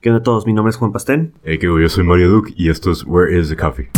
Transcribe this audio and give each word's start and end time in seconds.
¿Qué 0.00 0.10
onda 0.10 0.20
a 0.20 0.22
todos? 0.22 0.46
Mi 0.46 0.52
nombre 0.52 0.70
es 0.70 0.76
Juan 0.76 0.92
Pastén. 0.92 1.32
Hey, 1.42 1.58
que 1.58 1.66
yo 1.66 1.88
soy 1.88 2.04
Mario 2.04 2.30
Duke 2.30 2.54
y 2.56 2.70
esto 2.70 2.92
es 2.92 3.04
Where 3.04 3.36
is 3.36 3.48
the 3.48 3.56
Coffee? 3.56 3.88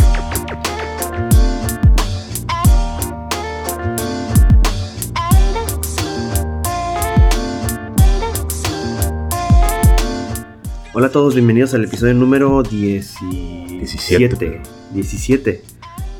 Hola 10.95 11.05
a 11.05 11.11
todos, 11.11 11.35
bienvenidos 11.35 11.75
al 11.75 11.83
episodio 11.83 12.15
número 12.15 12.63
17. 12.63 14.61
17. 14.93 15.61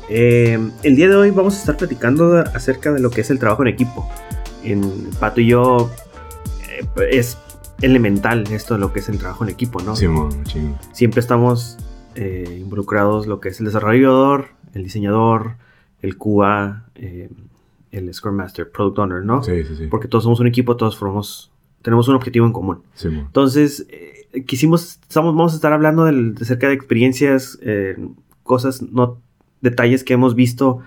Eh, 0.08 0.70
el 0.84 0.94
día 0.94 1.08
de 1.08 1.16
hoy 1.16 1.32
vamos 1.32 1.56
a 1.56 1.58
estar 1.58 1.76
platicando 1.76 2.36
acerca 2.54 2.92
de 2.92 3.00
lo 3.00 3.10
que 3.10 3.22
es 3.22 3.30
el 3.30 3.40
trabajo 3.40 3.62
en 3.62 3.68
equipo. 3.68 4.08
En 4.62 5.10
Pato 5.18 5.40
y 5.40 5.48
yo 5.48 5.90
eh, 6.68 6.86
es 7.10 7.36
elemental 7.82 8.44
esto 8.50 8.74
de 8.74 8.80
lo 8.80 8.92
que 8.92 9.00
es 9.00 9.08
el 9.08 9.18
trabajo 9.18 9.44
en 9.44 9.50
equipo, 9.50 9.82
¿no? 9.82 9.96
Sí. 9.96 10.06
Siempre 10.92 11.20
estamos 11.20 11.78
eh, 12.14 12.58
involucrados 12.60 13.26
lo 13.26 13.40
que 13.40 13.48
es 13.50 13.60
el 13.60 13.66
desarrollador, 13.66 14.48
el 14.72 14.84
diseñador, 14.84 15.56
el 16.00 16.16
QA, 16.16 16.86
eh, 16.94 17.30
el 17.90 18.14
Scrum 18.14 18.36
Master, 18.36 18.70
Product 18.70 18.98
Owner, 18.98 19.24
¿no? 19.24 19.42
Sí, 19.42 19.64
sí, 19.64 19.76
sí. 19.76 19.86
Porque 19.88 20.08
todos 20.08 20.24
somos 20.24 20.40
un 20.40 20.46
equipo, 20.46 20.76
todos 20.76 20.96
formamos, 20.96 21.50
tenemos 21.82 22.08
un 22.08 22.14
objetivo 22.14 22.46
en 22.46 22.52
común. 22.52 22.82
Sí. 22.94 23.08
Entonces, 23.08 23.86
eh, 23.90 24.44
quisimos, 24.46 25.00
estamos, 25.02 25.34
vamos 25.34 25.52
a 25.52 25.56
estar 25.56 25.72
hablando 25.72 26.04
del, 26.04 26.34
acerca 26.40 26.68
de 26.68 26.74
experiencias, 26.74 27.58
cosas, 28.42 28.82
no, 28.82 29.18
detalles 29.60 30.04
que 30.04 30.14
hemos 30.14 30.34
visto 30.34 30.80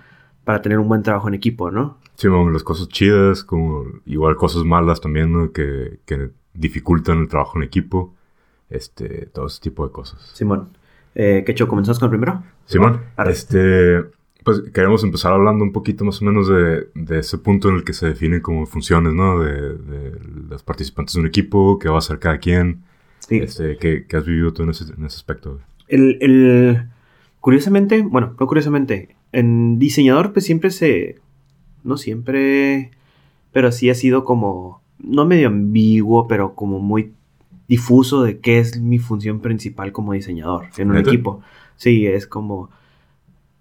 para 0.43 0.61
tener 0.61 0.79
un 0.79 0.87
buen 0.87 1.03
trabajo 1.03 1.27
en 1.27 1.33
equipo, 1.33 1.71
¿no? 1.71 1.97
Sí, 2.15 2.29
mon, 2.29 2.53
las 2.53 2.63
cosas 2.63 2.87
chidas, 2.87 3.43
como 3.43 3.85
igual 4.05 4.35
cosas 4.35 4.63
malas 4.63 5.01
también, 5.01 5.33
¿no? 5.33 5.51
Que, 5.51 5.99
que 6.05 6.29
dificultan 6.55 7.19
el 7.19 7.27
trabajo 7.27 7.57
en 7.57 7.63
equipo. 7.63 8.13
Este, 8.69 9.27
todo 9.27 9.45
ese 9.47 9.61
tipo 9.61 9.85
de 9.85 9.91
cosas. 9.91 10.31
Simón. 10.33 10.69
Eh, 11.13 11.43
¿Qué 11.45 11.51
hecho? 11.51 11.67
¿Comenzamos 11.67 11.99
con 11.99 12.07
el 12.07 12.09
primero? 12.19 12.43
Simón, 12.65 13.01
Arre. 13.15 13.31
este, 13.31 14.03
pues 14.43 14.61
queremos 14.73 15.03
empezar 15.03 15.33
hablando 15.33 15.63
un 15.63 15.71
poquito 15.71 16.03
más 16.03 16.21
o 16.21 16.25
menos 16.25 16.47
de, 16.49 16.87
de 16.95 17.19
ese 17.19 17.37
punto 17.37 17.69
en 17.69 17.75
el 17.75 17.83
que 17.83 17.93
se 17.93 18.07
definen 18.07 18.41
como 18.41 18.65
funciones, 18.65 19.13
¿no? 19.13 19.39
De, 19.39 19.75
de 19.77 20.19
los 20.49 20.63
participantes 20.63 21.13
de 21.13 21.21
un 21.21 21.27
equipo, 21.27 21.77
qué 21.79 21.89
va 21.89 21.95
a 21.95 21.99
hacer 21.99 22.17
cada 22.19 22.39
quien, 22.39 22.83
Sí. 23.19 23.37
este, 23.37 23.77
qué, 23.77 24.05
qué 24.07 24.17
has 24.17 24.25
vivido 24.25 24.51
tú 24.51 24.63
en 24.63 24.69
ese, 24.71 24.83
en 24.85 25.05
ese 25.05 25.15
aspecto. 25.17 25.59
El, 25.87 26.17
el- 26.21 26.87
curiosamente, 27.39 28.01
bueno, 28.01 28.35
no 28.39 28.47
curiosamente, 28.47 29.15
en 29.31 29.77
diseñador 29.79 30.33
pues 30.33 30.43
siempre 30.45 30.69
se, 30.71 31.19
no 31.83 31.97
siempre, 31.97 32.91
pero 33.53 33.71
sí 33.71 33.89
ha 33.89 33.95
sido 33.95 34.25
como, 34.25 34.81
no 34.99 35.25
medio 35.25 35.47
ambiguo, 35.47 36.27
pero 36.27 36.55
como 36.55 36.79
muy 36.79 37.11
difuso 37.67 38.23
de 38.23 38.39
qué 38.39 38.59
es 38.59 38.79
mi 38.79 38.99
función 38.99 39.39
principal 39.39 39.91
como 39.91 40.13
diseñador 40.13 40.67
en 40.77 40.89
un 40.89 40.95
¿Neta? 40.95 41.09
equipo. 41.09 41.41
Sí, 41.75 42.05
es 42.05 42.27
como, 42.27 42.69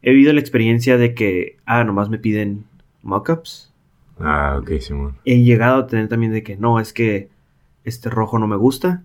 he 0.03 0.13
vivido 0.13 0.33
la 0.33 0.41
experiencia 0.41 0.97
de 0.99 1.15
que, 1.15 1.57
ah, 1.65 1.85
nomás 1.85 2.11
me 2.11 2.19
piden 2.19 2.65
mockups. 3.03 3.73
Ah, 4.21 4.59
ok, 4.61 4.79
Simón. 4.81 5.17
He 5.25 5.43
llegado 5.43 5.79
a 5.79 5.87
tener 5.87 6.09
también 6.09 6.33
de 6.33 6.43
que 6.43 6.57
no, 6.57 6.79
es 6.79 6.93
que 6.93 7.29
este 7.85 8.11
rojo 8.11 8.39
no 8.39 8.47
me 8.47 8.57
gusta. 8.57 9.03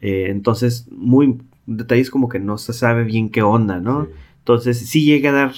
Eh, 0.00 0.26
entonces, 0.28 0.86
muy 0.90 1.38
detalles 1.66 2.10
como 2.10 2.28
que 2.28 2.38
no 2.38 2.58
se 2.58 2.72
sabe 2.72 3.04
bien 3.04 3.30
qué 3.30 3.42
onda, 3.42 3.80
¿no? 3.80 4.04
Sí. 4.04 4.10
Entonces, 4.40 4.78
sí 4.78 5.04
llegué 5.04 5.28
a 5.28 5.32
dar, 5.32 5.52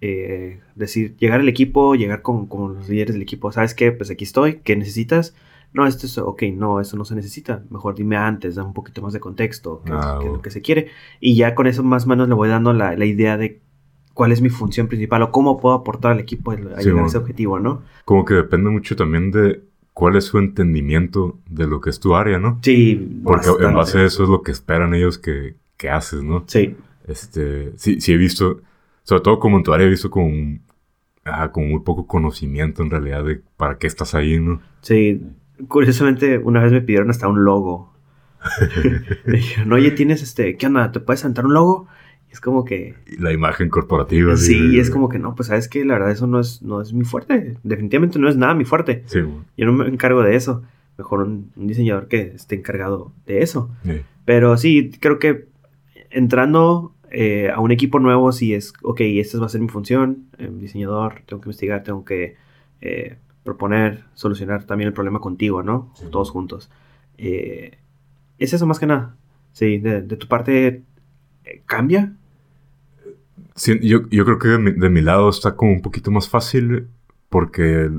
eh, 0.00 0.60
decir, 0.74 1.16
llegar 1.16 1.40
al 1.40 1.48
equipo, 1.48 1.94
llegar 1.94 2.22
con, 2.22 2.46
con 2.46 2.74
los 2.76 2.88
líderes 2.88 3.14
del 3.14 3.22
equipo, 3.22 3.52
¿sabes 3.52 3.74
qué? 3.74 3.92
Pues 3.92 4.10
aquí 4.10 4.24
estoy, 4.24 4.60
¿qué 4.64 4.76
necesitas? 4.76 5.34
No, 5.72 5.86
esto 5.86 6.06
es, 6.06 6.18
ok, 6.18 6.42
no, 6.54 6.80
eso 6.80 6.96
no 6.96 7.04
se 7.04 7.14
necesita. 7.14 7.62
Mejor 7.70 7.94
dime 7.94 8.16
antes, 8.16 8.56
da 8.56 8.64
un 8.64 8.72
poquito 8.74 9.02
más 9.02 9.12
de 9.12 9.20
contexto, 9.20 9.82
qué, 9.84 9.92
Ah, 9.94 10.18
qué 10.20 10.26
es 10.26 10.32
lo 10.32 10.42
que 10.42 10.50
se 10.50 10.62
quiere. 10.62 10.88
Y 11.20 11.36
ya 11.36 11.54
con 11.54 11.66
eso 11.68 11.82
más 11.84 12.06
o 12.06 12.08
menos 12.08 12.28
le 12.28 12.34
voy 12.34 12.48
dando 12.48 12.72
la, 12.72 12.96
la 12.96 13.04
idea 13.04 13.36
de 13.36 13.60
cuál 14.14 14.32
es 14.32 14.40
mi 14.40 14.48
función 14.48 14.88
principal 14.88 15.22
o 15.22 15.30
cómo 15.30 15.58
puedo 15.60 15.74
aportar 15.76 16.12
al 16.12 16.20
equipo 16.20 16.50
a 16.50 16.56
Sí, 16.56 16.62
llegar 16.88 17.04
a 17.04 17.06
ese 17.06 17.18
objetivo, 17.18 17.60
¿no? 17.60 17.82
Como 18.04 18.24
que 18.24 18.34
depende 18.34 18.68
mucho 18.70 18.96
también 18.96 19.30
de 19.30 19.62
cuál 19.92 20.16
es 20.16 20.24
su 20.24 20.38
entendimiento 20.38 21.38
de 21.48 21.66
lo 21.68 21.80
que 21.80 21.90
es 21.90 22.00
tu 22.00 22.16
área, 22.16 22.38
¿no? 22.40 22.58
Sí, 22.62 23.20
Porque 23.22 23.48
en 23.60 23.74
base 23.74 23.98
a 23.98 24.04
eso 24.04 24.24
es 24.24 24.28
lo 24.28 24.42
que 24.42 24.50
esperan 24.50 24.92
ellos 24.94 25.18
que, 25.18 25.54
que 25.76 25.88
haces, 25.90 26.22
¿no? 26.24 26.44
Sí, 26.48 26.74
Este, 27.06 27.72
sí, 27.76 28.00
sí 28.00 28.12
he 28.12 28.16
visto, 28.16 28.60
sobre 29.02 29.22
todo 29.22 29.38
como 29.38 29.56
en 29.58 29.62
tu 29.64 29.72
área 29.72 29.86
he 29.86 29.90
visto 29.90 30.10
ah, 31.24 31.50
como 31.52 31.66
muy 31.66 31.80
poco 31.80 32.06
conocimiento 32.06 32.82
en 32.82 32.90
realidad 32.90 33.24
de 33.24 33.42
para 33.56 33.78
qué 33.78 33.86
estás 33.86 34.14
ahí, 34.14 34.38
¿no? 34.40 34.60
sí. 34.82 35.22
Curiosamente, 35.68 36.38
una 36.38 36.62
vez 36.62 36.72
me 36.72 36.80
pidieron 36.80 37.10
hasta 37.10 37.28
un 37.28 37.44
logo. 37.44 37.92
me 39.26 39.36
dijeron, 39.36 39.70
oye, 39.74 39.90
tienes 39.90 40.22
este, 40.22 40.56
¿qué 40.56 40.66
onda? 40.66 40.90
¿Te 40.90 41.00
puedes 41.00 41.20
sentar 41.20 41.44
un 41.44 41.52
logo? 41.52 41.86
Y 42.30 42.32
es 42.32 42.40
como 42.40 42.64
que, 42.64 42.94
Y 43.06 43.18
La 43.20 43.30
imagen 43.30 43.68
corporativa. 43.68 44.34
sí, 44.38 44.76
de- 44.76 44.80
es 44.80 44.88
como 44.90 45.10
que 45.10 45.18
no, 45.18 45.34
pues 45.34 45.48
sabes 45.48 45.68
que 45.68 45.84
la 45.84 45.94
verdad 45.94 46.12
eso 46.12 46.26
no 46.26 46.40
es, 46.40 46.62
no 46.62 46.80
es 46.80 46.94
mi 46.94 47.04
fuerte. 47.04 47.58
Definitivamente 47.62 48.18
no 48.18 48.30
es 48.30 48.36
nada 48.38 48.54
mi 48.54 48.64
fuerte. 48.64 49.02
Sí, 49.04 49.20
bueno, 49.20 49.44
Yo 49.54 49.66
no 49.66 49.72
me 49.74 49.86
encargo 49.88 50.22
de 50.22 50.34
eso. 50.34 50.62
Mejor 50.96 51.20
un, 51.20 51.52
un 51.56 51.66
diseñador 51.66 52.08
que 52.08 52.22
esté 52.34 52.54
encargado 52.54 53.12
de 53.26 53.42
eso. 53.42 53.70
sí. 53.84 54.00
Pero 54.24 54.56
sí, 54.56 54.90
creo 54.98 55.18
que 55.18 55.48
entrando 56.10 56.94
eh, 57.10 57.50
a 57.50 57.60
un 57.60 57.70
equipo 57.72 57.98
nuevo, 57.98 58.32
sí 58.32 58.54
es, 58.54 58.72
ok, 58.82 59.00
esta 59.00 59.38
va 59.38 59.46
a 59.46 59.48
ser 59.48 59.60
mi 59.60 59.68
función, 59.68 60.28
eh, 60.38 60.50
diseñador, 60.52 61.22
tengo 61.26 61.40
que 61.40 61.48
investigar, 61.48 61.82
tengo 61.82 62.04
que 62.04 62.36
eh, 62.80 63.18
proponer, 63.42 64.04
solucionar 64.14 64.64
también 64.64 64.88
el 64.88 64.94
problema 64.94 65.20
contigo, 65.20 65.62
¿no? 65.62 65.92
Sí. 65.94 66.06
Todos 66.10 66.30
juntos. 66.30 66.70
Eh, 67.18 67.78
es 68.38 68.52
eso 68.52 68.66
más 68.66 68.78
que 68.78 68.86
nada. 68.86 69.16
Sí, 69.52 69.78
de, 69.78 70.02
de 70.02 70.16
tu 70.16 70.28
parte, 70.28 70.84
¿cambia? 71.66 72.14
Sí, 73.56 73.78
yo, 73.82 74.08
yo 74.08 74.24
creo 74.24 74.38
que 74.38 74.48
de 74.48 74.58
mi, 74.58 74.70
de 74.72 74.90
mi 74.90 75.00
lado 75.00 75.28
está 75.28 75.56
como 75.56 75.72
un 75.72 75.82
poquito 75.82 76.10
más 76.10 76.28
fácil 76.28 76.88
porque 77.28 77.90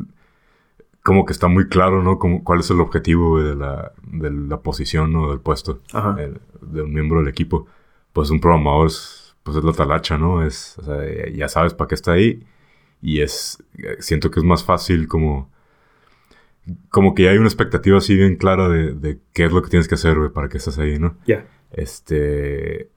como 1.04 1.26
que 1.26 1.34
está 1.34 1.48
muy 1.48 1.68
claro, 1.68 2.04
¿no? 2.04 2.20
Como, 2.20 2.44
cuál 2.44 2.60
es 2.60 2.70
el 2.70 2.80
objetivo 2.80 3.42
de 3.42 3.56
la, 3.56 3.92
de 4.04 4.32
la 4.32 4.62
posición 4.62 5.16
o 5.16 5.30
del 5.30 5.40
puesto 5.40 5.82
de 6.62 6.82
un 6.82 6.94
miembro 6.94 7.20
del 7.20 7.28
equipo. 7.28 7.68
Pues 8.14 8.30
un 8.30 8.40
programador 8.40 8.88
es, 8.88 9.36
pues 9.44 9.58
es 9.58 9.64
la 9.64 9.74
talacha, 9.74 10.18
¿no? 10.18 10.46
Es, 10.46 10.78
o 10.80 10.84
sea, 10.84 10.98
ya- 11.34 11.48
sabes 11.50 11.74
para 11.74 11.88
qué 11.88 11.96
está 11.96 12.14
ahí 12.14 12.44
y 13.02 13.22
es, 13.22 13.64
eh, 13.78 13.98
siento 14.00 14.30
que 14.32 14.40
es 14.40 14.46
más 14.46 14.64
fácil 14.64 15.08
como, 15.08 15.50
como 16.90 17.16
que 17.16 17.24
ya 17.24 17.32
hay 17.32 17.38
una 17.38 17.48
expectativa 17.48 17.98
así 17.98 18.16
bien 18.16 18.36
clara 18.36 18.70
de, 18.70 18.94
de 18.94 19.20
qué 19.34 19.46
es 19.46 19.52
lo 19.52 19.62
que 19.62 19.70
tienes 19.70 19.88
que 19.88 19.96
hacer, 19.96 20.18
güey, 20.18 20.30
para 20.30 20.50
que 20.50 20.58
estés 20.58 20.78
ahí, 20.78 21.00
¿no? 21.00 21.16
Ya. 21.26 21.46
Este. 21.72 22.90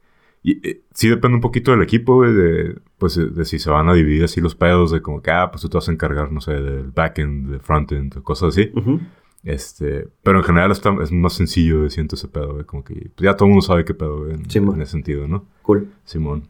Y, 0.42 0.68
eh, 0.68 0.82
sí 0.92 1.08
depende 1.08 1.36
un 1.36 1.40
poquito 1.40 1.70
del 1.70 1.82
equipo, 1.82 2.16
güey, 2.16 2.34
de, 2.34 2.78
pues, 2.98 3.14
de, 3.16 3.44
si 3.46 3.58
se 3.58 3.70
van 3.70 3.88
a 3.88 3.94
dividir 3.94 4.24
así 4.24 4.40
los 4.42 4.54
pedos, 4.54 4.90
de 4.90 5.00
como 5.00 5.22
que, 5.22 5.30
ah, 5.30 5.50
pues 5.50 5.62
tú 5.62 5.70
te 5.70 5.78
vas 5.78 5.88
a 5.88 5.92
encargar, 5.92 6.30
no 6.32 6.40
sé, 6.42 6.52
del 6.52 6.90
backend, 6.90 7.50
del 7.50 7.60
frontend, 7.60 8.22
cosas 8.22 8.50
así. 8.50 8.70
Ujú. 8.74 9.00
Este, 9.44 10.08
pero 10.22 10.38
en 10.38 10.44
general 10.44 10.70
está, 10.70 10.94
es 11.02 11.12
más 11.12 11.34
sencillo, 11.34 11.78
güey, 11.80 11.90
siento 11.90 12.16
ese 12.16 12.28
pedo, 12.28 12.54
güey, 12.54 12.64
como 12.64 12.82
que 12.82 12.94
pues, 12.94 13.24
ya 13.24 13.36
todo 13.36 13.46
el 13.46 13.50
mundo 13.50 13.66
sabe 13.66 13.84
qué 13.84 13.92
pedo, 13.92 14.24
güey, 14.24 14.34
en, 14.34 14.42
en 14.42 14.80
ese 14.80 14.92
sentido, 14.92 15.28
¿no? 15.28 15.44
Cool. 15.62 15.88
Simón. 16.04 16.48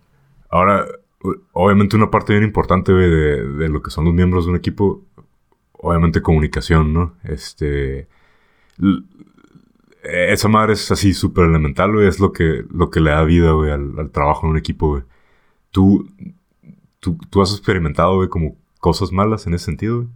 Ahora, 0.49 0.87
obviamente 1.53 1.97
una 1.97 2.11
parte 2.11 2.33
bien 2.33 2.45
importante, 2.45 2.93
güey, 2.93 3.11
de, 3.11 3.49
de 3.49 3.69
lo 3.69 3.83
que 3.83 3.91
son 3.91 4.05
los 4.05 4.15
miembros 4.15 4.45
de 4.45 4.53
un 4.53 4.57
equipo, 4.57 5.03
obviamente 5.73 6.23
comunicación, 6.23 6.93
¿no? 6.95 7.15
Este... 7.25 8.07
esa 10.03 10.49
madre 10.49 10.75
es 10.75 10.91
así 10.93 11.15
súper 11.15 11.47
elemental, 11.47 11.93
güey. 11.93 12.07
Es 12.07 12.21
lo 12.21 12.33
que, 12.33 12.65
lo 12.71 12.91
que 12.91 13.01
le 13.01 13.11
da 13.11 13.25
vida, 13.25 13.53
güey, 13.53 13.71
al, 13.71 13.99
al 13.99 14.11
trabajo 14.11 14.47
en 14.47 14.53
un 14.53 14.59
equipo, 14.59 14.89
güey. 14.91 15.03
¿Tú, 15.71 16.09
tú, 17.01 17.19
tú 17.31 17.43
has 17.43 17.53
experimentado, 17.53 18.17
güey, 18.17 18.29
como 18.29 18.57
cosas 18.79 19.13
malas 19.13 19.47
en 19.47 19.55
ese 19.55 19.65
sentido, 19.65 19.97
güey? 20.03 20.09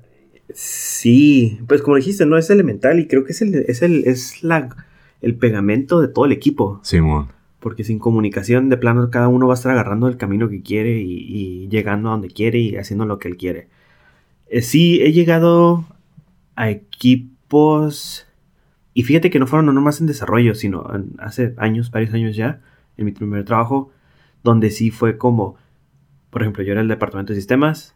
Sí, 0.54 1.60
pues 1.68 1.82
como 1.82 1.96
dijiste, 1.96 2.24
no 2.26 2.38
es 2.38 2.48
elemental 2.50 2.98
y 3.00 3.06
creo 3.06 3.24
que 3.24 3.32
es 3.32 3.42
el, 3.42 3.54
es 3.54 3.82
el, 3.82 4.04
es 4.06 4.42
la, 4.42 4.68
el 5.20 5.34
pegamento 5.36 6.00
de 6.00 6.08
todo 6.08 6.24
el 6.24 6.32
equipo. 6.32 6.80
Simón. 6.82 7.28
Porque 7.60 7.84
sin 7.84 7.98
comunicación, 7.98 8.68
de 8.68 8.76
plano, 8.76 9.10
cada 9.10 9.28
uno 9.28 9.46
va 9.46 9.54
a 9.54 9.56
estar 9.56 9.72
agarrando 9.72 10.08
el 10.08 10.16
camino 10.16 10.48
que 10.48 10.62
quiere 10.62 11.00
y, 11.00 11.12
y 11.64 11.68
llegando 11.68 12.08
a 12.08 12.12
donde 12.12 12.28
quiere 12.28 12.58
y 12.60 12.76
haciendo 12.76 13.04
lo 13.04 13.18
que 13.18 13.28
él 13.28 13.36
quiere. 13.36 13.68
Eh, 14.48 14.62
sí, 14.62 15.00
he 15.02 15.12
llegado 15.12 15.84
a 16.56 16.70
equipos. 16.70 18.26
Y 18.94 19.02
fíjate 19.02 19.30
que 19.30 19.38
no 19.38 19.46
fueron 19.46 19.66
no 19.66 19.72
nomás 19.72 20.00
en 20.00 20.06
desarrollo, 20.06 20.54
sino 20.54 20.94
en- 20.94 21.12
hace 21.18 21.54
años, 21.58 21.90
varios 21.90 22.14
años 22.14 22.36
ya, 22.36 22.60
en 22.96 23.04
mi 23.04 23.12
primer 23.12 23.44
trabajo, 23.44 23.90
donde 24.42 24.70
sí 24.70 24.90
fue 24.90 25.18
como. 25.18 25.56
Por 26.30 26.42
ejemplo, 26.42 26.62
yo 26.62 26.72
era 26.72 26.80
el 26.80 26.88
departamento 26.88 27.32
de 27.32 27.38
sistemas, 27.38 27.94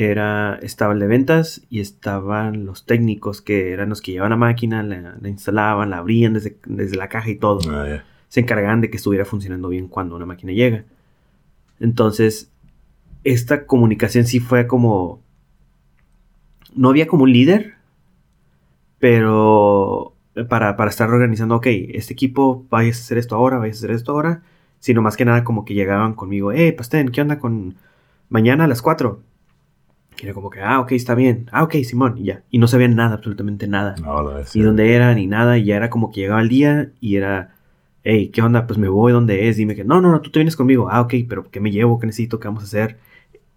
era, 0.00 0.60
estaba 0.62 0.92
el 0.92 1.00
de 1.00 1.08
ventas 1.08 1.62
y 1.70 1.80
estaban 1.80 2.64
los 2.66 2.86
técnicos 2.86 3.42
que 3.42 3.72
eran 3.72 3.88
los 3.88 4.00
que 4.00 4.12
llevaban 4.12 4.30
la 4.30 4.36
máquina, 4.36 4.84
la, 4.84 5.16
la 5.20 5.28
instalaban, 5.28 5.90
la 5.90 5.98
abrían 5.98 6.34
desde, 6.34 6.56
desde 6.66 6.96
la 6.96 7.08
caja 7.08 7.28
y 7.30 7.34
todo 7.34 7.58
Ah, 7.68 7.84
ya. 7.88 8.04
se 8.28 8.38
encargaban 8.38 8.80
de 8.80 8.90
que 8.90 8.96
estuviera 8.96 9.24
funcionando 9.24 9.68
bien 9.68 9.88
cuando 9.88 10.14
una 10.14 10.24
máquina 10.24 10.52
llega. 10.52 10.84
Entonces, 11.80 12.52
esta 13.24 13.66
comunicación 13.66 14.24
sí 14.24 14.38
fue 14.38 14.68
como... 14.68 15.20
No 16.76 16.90
había 16.90 17.08
como 17.08 17.24
un 17.24 17.32
líder, 17.32 17.74
pero 19.00 20.14
para, 20.48 20.76
para 20.76 20.90
estar 20.90 21.10
organizando, 21.10 21.56
ok, 21.56 21.66
este 21.66 22.12
equipo, 22.12 22.66
vayas 22.70 22.98
a 22.98 23.00
hacer 23.00 23.18
esto 23.18 23.34
ahora, 23.34 23.58
vayas 23.58 23.78
a 23.78 23.80
hacer 23.80 23.90
esto 23.90 24.12
ahora, 24.12 24.42
sino 24.78 25.02
más 25.02 25.16
que 25.16 25.24
nada 25.24 25.42
como 25.42 25.64
que 25.64 25.74
llegaban 25.74 26.14
conmigo, 26.14 26.52
hey, 26.52 26.70
Pastén, 26.70 27.08
¿qué 27.08 27.20
onda 27.20 27.40
con 27.40 27.74
mañana 28.28 28.64
a 28.64 28.68
las 28.68 28.80
4? 28.82 29.22
Era 30.22 30.34
como 30.34 30.50
que, 30.50 30.60
ah, 30.60 30.80
ok, 30.80 30.92
está 30.92 31.14
bien. 31.14 31.48
Ah, 31.52 31.62
ok, 31.62 31.76
Simón, 31.84 32.18
y 32.18 32.24
ya. 32.24 32.42
Y 32.50 32.58
no 32.58 32.66
sabían 32.66 32.96
nada, 32.96 33.14
absolutamente 33.14 33.68
nada. 33.68 33.94
No, 34.02 34.22
la 34.22 34.44
Ni 34.54 34.62
dónde 34.62 34.94
era, 34.94 35.14
ni 35.14 35.26
nada. 35.26 35.58
Y 35.58 35.64
ya 35.64 35.76
era 35.76 35.90
como 35.90 36.10
que 36.10 36.22
llegaba 36.22 36.40
el 36.40 36.48
día 36.48 36.90
y 37.00 37.16
era, 37.16 37.54
hey, 38.02 38.30
¿qué 38.32 38.42
onda? 38.42 38.66
Pues 38.66 38.78
me 38.78 38.88
voy, 38.88 39.12
¿dónde 39.12 39.48
es? 39.48 39.56
Dime 39.56 39.74
que, 39.74 39.84
no, 39.84 40.00
no, 40.00 40.10
no, 40.10 40.20
tú 40.20 40.30
te 40.30 40.40
vienes 40.40 40.56
conmigo. 40.56 40.88
Ah, 40.90 41.00
ok, 41.00 41.14
pero 41.28 41.50
¿qué 41.50 41.60
me 41.60 41.70
llevo? 41.70 41.98
¿Qué 41.98 42.06
necesito? 42.06 42.40
¿Qué 42.40 42.48
vamos 42.48 42.64
a 42.64 42.66
hacer? 42.66 42.98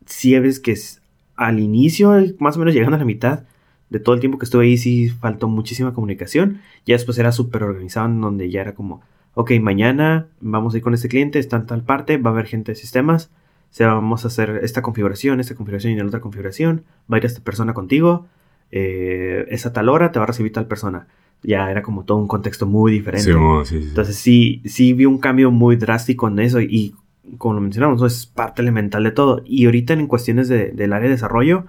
Sí, 0.05 0.37
ves 0.39 0.59
que 0.59 0.73
es, 0.73 1.01
al 1.35 1.59
inicio, 1.59 2.13
más 2.39 2.55
o 2.55 2.59
menos 2.59 2.73
llegando 2.73 2.95
a 2.95 2.99
la 2.99 3.05
mitad 3.05 3.43
de 3.89 3.99
todo 3.99 4.15
el 4.15 4.21
tiempo 4.21 4.37
que 4.37 4.45
estuve 4.45 4.65
ahí, 4.65 4.77
sí 4.77 5.09
faltó 5.09 5.47
muchísima 5.49 5.93
comunicación. 5.93 6.61
Ya 6.85 6.95
después 6.95 7.17
era 7.17 7.31
súper 7.31 7.63
organizado, 7.63 8.07
en 8.07 8.21
donde 8.21 8.49
ya 8.49 8.61
era 8.61 8.73
como, 8.73 9.01
ok, 9.33 9.51
mañana 9.61 10.27
vamos 10.39 10.73
a 10.73 10.77
ir 10.77 10.83
con 10.83 10.93
este 10.93 11.09
cliente, 11.09 11.39
está 11.39 11.57
en 11.57 11.65
tal 11.65 11.83
parte, 11.83 12.17
va 12.17 12.29
a 12.29 12.33
haber 12.33 12.45
gente 12.45 12.71
de 12.71 12.75
sistemas 12.75 13.31
sea, 13.73 13.93
vamos 13.93 14.25
a 14.25 14.27
hacer 14.27 14.59
esta 14.63 14.81
configuración, 14.81 15.39
esta 15.39 15.55
configuración 15.55 15.93
y 15.93 15.97
la 15.97 16.05
otra 16.05 16.19
configuración. 16.21 16.83
Va 17.11 17.17
a 17.17 17.19
ir 17.19 17.25
esta 17.25 17.41
persona 17.41 17.73
contigo. 17.73 18.27
Eh, 18.71 19.45
esa 19.49 19.73
tal 19.73 19.89
hora 19.89 20.11
te 20.11 20.19
va 20.19 20.23
a 20.23 20.27
recibir 20.27 20.51
tal 20.51 20.67
persona. 20.67 21.07
Ya 21.43 21.71
era 21.71 21.81
como 21.81 22.03
todo 22.03 22.17
un 22.17 22.27
contexto 22.27 22.65
muy 22.65 22.91
diferente. 22.91 23.31
Entonces 23.31 24.15
sí, 24.15 24.61
sí 24.65 24.93
vi 24.93 25.05
un 25.05 25.17
cambio 25.17 25.51
muy 25.51 25.75
drástico 25.75 26.27
en 26.27 26.39
eso 26.39 26.61
y 26.61 26.95
como 27.37 27.55
lo 27.55 27.61
mencionamos, 27.61 28.01
es 28.03 28.25
parte 28.25 28.61
elemental 28.61 29.03
de 29.03 29.11
todo. 29.11 29.41
Y 29.45 29.65
ahorita 29.65 29.93
en 29.93 30.07
cuestiones 30.07 30.47
de, 30.49 30.71
del 30.71 30.93
área 30.93 31.07
de 31.07 31.15
desarrollo, 31.15 31.65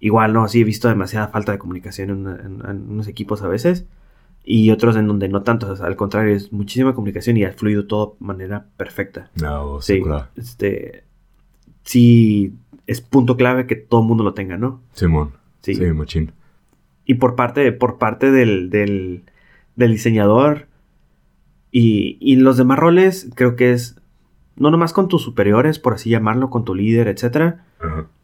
igual 0.00 0.32
no, 0.32 0.48
sí 0.48 0.60
he 0.60 0.64
visto 0.64 0.88
demasiada 0.88 1.28
falta 1.28 1.52
de 1.52 1.58
comunicación 1.58 2.10
en, 2.10 2.90
unos 2.90 3.08
equipos 3.08 3.42
a 3.42 3.48
veces 3.48 3.86
y 4.42 4.70
otros 4.70 4.96
en 4.96 5.06
donde 5.06 5.28
no 5.28 5.42
tanto, 5.42 5.76
al 5.80 5.96
contrario, 5.96 6.34
es 6.34 6.52
muchísima 6.52 6.94
comunicación 6.94 7.36
y 7.36 7.44
ha 7.44 7.52
fluido 7.52 7.86
todo 7.86 8.16
de 8.18 8.26
manera 8.26 8.66
perfecta. 8.76 9.30
No, 9.40 9.80
sí, 9.82 10.00
claro. 10.02 10.28
Este, 10.34 11.04
sí 11.90 12.54
es 12.86 13.00
punto 13.00 13.36
clave 13.36 13.66
que 13.66 13.74
todo 13.74 14.02
el 14.02 14.06
mundo 14.06 14.22
lo 14.22 14.32
tenga, 14.32 14.56
¿no? 14.56 14.80
Simón. 14.92 15.32
Sí, 15.60 15.74
sí 15.74 15.84
machín. 15.92 16.32
Y 17.04 17.14
por 17.14 17.34
parte, 17.34 17.72
por 17.72 17.98
parte 17.98 18.30
del, 18.30 18.70
del, 18.70 19.24
diseñador 19.76 20.68
y, 21.72 22.16
y, 22.20 22.36
los 22.36 22.56
demás 22.56 22.78
roles, 22.78 23.28
creo 23.34 23.56
que 23.56 23.72
es 23.72 23.96
no 24.54 24.70
nomás 24.70 24.92
con 24.92 25.08
tus 25.08 25.22
superiores, 25.22 25.80
por 25.80 25.94
así 25.94 26.10
llamarlo, 26.10 26.50
con 26.50 26.64
tu 26.64 26.74
líder, 26.74 27.08
etcétera, 27.08 27.64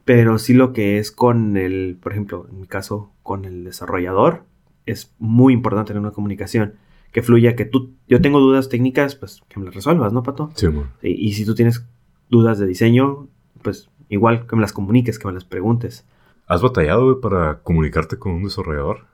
pero 0.04 0.38
sí 0.38 0.54
lo 0.54 0.72
que 0.72 0.98
es 0.98 1.10
con 1.10 1.56
el, 1.56 1.98
por 2.00 2.12
ejemplo, 2.12 2.46
en 2.50 2.60
mi 2.60 2.66
caso, 2.66 3.10
con 3.22 3.44
el 3.44 3.64
desarrollador, 3.64 4.44
es 4.84 5.12
muy 5.18 5.52
importante 5.52 5.92
en 5.92 5.98
una 5.98 6.12
comunicación 6.12 6.74
que 7.10 7.22
fluya, 7.22 7.56
que 7.56 7.64
tú, 7.64 7.94
yo 8.06 8.20
tengo 8.20 8.38
dudas 8.38 8.68
técnicas, 8.68 9.16
pues 9.16 9.42
que 9.48 9.58
me 9.58 9.66
las 9.66 9.74
resuelvas, 9.74 10.12
¿no, 10.12 10.22
Pato? 10.22 10.50
Sí, 10.54 10.68
y 11.02 11.32
si 11.32 11.44
tú 11.44 11.54
tienes 11.54 11.84
dudas 12.28 12.58
de 12.58 12.66
diseño, 12.66 13.28
pues 13.62 13.88
igual 14.08 14.46
que 14.46 14.56
me 14.56 14.62
las 14.62 14.72
comuniques, 14.72 15.18
que 15.18 15.28
me 15.28 15.34
las 15.34 15.44
preguntes. 15.44 16.06
¿Has 16.46 16.62
batallado, 16.62 17.20
para 17.20 17.60
comunicarte 17.62 18.18
con 18.18 18.32
un 18.32 18.44
desarrollador? 18.44 19.06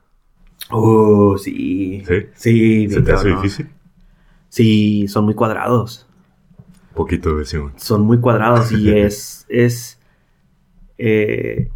Oh, 0.71 1.37
sí. 1.39 2.03
¿Sí? 2.07 2.27
Sí. 2.35 2.89
¿Se 2.89 3.03
te 3.03 3.13
hace 3.13 3.29
difícil? 3.31 3.69
Sí, 4.49 5.09
son 5.09 5.25
muy 5.25 5.35
cuadrados. 5.35 6.07
Poquito, 6.95 7.37
decimos. 7.37 7.73
Son 7.77 8.03
muy 8.03 8.21
cuadrados 8.21 8.71
y 8.73 8.91
es... 8.99 9.47
es 9.49 9.99
eh, 10.99 11.71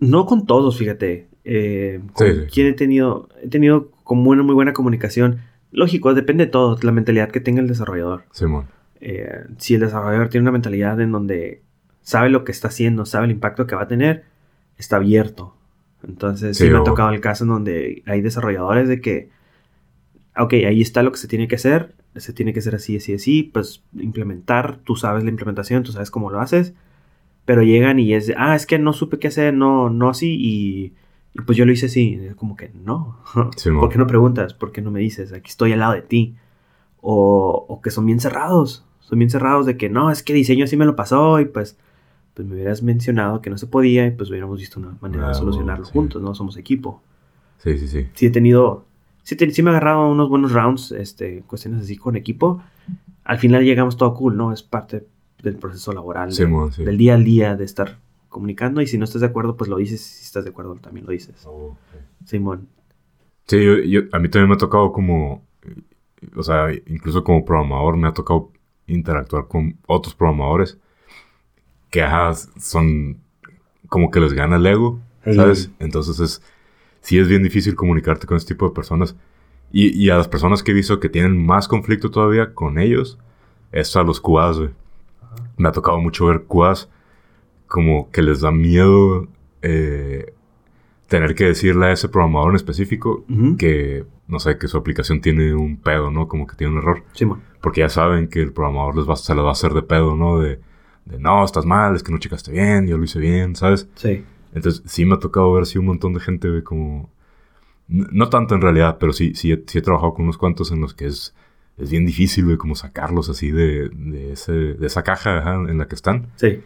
no 0.00 0.26
con 0.26 0.46
todos, 0.46 0.76
fíjate. 0.76 1.28
Eh, 1.44 2.00
con 2.12 2.46
quien 2.52 2.66
he 2.66 2.72
tenido... 2.74 3.28
He 3.42 3.48
tenido 3.48 3.90
como 4.04 4.30
una 4.30 4.42
muy 4.42 4.54
buena 4.54 4.74
comunicación. 4.74 5.40
Lógico, 5.70 6.14
depende 6.14 6.46
de 6.46 6.50
todo, 6.50 6.78
la 6.82 6.92
mentalidad 6.92 7.30
que 7.30 7.40
tenga 7.40 7.60
el 7.60 7.68
desarrollador. 7.68 8.24
Simón. 8.32 8.66
Eh, 9.00 9.44
si 9.58 9.74
el 9.74 9.80
desarrollador 9.80 10.28
tiene 10.28 10.42
una 10.42 10.52
mentalidad 10.52 11.00
en 11.00 11.12
donde 11.12 11.62
sabe 12.08 12.30
lo 12.30 12.42
que 12.42 12.52
está 12.52 12.68
haciendo, 12.68 13.04
sabe 13.04 13.26
el 13.26 13.32
impacto 13.32 13.66
que 13.66 13.74
va 13.74 13.82
a 13.82 13.86
tener, 13.86 14.24
está 14.78 14.96
abierto. 14.96 15.54
Entonces, 16.02 16.56
sí, 16.56 16.70
me 16.70 16.78
ha 16.78 16.82
tocado 16.82 17.10
el 17.10 17.20
caso 17.20 17.44
en 17.44 17.50
donde 17.50 18.02
hay 18.06 18.22
desarrolladores 18.22 18.88
de 18.88 19.02
que, 19.02 19.28
ok, 20.34 20.54
ahí 20.54 20.80
está 20.80 21.02
lo 21.02 21.12
que 21.12 21.18
se 21.18 21.28
tiene 21.28 21.48
que 21.48 21.56
hacer, 21.56 21.94
se 22.16 22.32
tiene 22.32 22.54
que 22.54 22.60
hacer 22.60 22.74
así, 22.74 22.96
así, 22.96 23.12
así, 23.12 23.42
pues 23.42 23.84
implementar, 23.92 24.78
tú 24.84 24.96
sabes 24.96 25.22
la 25.22 25.28
implementación, 25.28 25.82
tú 25.82 25.92
sabes 25.92 26.10
cómo 26.10 26.30
lo 26.30 26.40
haces, 26.40 26.72
pero 27.44 27.62
llegan 27.62 27.98
y 27.98 28.14
es, 28.14 28.32
ah, 28.38 28.54
es 28.54 28.64
que 28.64 28.78
no 28.78 28.94
supe 28.94 29.18
qué 29.18 29.28
hacer, 29.28 29.52
no, 29.52 29.90
no 29.90 30.08
así, 30.08 30.34
y, 30.40 30.94
pues 31.44 31.58
yo 31.58 31.66
lo 31.66 31.72
hice 31.72 31.86
así, 31.86 32.18
como 32.36 32.56
que 32.56 32.70
no, 32.72 33.18
¿por 33.34 33.90
qué 33.90 33.98
no 33.98 34.06
preguntas? 34.06 34.54
¿Por 34.54 34.72
qué 34.72 34.80
no 34.80 34.90
me 34.90 35.00
dices? 35.00 35.34
Aquí 35.34 35.50
estoy 35.50 35.72
al 35.74 35.80
lado 35.80 35.92
de 35.92 36.02
ti. 36.02 36.36
O, 37.02 37.66
o 37.68 37.80
que 37.82 37.90
son 37.90 38.06
bien 38.06 38.18
cerrados, 38.18 38.86
son 39.00 39.18
bien 39.18 39.30
cerrados 39.30 39.66
de 39.66 39.76
que 39.76 39.90
no, 39.90 40.10
es 40.10 40.22
que 40.22 40.32
diseño 40.32 40.64
así 40.64 40.76
me 40.76 40.86
lo 40.86 40.96
pasó 40.96 41.38
y 41.38 41.44
pues 41.44 41.76
pues 42.38 42.46
me 42.46 42.54
hubieras 42.54 42.84
mencionado 42.84 43.42
que 43.42 43.50
no 43.50 43.58
se 43.58 43.66
podía 43.66 44.06
y 44.06 44.12
pues 44.12 44.30
hubiéramos 44.30 44.60
visto 44.60 44.78
una 44.78 44.96
manera 45.00 45.30
de 45.30 45.34
solucionarlo 45.34 45.84
juntos, 45.84 46.22
¿no? 46.22 46.36
Somos 46.36 46.56
equipo. 46.56 47.02
Sí, 47.56 47.76
sí, 47.76 47.88
sí. 47.88 48.06
Sí 48.14 48.26
he 48.26 48.30
tenido, 48.30 48.86
sí, 49.24 49.34
sí 49.50 49.60
me 49.60 49.70
he 49.70 49.72
agarrado 49.72 50.08
unos 50.08 50.28
buenos 50.28 50.52
rounds, 50.52 50.92
este, 50.92 51.42
cuestiones 51.48 51.82
así 51.82 51.96
con 51.96 52.14
equipo. 52.14 52.62
Al 53.24 53.38
final 53.38 53.64
llegamos 53.64 53.96
todo 53.96 54.14
cool, 54.14 54.36
¿no? 54.36 54.52
Es 54.52 54.62
parte 54.62 55.04
del 55.42 55.56
proceso 55.56 55.92
laboral, 55.92 56.32
del 56.32 56.96
día 56.96 57.14
al 57.14 57.24
día, 57.24 57.56
de 57.56 57.64
estar 57.64 57.98
comunicando 58.28 58.80
y 58.82 58.86
si 58.86 58.98
no 58.98 59.04
estás 59.04 59.20
de 59.22 59.26
acuerdo, 59.26 59.56
pues 59.56 59.68
lo 59.68 59.76
dices, 59.76 60.00
si 60.00 60.22
estás 60.22 60.44
de 60.44 60.50
acuerdo 60.50 60.76
también 60.76 61.06
lo 61.06 61.10
dices. 61.10 61.44
Oh, 61.44 61.76
Simón. 62.24 62.68
Sí, 63.48 63.58
yo, 63.90 64.02
a 64.12 64.20
mí 64.20 64.28
también 64.28 64.48
me 64.48 64.54
ha 64.54 64.58
tocado 64.58 64.92
como, 64.92 65.42
o 66.36 66.42
sea, 66.44 66.68
incluso 66.86 67.24
como 67.24 67.44
programador 67.44 67.96
me 67.96 68.06
ha 68.06 68.12
tocado 68.12 68.52
interactuar 68.86 69.48
con 69.48 69.76
otros 69.88 70.14
programadores 70.14 70.78
que 71.90 72.04
son 72.58 73.18
como 73.88 74.10
que 74.10 74.20
les 74.20 74.32
gana 74.32 74.56
el 74.56 74.66
ego, 74.66 75.00
¿sabes? 75.24 75.70
Entonces 75.78 76.20
es, 76.20 76.42
sí 77.00 77.18
es 77.18 77.28
bien 77.28 77.42
difícil 77.42 77.74
comunicarte 77.74 78.26
con 78.26 78.36
este 78.36 78.54
tipo 78.54 78.68
de 78.68 78.74
personas. 78.74 79.16
Y, 79.70 79.88
y, 80.02 80.08
a 80.08 80.16
las 80.16 80.28
personas 80.28 80.62
que 80.62 80.70
he 80.70 80.74
visto 80.74 80.98
que 80.98 81.10
tienen 81.10 81.44
más 81.44 81.68
conflicto 81.68 82.10
todavía 82.10 82.54
con 82.54 82.78
ellos, 82.78 83.18
es 83.70 83.94
a 83.96 84.02
los 84.02 84.20
QAs, 84.20 84.58
güey. 84.58 84.70
Me 85.58 85.68
ha 85.68 85.72
tocado 85.72 85.98
mucho 86.00 86.26
ver 86.26 86.44
QAs 86.48 86.88
como 87.66 88.10
que 88.10 88.22
les 88.22 88.40
da 88.40 88.50
miedo 88.50 89.28
eh, 89.62 90.32
tener 91.06 91.34
que 91.34 91.44
decirle 91.44 91.86
a 91.86 91.92
ese 91.92 92.08
programador 92.08 92.50
en 92.50 92.56
específico 92.56 93.24
que, 93.58 94.04
no 94.26 94.40
sé, 94.40 94.58
que 94.58 94.68
su 94.68 94.76
aplicación 94.76 95.20
tiene 95.20 95.54
un 95.54 95.76
pedo, 95.76 96.10
¿no? 96.10 96.28
Como 96.28 96.46
que 96.46 96.56
tiene 96.56 96.72
un 96.72 96.78
error. 96.80 97.04
Sí, 97.12 97.26
Porque 97.60 97.80
ya 97.80 97.88
saben 97.88 98.28
que 98.28 98.40
el 98.40 98.52
programador 98.52 98.96
les 98.96 99.08
va, 99.08 99.16
se 99.16 99.34
les 99.34 99.44
va 99.44 99.48
a 99.48 99.52
hacer 99.52 99.72
de 99.72 99.82
pedo, 99.82 100.16
¿no? 100.16 100.38
De, 100.38 100.60
de 101.08 101.18
no, 101.18 101.44
estás 101.44 101.64
mal, 101.64 101.96
es 101.96 102.02
que 102.02 102.12
no 102.12 102.18
checaste 102.18 102.52
bien, 102.52 102.86
yo 102.86 102.98
lo 102.98 103.04
hice 103.04 103.18
bien, 103.18 103.56
¿sabes? 103.56 103.88
Sí. 103.94 104.24
Entonces, 104.52 104.82
sí 104.86 105.04
me 105.04 105.14
ha 105.14 105.18
tocado 105.18 105.52
ver, 105.52 105.66
sí, 105.66 105.78
un 105.78 105.86
montón 105.86 106.14
de 106.14 106.20
gente 106.20 106.48
ve 106.48 106.62
como... 106.62 107.10
No 107.88 108.28
tanto 108.28 108.54
en 108.54 108.60
realidad, 108.60 108.98
pero 109.00 109.14
sí, 109.14 109.34
sí, 109.34 109.50
he, 109.50 109.56
trabajado 109.80 110.12
con 110.12 110.24
unos 110.24 110.36
cuantos 110.36 110.70
en 110.72 110.82
los 110.82 110.92
que 110.92 111.06
es, 111.06 111.34
es 111.78 111.90
bien 111.90 112.04
difícil, 112.04 112.44
güey, 112.44 112.58
como 112.58 112.74
sacarlos 112.74 113.30
así 113.30 113.50
de, 113.50 113.88
de, 113.88 114.32
ese, 114.32 114.52
de 114.52 114.86
esa 114.86 115.02
caja 115.02 115.54
en 115.54 115.78
la 115.78 115.88
que 115.88 115.94
están. 115.94 116.26
Sí. 116.36 116.60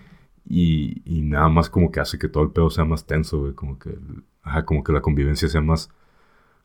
Y, 0.48 1.00
y, 1.04 1.22
nada 1.22 1.48
más 1.48 1.70
como 1.70 1.92
que 1.92 2.00
hace 2.00 2.18
que 2.18 2.26
todo 2.26 2.42
el 2.42 2.50
pedo 2.50 2.70
sea 2.70 2.84
más 2.84 3.06
tenso, 3.06 3.38
güey, 3.38 3.52
como 3.52 3.78
que, 3.78 3.96
ajá, 4.42 4.64
como 4.64 4.82
que 4.82 4.92
la 4.92 5.00
convivencia 5.00 5.48
sea 5.48 5.60
más, 5.60 5.90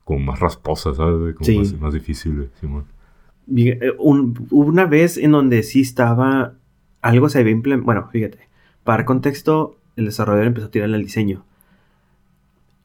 como 0.03 0.21
más 0.21 0.39
rasposa, 0.39 0.95
¿sabes? 0.95 1.35
Como 1.35 1.45
sí. 1.45 1.59
más, 1.59 1.79
más, 1.79 1.93
difícil, 1.93 2.35
güey, 2.35 2.49
Simón. 2.59 2.85
Eh, 3.55 3.93
una 3.99 4.85
vez 4.85 5.17
en 5.17 5.31
donde 5.31 5.61
sí 5.61 5.81
estaba 5.81 6.55
algo 7.07 7.29
se 7.29 7.39
había 7.39 7.51
implementado. 7.51 7.85
Bueno, 7.85 8.09
fíjate. 8.11 8.47
Para 8.83 9.05
contexto, 9.05 9.77
el 9.95 10.05
desarrollador 10.05 10.47
empezó 10.47 10.67
a 10.67 10.71
tirar 10.71 10.89
el 10.89 11.03
diseño. 11.03 11.45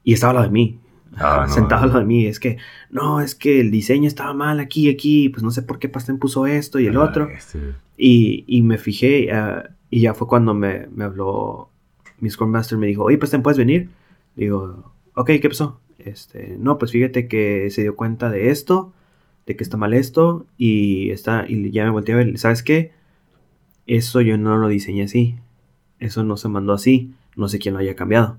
Y 0.03 0.13
estaba 0.13 0.33
lo 0.33 0.41
de 0.41 0.49
mí. 0.49 0.79
Ah, 1.15 1.47
sentado 1.49 1.83
al 1.83 1.89
lado 1.89 1.99
de 1.99 2.05
mí. 2.05 2.25
Es 2.25 2.39
que, 2.39 2.57
no, 2.89 3.21
es 3.21 3.35
que 3.35 3.59
el 3.59 3.71
diseño 3.71 4.07
estaba 4.07 4.33
mal 4.33 4.59
aquí, 4.59 4.89
aquí. 4.89 5.29
Pues 5.29 5.43
no 5.43 5.51
sé 5.51 5.61
por 5.61 5.79
qué 5.79 5.89
Pastén 5.89 6.19
puso 6.19 6.47
esto 6.47 6.79
y 6.79 6.87
el 6.87 6.97
ah, 6.97 7.03
otro. 7.03 7.29
Este. 7.29 7.59
Y, 7.97 8.43
y, 8.47 8.61
me 8.61 8.77
fijé. 8.77 9.31
Ah, 9.31 9.69
y 9.89 10.01
ya 10.01 10.13
fue 10.13 10.27
cuando 10.27 10.53
me, 10.53 10.87
me 10.87 11.03
habló 11.03 11.69
mi 12.19 12.29
Scrum 12.29 12.49
Master. 12.49 12.77
Me 12.77 12.87
dijo, 12.87 13.03
oye, 13.03 13.17
Pastén, 13.17 13.43
¿puedes 13.43 13.57
venir? 13.57 13.89
Digo, 14.35 14.93
ok, 15.15 15.31
¿qué 15.41 15.49
pasó? 15.49 15.79
Este, 15.99 16.57
no, 16.59 16.77
pues 16.77 16.91
fíjate 16.91 17.27
que 17.27 17.69
se 17.69 17.81
dio 17.81 17.95
cuenta 17.95 18.29
de 18.29 18.49
esto, 18.49 18.93
de 19.45 19.55
que 19.55 19.63
está 19.63 19.77
mal 19.77 19.93
esto. 19.93 20.45
Y, 20.57 21.11
está, 21.11 21.45
y 21.47 21.71
ya 21.71 21.83
me 21.85 21.91
volteé 21.91 22.15
a 22.15 22.17
ver, 22.17 22.37
¿sabes 22.37 22.63
qué? 22.63 22.91
Eso 23.87 24.21
yo 24.21 24.37
no 24.37 24.57
lo 24.57 24.67
diseñé 24.67 25.03
así. 25.03 25.37
Eso 25.99 26.23
no 26.23 26.37
se 26.37 26.49
mandó 26.49 26.73
así. 26.73 27.13
No 27.35 27.47
sé 27.47 27.59
quién 27.59 27.73
lo 27.73 27.79
haya 27.79 27.95
cambiado. 27.95 28.37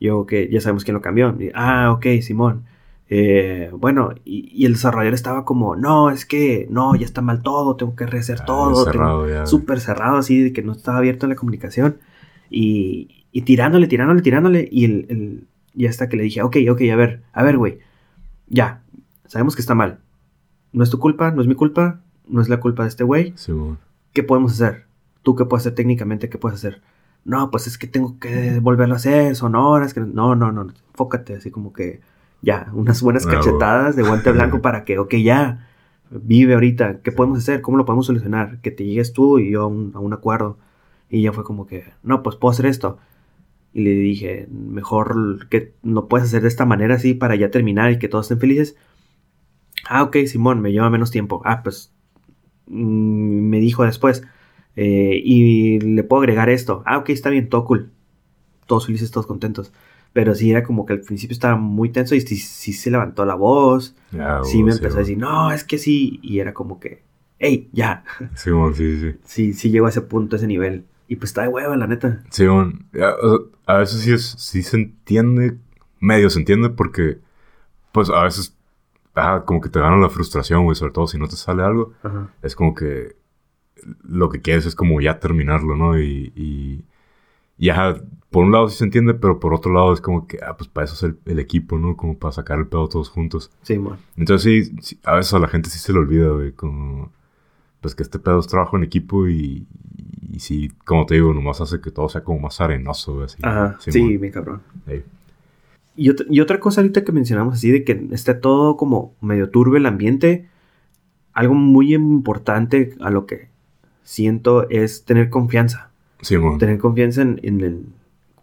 Yo 0.00 0.26
que 0.26 0.48
ya 0.50 0.60
sabemos 0.60 0.84
quién 0.84 0.94
lo 0.94 1.02
cambió. 1.02 1.36
ah, 1.54 1.92
ok, 1.92 2.06
Simón. 2.22 2.64
Eh, 3.14 3.70
bueno, 3.74 4.14
y, 4.24 4.64
el 4.64 4.72
desarrollador 4.72 5.12
estaba 5.12 5.44
como, 5.44 5.76
no, 5.76 6.10
es 6.10 6.24
que 6.24 6.66
no, 6.70 6.94
ya 6.94 7.04
está 7.04 7.20
mal 7.20 7.42
todo, 7.42 7.76
tengo 7.76 7.94
que 7.94 8.06
rehacer 8.06 8.38
ah, 8.40 8.44
todo. 8.46 8.74
Súper 9.46 9.80
cerrado, 9.80 10.16
así, 10.16 10.42
de 10.42 10.52
que 10.52 10.62
no 10.62 10.72
estaba 10.72 10.98
abierto 10.98 11.26
la 11.26 11.34
comunicación. 11.34 11.98
Y, 12.48 13.26
y 13.30 13.42
tirándole, 13.42 13.86
tirándole, 13.86 14.22
tirándole. 14.22 14.68
Y 14.72 14.86
el, 14.86 15.06
el, 15.10 15.46
ya 15.74 15.90
hasta 15.90 16.08
que 16.08 16.16
le 16.16 16.22
dije, 16.22 16.42
ok, 16.42 16.56
ok, 16.70 16.80
a 16.90 16.96
ver, 16.96 17.22
a 17.32 17.42
ver, 17.42 17.58
güey. 17.58 17.78
Ya, 18.48 18.82
sabemos 19.26 19.56
que 19.56 19.60
está 19.60 19.74
mal. 19.74 20.00
No 20.72 20.82
es 20.82 20.90
tu 20.90 20.98
culpa, 20.98 21.30
no 21.30 21.42
es 21.42 21.48
mi 21.48 21.54
culpa, 21.54 22.00
no 22.26 22.40
es 22.40 22.48
la 22.48 22.60
culpa 22.60 22.84
de 22.84 22.88
este 22.88 23.04
güey. 23.04 23.34
Simón. 23.36 23.78
¿Qué 24.12 24.22
podemos 24.22 24.52
hacer? 24.52 24.86
¿Tú 25.22 25.36
qué 25.36 25.44
puedes 25.44 25.62
hacer 25.62 25.74
técnicamente? 25.74 26.28
¿Qué 26.28 26.38
puedes 26.38 26.58
hacer? 26.58 26.82
No, 27.24 27.50
pues 27.50 27.66
es 27.66 27.78
que 27.78 27.86
tengo 27.86 28.18
que 28.18 28.58
volverlo 28.60 28.94
a 28.94 28.96
hacer, 28.96 29.36
son 29.36 29.54
horas 29.54 29.94
que... 29.94 30.00
No, 30.00 30.34
no, 30.34 30.50
no, 30.52 30.62
enfócate, 30.62 31.36
así 31.36 31.50
como 31.50 31.72
que 31.72 32.00
ya, 32.42 32.68
unas 32.74 33.00
buenas 33.02 33.24
bueno. 33.24 33.38
cachetadas 33.40 33.94
de 33.96 34.02
guante 34.02 34.32
blanco 34.32 34.60
para 34.60 34.84
que, 34.84 34.98
ok, 34.98 35.14
ya, 35.16 35.68
vive 36.10 36.54
ahorita, 36.54 37.00
¿qué 37.02 37.12
podemos 37.12 37.38
hacer? 37.38 37.62
¿Cómo 37.62 37.76
lo 37.76 37.84
podemos 37.84 38.06
solucionar? 38.06 38.60
Que 38.60 38.70
te 38.72 38.84
llegues 38.84 39.12
tú 39.12 39.38
y 39.38 39.52
yo 39.52 39.62
a 39.62 39.66
un, 39.66 39.92
a 39.94 40.00
un 40.00 40.12
acuerdo. 40.12 40.58
Y 41.08 41.22
ya 41.22 41.32
fue 41.32 41.44
como 41.44 41.66
que, 41.66 41.84
no, 42.02 42.22
pues 42.22 42.36
puedo 42.36 42.50
hacer 42.52 42.66
esto. 42.66 42.98
Y 43.72 43.84
le 43.84 43.90
dije, 43.90 44.48
mejor 44.50 45.48
que 45.48 45.74
no 45.82 46.08
puedes 46.08 46.26
hacer 46.26 46.42
de 46.42 46.48
esta 46.48 46.66
manera 46.66 46.96
así 46.96 47.14
para 47.14 47.36
ya 47.36 47.50
terminar 47.50 47.92
y 47.92 47.98
que 47.98 48.08
todos 48.08 48.26
estén 48.26 48.40
felices. 48.40 48.76
Ah, 49.88 50.02
ok, 50.02 50.16
Simón, 50.26 50.60
me 50.60 50.72
lleva 50.72 50.90
menos 50.90 51.10
tiempo. 51.10 51.42
Ah, 51.44 51.62
pues 51.62 51.91
me 52.66 53.60
dijo 53.60 53.84
después. 53.84 54.22
eh, 54.76 55.20
y 55.22 55.80
le 55.80 56.02
puedo 56.04 56.22
agregar 56.22 56.48
esto. 56.50 56.82
Ah, 56.86 56.98
ok, 56.98 57.10
está 57.10 57.30
bien, 57.30 57.48
todo 57.48 57.64
cool. 57.64 57.90
Todos 58.66 58.86
felices, 58.86 59.10
todos 59.10 59.26
contentos. 59.26 59.72
Pero 60.12 60.34
sí 60.34 60.50
era 60.50 60.62
como 60.62 60.84
que 60.86 60.92
al 60.94 61.00
principio 61.00 61.32
estaba 61.34 61.56
muy 61.56 61.90
tenso 61.90 62.14
y 62.14 62.20
sí, 62.20 62.36
sí 62.36 62.72
se 62.72 62.90
levantó 62.90 63.24
la 63.24 63.34
voz. 63.34 63.94
Ya, 64.10 64.40
sí 64.44 64.62
güey, 64.62 64.64
me 64.64 64.72
empezó 64.72 64.94
a 64.98 65.02
güey. 65.02 65.04
decir, 65.04 65.18
no, 65.18 65.52
es 65.52 65.64
que 65.64 65.78
sí. 65.78 66.20
Y 66.22 66.38
era 66.40 66.52
como 66.54 66.80
que, 66.80 67.02
hey, 67.38 67.68
ya. 67.72 68.04
Simón, 68.34 68.74
sí, 68.74 68.98
sí. 69.00 69.14
Sí, 69.24 69.52
sí 69.54 69.70
llegó 69.70 69.86
a 69.86 69.90
ese 69.90 70.02
punto, 70.02 70.36
a 70.36 70.38
ese 70.38 70.46
nivel. 70.46 70.84
Y 71.08 71.16
pues 71.16 71.30
está 71.30 71.42
de 71.42 71.48
hueva, 71.48 71.76
la 71.76 71.86
neta. 71.86 72.22
Simón, 72.30 72.86
ya, 72.92 73.14
o 73.22 73.30
sea, 73.30 73.38
a 73.74 73.78
veces 73.78 74.00
sí, 74.00 74.12
es, 74.12 74.34
sí 74.38 74.62
se 74.62 74.76
entiende, 74.76 75.56
medio 76.00 76.30
se 76.30 76.38
entiende 76.40 76.70
porque, 76.70 77.18
pues 77.92 78.08
a 78.10 78.22
veces, 78.24 78.56
ah, 79.14 79.42
como 79.46 79.60
que 79.60 79.68
te 79.68 79.80
gana 79.80 79.96
la 79.96 80.08
frustración, 80.10 80.64
güey, 80.64 80.76
sobre 80.76 80.92
todo 80.92 81.06
si 81.06 81.18
no 81.18 81.28
te 81.28 81.36
sale 81.36 81.62
algo. 81.62 81.92
Ajá. 82.02 82.30
es 82.42 82.54
como 82.56 82.74
que 82.74 83.16
lo 84.04 84.28
que 84.28 84.40
quieres 84.40 84.66
es 84.66 84.74
como 84.74 85.00
ya 85.00 85.18
terminarlo, 85.18 85.76
¿no? 85.76 85.98
Y, 85.98 86.32
y, 86.36 86.84
y 87.58 87.68
ajá, 87.70 87.96
por 88.30 88.44
un 88.44 88.52
lado 88.52 88.68
sí 88.68 88.78
se 88.78 88.84
entiende, 88.84 89.14
pero 89.14 89.40
por 89.40 89.54
otro 89.54 89.72
lado 89.72 89.92
es 89.92 90.00
como 90.00 90.26
que, 90.26 90.38
ah, 90.42 90.56
pues 90.56 90.68
para 90.68 90.84
eso 90.84 90.94
es 90.94 91.02
el, 91.02 91.18
el 91.26 91.38
equipo, 91.38 91.78
¿no? 91.78 91.96
Como 91.96 92.18
para 92.18 92.32
sacar 92.32 92.58
el 92.58 92.66
pedo 92.66 92.88
todos 92.88 93.08
juntos. 93.10 93.50
Simón. 93.62 93.98
Entonces 94.16 94.68
sí, 94.68 94.76
sí, 94.80 95.00
a 95.04 95.16
veces 95.16 95.34
a 95.34 95.38
la 95.38 95.48
gente 95.48 95.68
sí 95.68 95.78
se 95.78 95.92
le 95.92 95.98
olvida, 95.98 96.28
güey, 96.28 96.52
como, 96.52 97.12
pues 97.80 97.94
que 97.94 98.02
este 98.02 98.18
pedo 98.18 98.38
es 98.38 98.46
trabajo 98.46 98.76
en 98.76 98.84
equipo 98.84 99.28
y, 99.28 99.66
y 100.30 100.40
sí, 100.40 100.70
como 100.84 101.06
te 101.06 101.16
digo, 101.16 101.34
nomás 101.34 101.60
hace 101.60 101.80
que 101.80 101.90
todo 101.90 102.08
sea 102.08 102.22
como 102.24 102.38
más 102.38 102.60
arenoso, 102.60 103.14
güey, 103.14 103.24
así. 103.26 103.38
Ajá, 103.42 103.76
sí, 103.80 104.18
mi 104.18 104.30
cabrón. 104.30 104.62
Ey. 104.86 105.04
Y, 105.96 106.08
ot- 106.10 106.26
y 106.30 106.40
otra 106.40 106.58
cosa 106.60 106.80
ahorita 106.80 107.04
que 107.04 107.12
mencionamos 107.12 107.54
así 107.54 107.70
de 107.70 107.84
que 107.84 108.08
está 108.12 108.40
todo 108.40 108.76
como 108.76 109.14
medio 109.20 109.50
turbio 109.50 109.76
el 109.76 109.86
ambiente, 109.86 110.48
algo 111.32 111.54
muy 111.54 111.94
importante 111.94 112.94
a 113.00 113.10
lo 113.10 113.26
que 113.26 113.48
siento 114.02 114.68
es 114.70 115.04
tener 115.04 115.28
confianza. 115.30 115.90
Simón. 116.20 116.58
Tener 116.58 116.78
confianza 116.78 117.22
en, 117.22 117.40
en 117.42 117.60
el, 117.60 117.86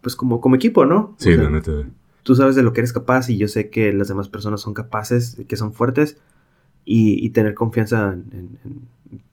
pues 0.02 0.16
como, 0.16 0.40
como 0.40 0.54
equipo, 0.56 0.84
¿no? 0.86 1.14
Sí, 1.18 1.30
O 1.30 1.34
sea, 1.34 1.44
la 1.44 1.50
neta, 1.50 1.72
tú 2.22 2.34
sabes 2.34 2.54
de 2.56 2.62
lo 2.62 2.72
que 2.72 2.80
eres 2.80 2.92
capaz 2.92 3.30
y 3.30 3.36
yo 3.38 3.48
sé 3.48 3.70
que 3.70 3.92
las 3.92 4.08
demás 4.08 4.28
personas 4.28 4.60
son 4.60 4.74
capaces, 4.74 5.40
que 5.48 5.56
son 5.56 5.72
fuertes 5.72 6.18
y, 6.84 7.24
y 7.24 7.30
tener 7.30 7.54
confianza 7.54 8.12
en, 8.12 8.24
en- 8.32 8.58
en 8.64 8.80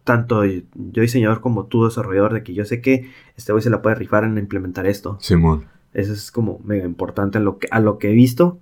tanto 0.04 0.44
yo 0.46 0.62
diseñador 1.02 1.42
como 1.42 1.66
tú 1.66 1.86
desarrollador 1.86 2.34
de 2.34 2.42
que 2.42 2.54
yo 2.54 2.66
sé 2.66 2.82
que 2.82 3.12
este 3.36 3.52
güey 3.52 3.62
se 3.62 3.70
la 3.70 3.82
puede 3.82 3.96
rifar 3.96 4.24
en 4.24 4.38
implementar 4.38 4.88
esto. 4.88 5.18
Simón. 5.22 5.66
Eso 5.94 6.13
es 6.13 6.32
como 6.32 6.60
mega 6.63 6.86
importante 6.86 7.38
a 7.38 7.41
lo 7.41 7.58
que, 7.58 7.67
a 7.72 7.79
lo 7.79 7.98
que 7.98 8.12
he 8.12 8.13
visto. 8.13 8.60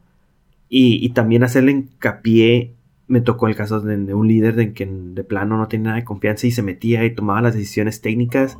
Y, 0.70 1.06
y 1.06 1.10
también 1.10 1.44
hacerle 1.44 1.72
hincapié. 1.72 2.74
Me 3.08 3.22
tocó 3.22 3.48
el 3.48 3.56
caso 3.56 3.82
de, 3.82 3.98
de 3.98 4.14
un 4.14 4.28
líder 4.28 4.56
de 4.56 4.74
que 4.74 4.88
de 4.88 5.24
plano 5.24 5.58
no 5.58 5.68
tenía 5.68 5.86
nada 5.86 5.96
de 5.98 6.04
confianza 6.06 6.48
y 6.48 6.52
se 6.52 6.64
metía 6.64 7.06
y 7.06 7.14
tomaba 7.14 7.42
las 7.42 7.54
decisiones 7.54 8.02
técnicas. 8.02 8.58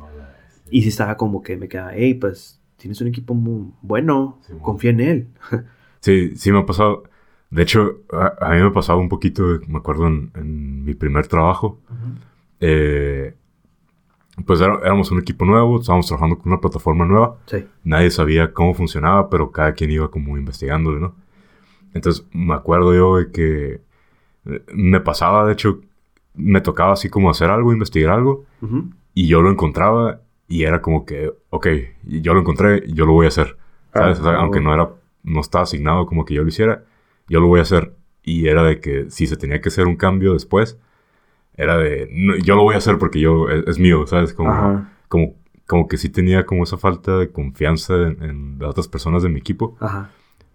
Y 0.70 0.82
si 0.82 0.88
estaba 0.88 1.16
como 1.16 1.42
que 1.42 1.56
me 1.56 1.68
quedaba, 1.68 1.92
hey, 1.94 2.14
pues 2.14 2.60
tienes 2.76 3.00
un 3.00 3.08
equipo 3.08 3.34
muy 3.34 3.72
bueno, 3.82 4.38
Sí, 4.46 4.52
confía 4.62 4.90
en 4.90 5.00
él. 5.00 5.26
Sí, 6.00 6.36
sí 6.36 6.52
me 6.52 6.60
ha 6.60 6.66
pasado. 6.66 7.02
De 7.50 7.62
hecho, 7.62 8.02
a, 8.12 8.34
a 8.40 8.50
mí 8.54 8.60
me 8.60 8.68
ha 8.68 8.72
pasado 8.72 8.98
un 9.00 9.08
poquito, 9.08 9.42
me 9.66 9.78
acuerdo 9.78 10.06
en, 10.06 10.30
en 10.36 10.84
mi 10.84 10.94
primer 10.94 11.26
trabajo. 11.26 11.80
eh, 12.60 13.34
pues 14.44 14.60
éramos 14.60 15.10
un 15.10 15.18
equipo 15.18 15.44
nuevo, 15.44 15.80
estábamos 15.80 16.06
trabajando 16.06 16.38
con 16.38 16.52
una 16.52 16.60
plataforma 16.60 17.06
nueva. 17.06 17.36
Sí. 17.46 17.64
Nadie 17.84 18.10
sabía 18.10 18.52
cómo 18.52 18.74
funcionaba, 18.74 19.30
pero 19.30 19.50
cada 19.50 19.72
quien 19.72 19.90
iba 19.90 20.10
como 20.10 20.36
investigándole, 20.36 21.00
¿no? 21.00 21.14
Entonces 21.94 22.26
me 22.32 22.52
acuerdo 22.54 22.94
yo 22.94 23.16
de 23.16 23.30
que 23.32 23.80
eh, 24.44 24.62
me 24.74 25.00
pasaba, 25.00 25.46
de 25.46 25.54
hecho, 25.54 25.80
me 26.34 26.60
tocaba 26.60 26.92
así 26.92 27.08
como 27.08 27.30
hacer 27.30 27.48
algo, 27.50 27.72
investigar 27.72 28.12
algo, 28.12 28.44
y 29.14 29.26
yo 29.26 29.40
lo 29.40 29.50
encontraba 29.50 30.20
y 30.48 30.64
era 30.64 30.82
como 30.82 31.06
que, 31.06 31.32
ok, 31.50 31.66
yo 32.04 32.34
lo 32.34 32.40
encontré, 32.40 32.84
yo 32.92 33.06
lo 33.06 33.12
voy 33.12 33.24
a 33.24 33.28
hacer. 33.28 33.56
¿Sabes? 33.94 34.20
O 34.20 34.22
sea, 34.24 34.32
Ah, 34.32 34.40
aunque 34.40 34.60
no 34.60 34.74
era, 34.74 34.90
no 35.22 35.40
estaba 35.40 35.62
asignado 35.64 36.04
como 36.04 36.26
que 36.26 36.34
yo 36.34 36.42
lo 36.42 36.48
hiciera, 36.48 36.84
yo 37.26 37.40
lo 37.40 37.46
voy 37.46 37.60
a 37.60 37.62
hacer. 37.62 37.94
Y 38.22 38.48
era 38.48 38.62
de 38.62 38.80
que 38.80 39.10
si 39.10 39.26
se 39.26 39.36
tenía 39.38 39.60
que 39.62 39.70
hacer 39.70 39.86
un 39.86 39.96
cambio 39.96 40.34
después, 40.34 40.78
era 41.56 41.78
de, 41.78 42.08
"No, 42.12 42.36
yo 42.36 42.54
lo 42.56 42.62
voy 42.62 42.74
a 42.74 42.78
hacer 42.78 42.98
porque 42.98 43.20
yo, 43.20 43.48
es, 43.48 43.66
es 43.66 43.78
mío, 43.78 44.06
¿sabes? 44.06 44.32
Como, 44.34 44.50
Ajá. 44.52 44.92
como, 45.08 45.34
como 45.66 45.88
que 45.88 45.96
sí 45.96 46.08
tenía 46.08 46.46
como 46.46 46.64
esa 46.64 46.76
falta 46.76 47.18
de 47.18 47.30
confianza 47.30 47.94
en, 47.96 48.22
en 48.22 48.58
las 48.58 48.70
otras 48.70 48.88
personas 48.88 49.22
de 49.22 49.28
mi 49.30 49.40
equipo, 49.40 49.76
Ajá. 49.80 50.10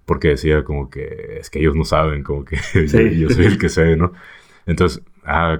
porque 0.05 0.29
decía 0.29 0.63
como 0.63 0.89
que 0.89 1.37
es 1.39 1.49
que 1.49 1.59
ellos 1.59 1.75
no 1.75 1.83
saben, 1.85 2.23
como 2.23 2.45
que 2.45 2.55
yo, 2.73 2.87
Sí. 2.87 3.19
yo 3.19 3.29
soy 3.29 3.45
el 3.45 3.57
que 3.57 3.69
sé, 3.69 3.95
¿no? 3.97 4.13
Entonces, 4.65 5.03
ah, 5.25 5.59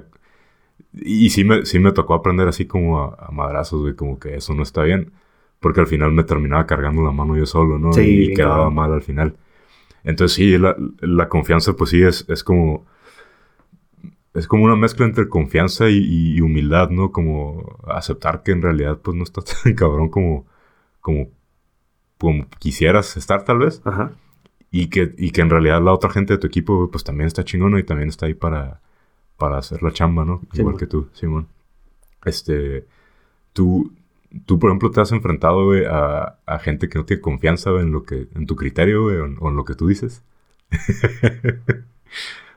y 0.93 1.29
sí 1.29 1.43
me, 1.43 1.65
sí 1.65 1.79
me 1.79 1.91
tocó 1.93 2.13
aprender 2.13 2.47
así 2.47 2.65
como 2.65 3.01
a, 3.01 3.15
a 3.27 3.31
madrazos, 3.31 3.81
güey, 3.81 3.95
como 3.95 4.19
que 4.19 4.35
eso 4.35 4.53
no 4.53 4.63
está 4.63 4.83
bien. 4.83 5.11
Porque 5.59 5.79
al 5.79 5.87
final 5.87 6.11
me 6.11 6.23
terminaba 6.23 6.65
cargando 6.65 7.03
la 7.03 7.11
mano 7.11 7.37
yo 7.37 7.45
solo, 7.45 7.77
¿no? 7.77 7.93
Sí, 7.93 8.01
y 8.01 8.17
bien 8.17 8.35
quedaba 8.35 8.55
cabrón. 8.57 8.75
mal 8.75 8.93
al 8.93 9.01
final. 9.03 9.35
Entonces 10.03 10.35
sí, 10.35 10.57
la, 10.57 10.75
la 11.01 11.29
confianza 11.29 11.73
pues 11.73 11.91
sí 11.91 12.01
es, 12.01 12.25
es 12.29 12.43
como... 12.43 12.85
Es 14.33 14.47
como 14.47 14.63
una 14.63 14.75
mezcla 14.77 15.05
entre 15.05 15.27
confianza 15.27 15.89
y, 15.89 16.39
humildad, 16.41 16.89
¿no? 16.89 17.11
Como 17.11 17.77
aceptar 17.87 18.43
que 18.43 18.51
en 18.53 18.61
realidad 18.61 18.97
pues 19.01 19.15
no 19.17 19.23
estás 19.23 19.45
tan 19.63 19.73
cabrón 19.73 20.09
como, 20.09 20.45
como, 21.01 21.27
como 22.17 22.47
quisieras 22.59 23.17
estar 23.17 23.43
tal 23.43 23.59
vez. 23.59 23.81
Ajá. 23.85 24.11
Y 24.71 24.87
que, 24.87 25.13
y 25.17 25.31
que 25.31 25.41
en 25.41 25.49
realidad 25.49 25.81
la 25.81 25.91
otra 25.93 26.09
gente 26.09 26.33
de 26.33 26.39
tu 26.39 26.47
equipo, 26.47 26.89
pues 26.89 27.03
también 27.03 27.27
está 27.27 27.43
chingona 27.43 27.77
y 27.79 27.83
también 27.83 28.07
está 28.07 28.27
ahí 28.27 28.33
para, 28.33 28.79
para 29.37 29.57
hacer 29.57 29.83
la 29.83 29.91
chamba, 29.91 30.23
¿no? 30.23 30.41
Sí, 30.53 30.61
Igual 30.61 30.77
que 30.77 30.87
tú, 30.87 31.09
Simón. 31.13 31.47
Este, 32.23 32.85
tú, 33.53 33.91
tú, 34.45 34.59
por 34.59 34.69
ejemplo, 34.69 34.91
te 34.91 35.01
has 35.01 35.11
enfrentado, 35.11 35.71
a, 35.89 36.37
a 36.45 36.59
gente 36.59 36.87
que 36.89 36.99
no 36.99 37.05
tiene 37.05 37.21
confianza 37.21 37.71
en 37.81 37.91
lo 37.91 38.03
que, 38.03 38.29
en 38.35 38.45
tu 38.45 38.55
criterio, 38.55 39.05
o, 39.05 39.11
en- 39.11 39.37
o 39.41 39.49
en 39.49 39.55
lo 39.57 39.65
que 39.65 39.75
tú 39.75 39.87
dices. 39.87 40.23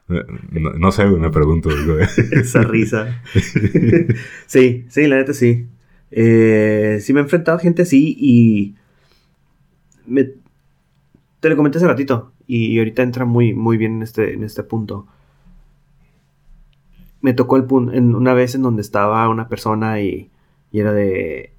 no, 0.08 0.70
no 0.75 0.92
sé, 0.92 1.06
me 1.06 1.30
pregunto. 1.30 1.70
Esa 2.32 2.62
risa. 2.62 3.23
sí, 4.46 4.84
sí, 4.88 5.06
la 5.06 5.16
neta 5.16 5.32
sí. 5.32 5.66
Eh, 6.11 6.99
sí 7.00 7.12
me 7.12 7.20
he 7.20 7.23
enfrentado 7.23 7.58
a 7.58 7.61
gente 7.61 7.82
así 7.82 8.14
y... 8.18 8.75
me- 10.06 10.30
te 11.40 11.49
lo 11.49 11.56
comenté 11.56 11.78
hace 11.78 11.87
ratito 11.87 12.32
y 12.46 12.78
ahorita 12.78 13.02
entra 13.02 13.25
muy, 13.25 13.54
muy 13.54 13.76
bien 13.76 13.96
en 13.96 14.02
este, 14.02 14.34
en 14.34 14.44
este 14.44 14.62
punto. 14.62 15.06
Me 17.20 17.32
tocó 17.32 17.56
el 17.56 17.64
punto 17.64 17.92
en 17.92 18.14
una 18.14 18.34
vez 18.34 18.54
en 18.54 18.62
donde 18.62 18.82
estaba 18.82 19.28
una 19.28 19.49
persona 19.49 20.00
y, 20.00 20.30
y 20.70 20.80
era 20.80 20.92
de... 20.92 21.52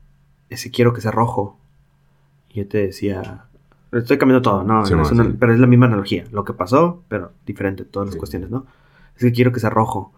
Ese 0.50 0.70
quiero 0.70 0.94
que 0.94 1.02
sea 1.02 1.12
rojo. 1.12 1.58
Y 2.50 2.60
yo 2.60 2.68
te 2.68 2.80
decía... 2.80 3.46
Estoy 3.98 4.18
cambiando 4.18 4.42
todo, 4.42 4.64
¿no? 4.64 4.86
Sí, 4.86 4.94
Es 4.94 5.00
bueno, 5.00 5.14
una- 5.24 5.32
sí. 5.32 5.38
Pero 5.40 5.54
es 5.54 5.60
la 5.60 5.68
misma 5.68 5.86
analogía. 5.88 6.26
Lo 6.32 6.44
que 6.44 6.54
pasó, 6.54 7.04
pero 7.08 7.32
diferente, 7.46 7.86
todas 7.86 8.08
las 8.08 8.14
Sí. 8.14 8.20
cuestiones, 8.20 8.50
¿no? 8.50 8.66
Es 9.16 9.22
que 9.22 9.32
quiero 9.32 9.52
que 9.52 9.60
sea 9.60 9.70
rojo. 9.70 10.12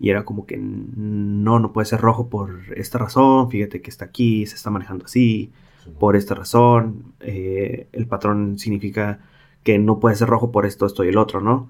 Y 0.00 0.10
era 0.10 0.24
como 0.24 0.44
que 0.46 0.56
no, 0.58 1.58
no 1.60 1.72
puede 1.72 1.86
ser 1.86 2.00
rojo 2.00 2.28
por 2.28 2.60
esta 2.76 2.98
razón. 2.98 3.50
Fíjate 3.50 3.80
que 3.80 3.90
está 3.90 4.04
aquí, 4.06 4.46
se 4.46 4.56
está 4.56 4.70
manejando 4.70 5.04
así. 5.04 5.52
Por 5.98 6.16
esta 6.16 6.34
razón. 6.34 7.12
eh, 7.20 7.88
el 7.92 8.06
patrón 8.06 8.58
significa 8.58 9.20
que 9.62 9.78
no 9.78 9.98
puede 10.00 10.16
ser 10.16 10.28
rojo 10.28 10.50
por 10.52 10.66
esto, 10.66 10.84
esto 10.86 11.04
y 11.04 11.08
el 11.08 11.16
otro, 11.18 11.40
¿no? 11.40 11.68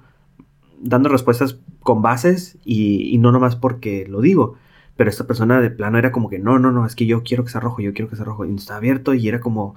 Dando 0.81 1.09
respuestas 1.09 1.59
con 1.81 2.03
bases 2.03 2.59
y, 2.65 3.15
y 3.15 3.19
no 3.19 3.31
nomás 3.33 3.57
porque 3.57 4.07
lo 4.09 4.21
digo. 4.21 4.57
Pero 4.97 5.11
esta 5.11 5.27
persona 5.27 5.61
de 5.61 5.71
plano 5.71 5.99
era 5.99 6.13
como 6.13 6.29
que 6.29 6.39
no, 6.39 6.59
no, 6.59 6.71
no, 6.71 6.87
es 6.87 6.95
que 6.95 7.07
yo 7.07 7.23
quiero 7.25 7.45
que 7.45 7.51
sea 7.51 7.61
rojo, 7.61 7.81
yo 7.83 7.93
quiero 7.95 8.09
que 8.11 8.17
sea 8.17 8.25
rojo. 8.25 8.45
Y 8.45 8.55
está 8.55 8.77
abierto 8.77 9.15
y 9.15 9.29
era 9.29 9.41
como. 9.41 9.75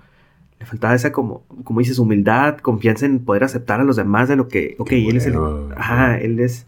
Le 0.59 0.65
faltaba 0.65 0.95
esa, 0.95 1.11
como, 1.11 1.43
como 1.63 1.79
dices, 1.79 1.99
humildad, 1.99 2.57
confianza 2.57 3.05
en 3.05 3.19
poder 3.19 3.43
aceptar 3.43 3.79
a 3.79 3.83
los 3.83 3.95
demás 3.95 4.27
de 4.27 4.35
lo 4.35 4.47
que. 4.47 4.75
Ok, 4.79 4.89
Qué 4.89 5.07
él 5.07 5.17
es 5.17 5.25
el. 5.27 5.37
Ajá, 5.75 6.17
él 6.17 6.39
es 6.39 6.65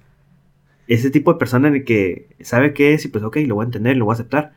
ese 0.87 1.11
tipo 1.11 1.31
de 1.31 1.39
persona 1.39 1.67
en 1.67 1.75
el 1.75 1.83
que 1.83 2.27
sabe 2.41 2.73
qué 2.73 2.93
es 2.93 3.05
y 3.05 3.09
pues 3.09 3.23
ok, 3.23 3.37
lo 3.45 3.55
voy 3.55 3.63
a 3.63 3.67
entender, 3.67 3.95
lo 3.95 4.05
voy 4.05 4.13
a 4.13 4.15
aceptar. 4.15 4.53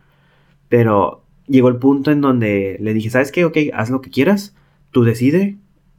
Pero 0.69 1.23
llegó 1.47 1.69
el 1.69 1.77
punto 1.77 2.11
en 2.11 2.23
donde 2.23 2.79
le 2.81 2.95
dije, 2.95 3.11
¿sabes 3.11 3.31
qué? 3.31 3.45
Ok, 3.45 3.59
haz 3.75 3.91
lo 3.91 4.01
que 4.01 4.11
quieras, 4.11 4.55
tú 4.91 5.05
decide, 5.05 5.59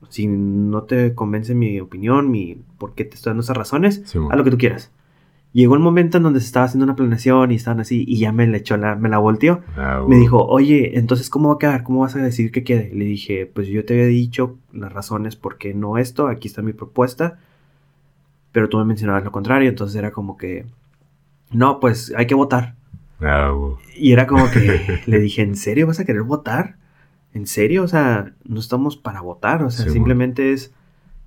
Si 0.10 0.28
no 0.28 0.84
te 0.84 1.14
convence 1.16 1.56
mi 1.56 1.80
opinión, 1.80 2.30
mi 2.30 2.58
por 2.78 2.94
qué 2.94 3.06
te 3.06 3.16
estoy 3.16 3.32
dando 3.32 3.44
esas 3.44 3.58
razones, 3.58 4.02
Sí, 4.06 4.20
haz 4.30 4.38
lo 4.38 4.44
que 4.44 4.52
tú 4.52 4.58
quieras. 4.58 4.92
Llegó 5.54 5.76
el 5.76 5.82
momento 5.82 6.18
en 6.18 6.24
donde 6.24 6.40
se 6.40 6.48
estaba 6.48 6.66
haciendo 6.66 6.84
una 6.84 6.96
planeación 6.96 7.52
y 7.52 7.56
estaban 7.56 7.80
así 7.80 8.04
y 8.08 8.18
ya 8.18 8.32
me 8.32 8.48
la 8.48 8.58
echó 8.58 8.76
la, 8.76 8.96
me 8.96 9.08
la 9.08 9.20
volteó. 9.20 9.62
Ah, 9.78 10.04
Me 10.08 10.18
dijo, 10.18 10.44
oye, 10.44 10.98
entonces, 10.98 11.30
¿cómo 11.30 11.50
va 11.50 11.56
a 11.56 11.60
quedar? 11.60 11.84
¿Cómo 11.84 12.00
vas 12.00 12.16
a 12.16 12.20
decir 12.20 12.52
que 12.52 12.64
quede? 12.64 12.90
Le 12.94 13.06
dije, 13.06 13.46
pues 13.46 13.68
yo 13.68 13.86
te 13.86 13.94
había 13.94 14.08
dicho 14.08 14.58
las 14.72 14.92
razones 14.92 15.36
por 15.36 15.60
qué 15.60 15.76
no 15.76 16.00
esto, 16.00 16.28
aquí 16.28 16.48
está 16.48 16.64
mi 16.64 16.74
propuesta, 16.74 17.38
pero 18.52 18.68
tú 18.68 18.80
me 18.80 18.86
mencionabas 18.86 19.24
lo 19.24 19.32
contrario, 19.32 19.70
entonces 19.70 19.96
era 19.96 20.12
como 20.12 20.38
que, 20.38 20.66
no, 21.52 21.80
pues 21.80 22.12
hay 22.18 22.26
que 22.26 22.36
votar. 22.36 22.74
Ah. 23.22 23.54
Y 23.96 24.12
era 24.12 24.26
como 24.26 24.50
que 24.50 25.02
le 25.06 25.20
dije, 25.20 25.44
¿en 25.44 25.56
serio 25.56 25.86
vas 25.86 26.00
a 26.00 26.06
querer 26.06 26.24
votar? 26.24 26.78
¿En 27.36 27.46
serio? 27.46 27.84
O 27.84 27.88
sea, 27.88 28.34
no 28.44 28.60
estamos 28.60 28.98
para 28.98 29.22
votar, 29.22 29.64
o 29.64 29.70
sea, 29.70 29.86
Sí, 29.86 29.92
simplemente 29.92 30.52
es, 30.54 30.74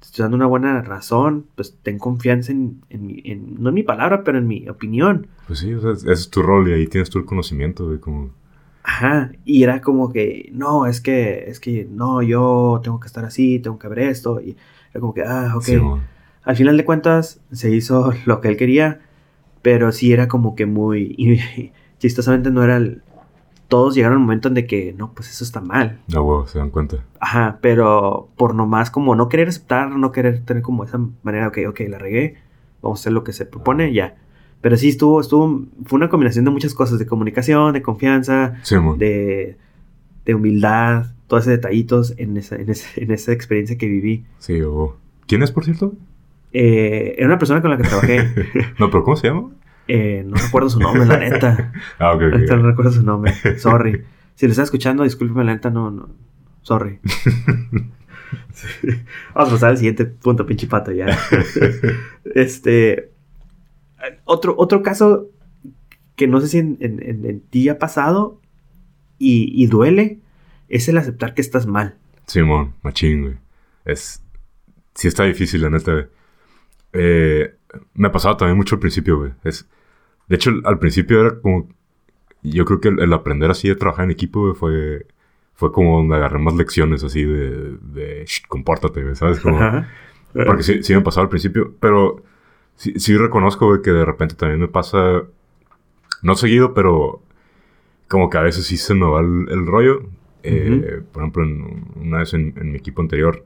te 0.06 0.10
estoy 0.12 0.22
dando 0.22 0.36
una 0.36 0.46
buena 0.46 0.82
razón, 0.82 1.46
pues 1.56 1.76
ten 1.82 1.98
confianza 1.98 2.52
en, 2.52 2.80
en 2.90 3.06
mi, 3.06 3.22
en- 3.24 3.60
no 3.62 3.70
en 3.70 3.74
mi 3.74 3.82
palabra, 3.82 4.22
pero 4.24 4.38
en 4.38 4.46
mi 4.46 4.68
opinión. 4.68 5.26
Pues 5.46 5.58
sí, 5.60 5.74
o 5.74 5.80
sea, 5.80 5.92
ese 5.92 6.12
es 6.12 6.30
tu 6.30 6.42
rol 6.42 6.68
y 6.68 6.72
ahí 6.74 6.86
tienes 6.86 7.10
tú 7.10 7.18
el 7.18 7.24
conocimiento, 7.24 7.86
güey, 7.86 7.98
como... 7.98 8.30
Ajá, 8.84 9.32
y 9.44 9.64
era 9.64 9.80
como 9.80 10.12
que, 10.12 10.48
no, 10.52 10.86
es 10.86 11.00
que, 11.00 11.50
es 11.50 11.58
que, 11.58 11.88
no, 11.90 12.22
yo 12.22 12.80
tengo 12.84 13.00
que 13.00 13.08
estar 13.08 13.24
así, 13.24 13.58
tengo 13.58 13.78
que 13.80 13.88
ver 13.88 13.98
esto, 13.98 14.40
y 14.40 14.56
era 14.92 15.00
como 15.00 15.12
que, 15.12 15.22
ah, 15.22 15.52
ok. 15.56 15.62
Sí. 15.64 15.80
Al 16.44 16.54
final 16.56 16.76
de 16.76 16.84
cuentas, 16.84 17.40
se 17.50 17.74
hizo 17.74 18.12
lo 18.26 18.40
que 18.40 18.48
él 18.48 18.56
quería, 18.56 19.00
pero 19.62 19.90
sí 19.90 20.12
era 20.12 20.28
como 20.28 20.54
que 20.54 20.66
muy, 20.66 21.14
y 21.18 21.72
chistosamente 21.98 22.52
no 22.52 22.62
era 22.62 22.76
el, 22.76 23.02
todos 23.68 23.94
llegaron 23.94 24.18
al 24.18 24.22
momento 24.22 24.48
en 24.48 24.54
de 24.54 24.66
que, 24.66 24.94
no, 24.96 25.12
pues 25.12 25.30
eso 25.30 25.42
está 25.44 25.60
mal. 25.60 26.00
Ah, 26.14 26.20
güey, 26.20 26.46
se 26.46 26.58
dan 26.58 26.70
cuenta. 26.70 26.98
Ajá, 27.20 27.58
pero 27.60 28.28
por 28.36 28.54
nomás 28.54 28.90
como 28.90 29.14
no 29.16 29.28
querer 29.28 29.48
aceptar, 29.48 29.90
no 29.90 30.12
querer 30.12 30.40
tener 30.44 30.62
como 30.62 30.84
esa 30.84 31.00
manera, 31.22 31.48
ok, 31.48 31.58
ok, 31.68 31.80
la 31.88 31.98
regué, 31.98 32.36
vamos 32.82 33.00
a 33.00 33.02
hacer 33.02 33.12
lo 33.12 33.24
que 33.24 33.32
se 33.32 33.46
propone, 33.46 33.92
ya. 33.92 34.16
Pero 34.60 34.76
sí 34.76 34.88
estuvo, 34.88 35.20
estuvo, 35.20 35.62
fue 35.84 35.96
una 35.96 36.08
combinación 36.08 36.44
de 36.44 36.50
muchas 36.50 36.74
cosas, 36.74 36.98
de 36.98 37.06
comunicación, 37.06 37.72
de 37.74 37.82
confianza, 37.82 38.54
Sí, 38.62 38.76
de, 38.98 39.56
de 40.24 40.34
humildad, 40.34 41.06
todos 41.26 41.42
esos 41.44 41.52
detallitos 41.52 42.14
en 42.18 42.36
esa, 42.36 42.56
en, 42.56 42.70
ese- 42.70 43.02
en 43.02 43.10
esa 43.10 43.32
experiencia 43.32 43.76
que 43.76 43.86
viví. 43.86 44.24
Sí, 44.38 44.60
güey. 44.60 44.90
¿Quién 45.26 45.42
es, 45.42 45.50
por 45.52 45.64
cierto? 45.64 45.92
Eh, 46.52 47.16
era 47.18 47.26
una 47.26 47.38
persona 47.38 47.60
con 47.60 47.70
la 47.70 47.76
que 47.76 47.82
trabajé. 47.82 48.18
No, 48.78 48.90
pero 48.90 49.02
¿cómo 49.04 49.16
se 49.16 49.28
llama? 49.28 49.50
Eh, 49.88 50.24
no 50.26 50.34
recuerdo 50.36 50.68
su 50.70 50.80
nombre, 50.80 51.06
la 51.06 51.18
neta. 51.18 51.72
Ah, 51.98 52.12
ok, 52.14 52.22
Ahorita 52.22 52.54
ok. 52.54 52.60
no 52.60 52.66
recuerdo 52.70 52.92
su 52.92 53.02
nombre. 53.02 53.32
Sorry. 53.58 54.02
Si 54.34 54.46
lo 54.46 54.50
está 54.50 54.62
escuchando, 54.64 55.02
discúlpeme, 55.04 55.44
la 55.44 55.54
neta, 55.54 55.70
no, 55.70 55.90
no. 55.90 56.08
Sorry. 56.62 56.98
Sí. 58.52 58.88
Vamos 59.34 59.50
a 59.50 59.52
pasar 59.52 59.70
al 59.70 59.76
siguiente 59.76 60.04
punto, 60.06 60.46
pinche 60.46 60.66
pato, 60.66 60.90
ya. 60.90 61.06
Este. 62.34 63.12
Otro, 64.24 64.54
otro 64.58 64.82
caso 64.82 65.28
que 66.16 66.26
no 66.26 66.40
sé 66.40 66.48
si 66.48 66.58
en, 66.58 66.76
en- 66.80 67.02
en- 67.02 67.24
en 67.26 67.40
ti 67.40 67.68
ha 67.68 67.78
pasado 67.78 68.40
y, 69.18 69.52
y 69.62 69.66
duele 69.66 70.20
es 70.68 70.88
el 70.88 70.96
aceptar 70.98 71.34
que 71.34 71.40
estás 71.42 71.66
mal. 71.66 71.96
Simón, 72.26 72.74
machín, 72.82 73.22
güey. 73.22 73.34
Es... 73.84 74.22
Sí 74.94 75.06
está 75.08 75.24
difícil, 75.24 75.60
la 75.62 75.70
neta, 75.70 75.92
güey. 75.92 76.06
Eh, 76.94 77.54
me 77.94 78.08
pasaba 78.10 78.36
también 78.38 78.56
mucho 78.56 78.74
al 78.76 78.80
principio, 78.80 79.18
güey. 79.18 79.32
Es... 79.44 79.68
De 80.28 80.36
hecho, 80.36 80.50
al 80.64 80.78
principio 80.78 81.20
era 81.20 81.40
como... 81.40 81.68
Yo 82.42 82.64
creo 82.64 82.80
que 82.80 82.88
el, 82.88 83.00
el 83.00 83.12
aprender 83.12 83.50
así 83.50 83.68
de 83.68 83.76
trabajar 83.76 84.04
en 84.06 84.10
equipo, 84.12 84.54
fue... 84.54 85.06
Fue 85.54 85.72
como 85.72 85.96
donde 85.98 86.16
agarré 86.16 86.38
más 86.38 86.54
lecciones 86.54 87.02
así 87.04 87.24
de... 87.24 87.76
de 87.80 88.24
"Shh, 88.26 88.46
compórtate, 88.48 89.14
¿sabes? 89.14 89.40
Como... 89.40 89.58
Porque 90.46 90.62
sí, 90.62 90.82
sí 90.82 90.94
me 90.94 91.00
pasaba 91.00 91.24
al 91.24 91.30
principio, 91.30 91.74
pero 91.80 92.22
sí, 92.76 92.92
sí 92.98 93.16
reconozco, 93.16 93.66
güey, 93.68 93.80
que 93.82 93.90
de 93.90 94.04
repente 94.04 94.34
también 94.34 94.60
me 94.60 94.68
pasa, 94.68 95.22
no 96.22 96.34
seguido, 96.34 96.74
pero 96.74 97.22
como 98.08 98.30
que 98.30 98.38
a 98.38 98.42
veces 98.42 98.66
sí 98.66 98.76
se 98.76 98.94
me 98.94 99.06
va 99.06 99.20
el, 99.20 99.46
el 99.50 99.66
rollo. 99.66 100.02
Eh, 100.42 101.02
Por 101.12 101.22
ejemplo, 101.22 101.44
en- 101.44 101.84
una 101.96 102.18
vez 102.18 102.34
en, 102.34 102.54
en 102.56 102.70
mi 102.72 102.78
equipo 102.78 103.02
anterior, 103.02 103.44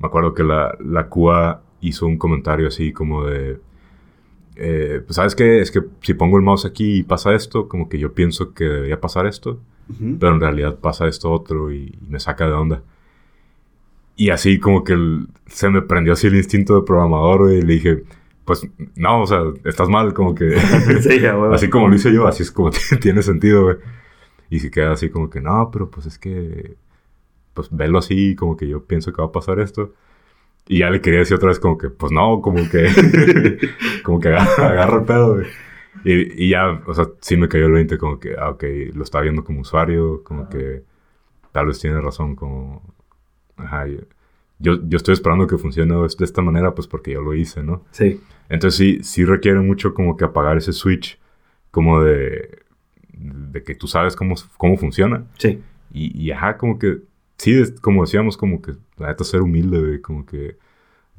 me 0.00 0.08
acuerdo 0.08 0.34
que 0.34 0.44
la, 0.44 0.76
la 0.80 1.08
QA 1.08 1.62
hizo 1.80 2.06
un 2.06 2.18
comentario 2.18 2.68
así 2.68 2.92
como 2.92 3.24
de, 3.24 3.58
eh, 4.56 5.02
pues 5.04 5.16
sabes 5.16 5.34
qué, 5.34 5.60
es 5.60 5.70
que 5.70 5.80
si 6.02 6.14
pongo 6.14 6.36
el 6.38 6.42
mouse 6.42 6.64
aquí 6.64 6.98
y 6.98 7.02
pasa 7.02 7.34
esto, 7.34 7.68
como 7.68 7.88
que 7.88 7.98
yo 7.98 8.12
pienso 8.12 8.52
que 8.54 8.64
debería 8.64 9.00
pasar 9.00 9.26
esto, 9.26 9.60
Ujú. 9.90 10.16
pero 10.18 10.34
en 10.34 10.40
realidad 10.40 10.78
pasa 10.78 11.06
esto 11.08 11.30
otro 11.30 11.72
y, 11.72 11.96
y 12.00 12.06
me 12.10 12.18
saca 12.20 12.46
de 12.46 12.52
onda. 12.52 12.82
Y 14.16 14.30
así 14.30 14.58
como 14.58 14.82
que 14.84 14.94
el- 14.94 15.28
se 15.46 15.68
me 15.68 15.82
prendió 15.82 16.14
así 16.14 16.26
el 16.26 16.36
instinto 16.36 16.74
de 16.76 16.86
programador 16.86 17.52
y 17.52 17.60
le 17.62 17.74
dije, 17.74 18.04
pues 18.46 18.66
no, 18.94 19.22
o 19.22 19.26
sea, 19.26 19.42
estás 19.64 19.88
mal, 19.88 20.14
como 20.14 20.34
que... 20.34 20.56
Sí, 21.02 21.24
a 21.26 21.36
huevo. 21.38 21.52
así 21.54 21.68
como 21.68 21.88
lo 21.88 21.94
hice 21.96 22.12
yo, 22.12 22.26
así 22.26 22.42
es 22.42 22.50
como 22.50 22.70
tiene 23.00 23.22
sentido, 23.22 23.64
güey. 23.64 23.76
Y 24.48 24.60
se 24.60 24.70
queda 24.70 24.92
así 24.92 25.10
como 25.10 25.28
que, 25.28 25.40
no, 25.40 25.70
pero 25.72 25.90
pues 25.90 26.06
es 26.06 26.18
que... 26.18 26.76
Pues 27.52 27.68
velo 27.70 27.98
así, 27.98 28.36
como 28.36 28.56
que 28.56 28.68
yo 28.68 28.84
pienso 28.84 29.12
que 29.12 29.20
va 29.22 29.28
a 29.28 29.32
pasar 29.32 29.60
esto. 29.60 29.92
Y 30.68 30.78
ya 30.78 30.90
le 30.90 31.00
quería 31.00 31.20
decir 31.20 31.36
otra 31.36 31.48
vez 31.48 31.60
como 31.60 31.78
que, 31.78 31.90
pues 31.90 32.12
no, 32.12 32.40
como 32.40 32.68
que... 32.68 32.88
como 34.02 34.18
que 34.18 34.28
agarra, 34.28 34.68
agarra 34.70 34.98
el 34.98 35.04
pedo, 35.04 35.34
güey. 35.34 35.46
Y, 36.04 36.44
y 36.44 36.50
ya, 36.50 36.82
o 36.86 36.94
sea, 36.94 37.06
sí 37.20 37.36
me 37.36 37.48
cayó 37.48 37.66
el 37.66 37.72
20 37.72 37.98
como 37.98 38.18
que, 38.18 38.34
ah, 38.38 38.50
ok, 38.50 38.64
lo 38.94 39.02
está 39.02 39.20
viendo 39.20 39.44
como 39.44 39.60
usuario, 39.60 40.22
como 40.24 40.48
que 40.48 40.82
tal 41.52 41.66
vez 41.66 41.80
tiene 41.80 42.00
razón, 42.00 42.36
como... 42.36 42.82
Ajá, 43.56 43.86
yo, 43.86 43.98
yo, 44.58 44.78
yo 44.88 44.96
estoy 44.96 45.14
esperando 45.14 45.46
que 45.46 45.58
funcione 45.58 45.94
de 45.94 46.24
esta 46.24 46.42
manera, 46.42 46.74
pues 46.74 46.86
porque 46.86 47.12
yo 47.12 47.22
lo 47.22 47.34
hice, 47.34 47.62
¿no? 47.62 47.84
Sí. 47.90 48.20
Entonces 48.48 48.76
sí, 48.76 49.02
sí 49.02 49.24
requiere 49.24 49.60
mucho 49.60 49.94
como 49.94 50.16
que 50.16 50.24
apagar 50.24 50.56
ese 50.56 50.72
switch, 50.72 51.18
como 51.70 52.02
de, 52.02 52.62
de 53.12 53.62
que 53.62 53.74
tú 53.74 53.86
sabes 53.86 54.16
cómo, 54.16 54.34
cómo 54.56 54.76
funciona. 54.76 55.24
Sí. 55.38 55.60
Y, 55.92 56.20
y 56.20 56.30
ajá, 56.30 56.56
como 56.56 56.78
que, 56.78 56.98
sí, 57.38 57.52
es- 57.58 57.72
como 57.80 58.02
decíamos, 58.02 58.36
como 58.36 58.60
que 58.62 58.72
la 58.98 59.08
neta 59.08 59.24
ser 59.24 59.42
humilde, 59.42 59.80
güey, 59.80 60.00
como 60.00 60.24
que, 60.26 60.56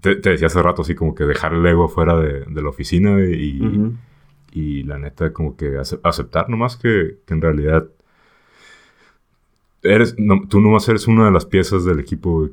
te, 0.01 0.15
te 0.15 0.29
decía 0.31 0.47
hace 0.47 0.61
rato, 0.61 0.81
así 0.83 0.95
como 0.95 1.15
que 1.15 1.23
dejar 1.25 1.53
el 1.53 1.65
ego 1.65 1.87
fuera 1.89 2.15
de, 2.19 2.45
de 2.45 2.61
la 2.61 2.69
oficina 2.69 3.13
güey, 3.13 3.33
y, 4.53 4.83
la 4.83 4.97
neta 4.97 5.33
como 5.33 5.55
que 5.55 5.77
ace- 5.77 5.99
aceptar 6.03 6.49
nomás 6.49 6.77
que, 6.77 7.17
que 7.25 7.33
en 7.33 7.41
realidad 7.41 7.87
eres, 9.83 10.15
no, 10.17 10.47
tú 10.47 10.59
nomás 10.59 10.87
eres 10.89 11.07
una 11.07 11.25
de 11.25 11.31
las 11.31 11.45
piezas 11.45 11.85
del 11.85 11.99
equipo 11.99 12.39
güey, 12.39 12.51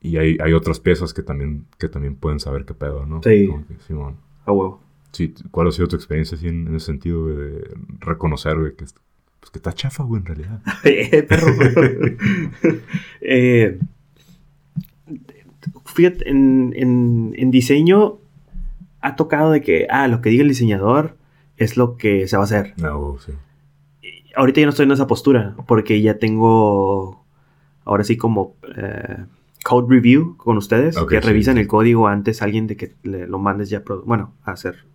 y 0.00 0.16
hay, 0.16 0.36
hay 0.40 0.52
otras 0.52 0.80
piezas 0.80 1.14
que 1.14 1.22
también, 1.22 1.66
que 1.78 1.88
también 1.88 2.16
pueden 2.16 2.40
saber 2.40 2.64
qué 2.64 2.74
pedo, 2.74 3.06
¿no? 3.06 3.22
Sí. 3.22 3.48
Que, 3.68 3.74
Simón. 3.86 4.16
A 4.46 4.52
huevo. 4.52 4.80
Sí, 5.12 5.32
¿cuál 5.50 5.68
ha 5.68 5.72
sido 5.72 5.86
tu 5.88 5.94
experiencia 5.96 6.36
así 6.36 6.48
en, 6.48 6.66
en 6.66 6.74
ese 6.74 6.86
sentido, 6.86 7.22
güey, 7.24 7.36
de 7.36 7.70
reconocer, 8.00 8.58
güey, 8.58 8.74
que, 8.74 8.84
pues, 9.42 9.50
que 9.50 9.58
está 9.58 9.72
chafa, 9.72 10.04
güey, 10.04 10.20
en 10.20 10.26
realidad? 10.26 10.60
Eh, 10.84 11.22
perro. 11.24 11.48
Eh, 13.20 13.78
fíjate, 15.86 16.28
en, 16.30 16.72
en- 16.76 17.34
en 17.36 17.50
diseño 17.50 18.18
ha 19.00 19.16
tocado 19.16 19.50
de 19.50 19.60
que, 19.62 19.86
ah, 19.90 20.08
lo 20.08 20.20
que 20.20 20.30
diga 20.30 20.42
el 20.42 20.48
diseñador 20.48 21.16
es 21.56 21.76
lo 21.76 21.96
que 21.96 22.26
se 22.28 22.36
va 22.36 22.42
a 22.42 22.44
hacer. 22.44 22.74
No, 22.76 23.16
sí. 23.18 23.32
Ahorita 24.34 24.60
ya 24.60 24.66
no 24.66 24.70
estoy 24.70 24.84
en 24.84 24.92
esa 24.92 25.06
postura 25.06 25.54
porque 25.66 26.00
ya 26.00 26.18
tengo, 26.18 27.24
ahora 27.84 28.04
sí 28.04 28.16
como 28.16 28.54
eh, 28.76 29.24
code 29.64 29.86
review 29.94 30.36
con 30.36 30.56
ustedes, 30.56 30.96
Ok, 30.96 31.10
que 31.10 31.20
sí, 31.20 31.26
revisan 31.28 31.56
sí. 31.56 31.60
el 31.62 31.66
código 31.68 32.08
antes 32.08 32.42
alguien 32.42 32.66
de 32.66 32.76
que 32.76 32.94
le- 33.02 33.26
lo 33.26 33.38
mandes 33.38 33.68
ya, 33.70 33.82
bueno, 34.06 34.32
a 34.44 34.52
hacer, 34.52 34.86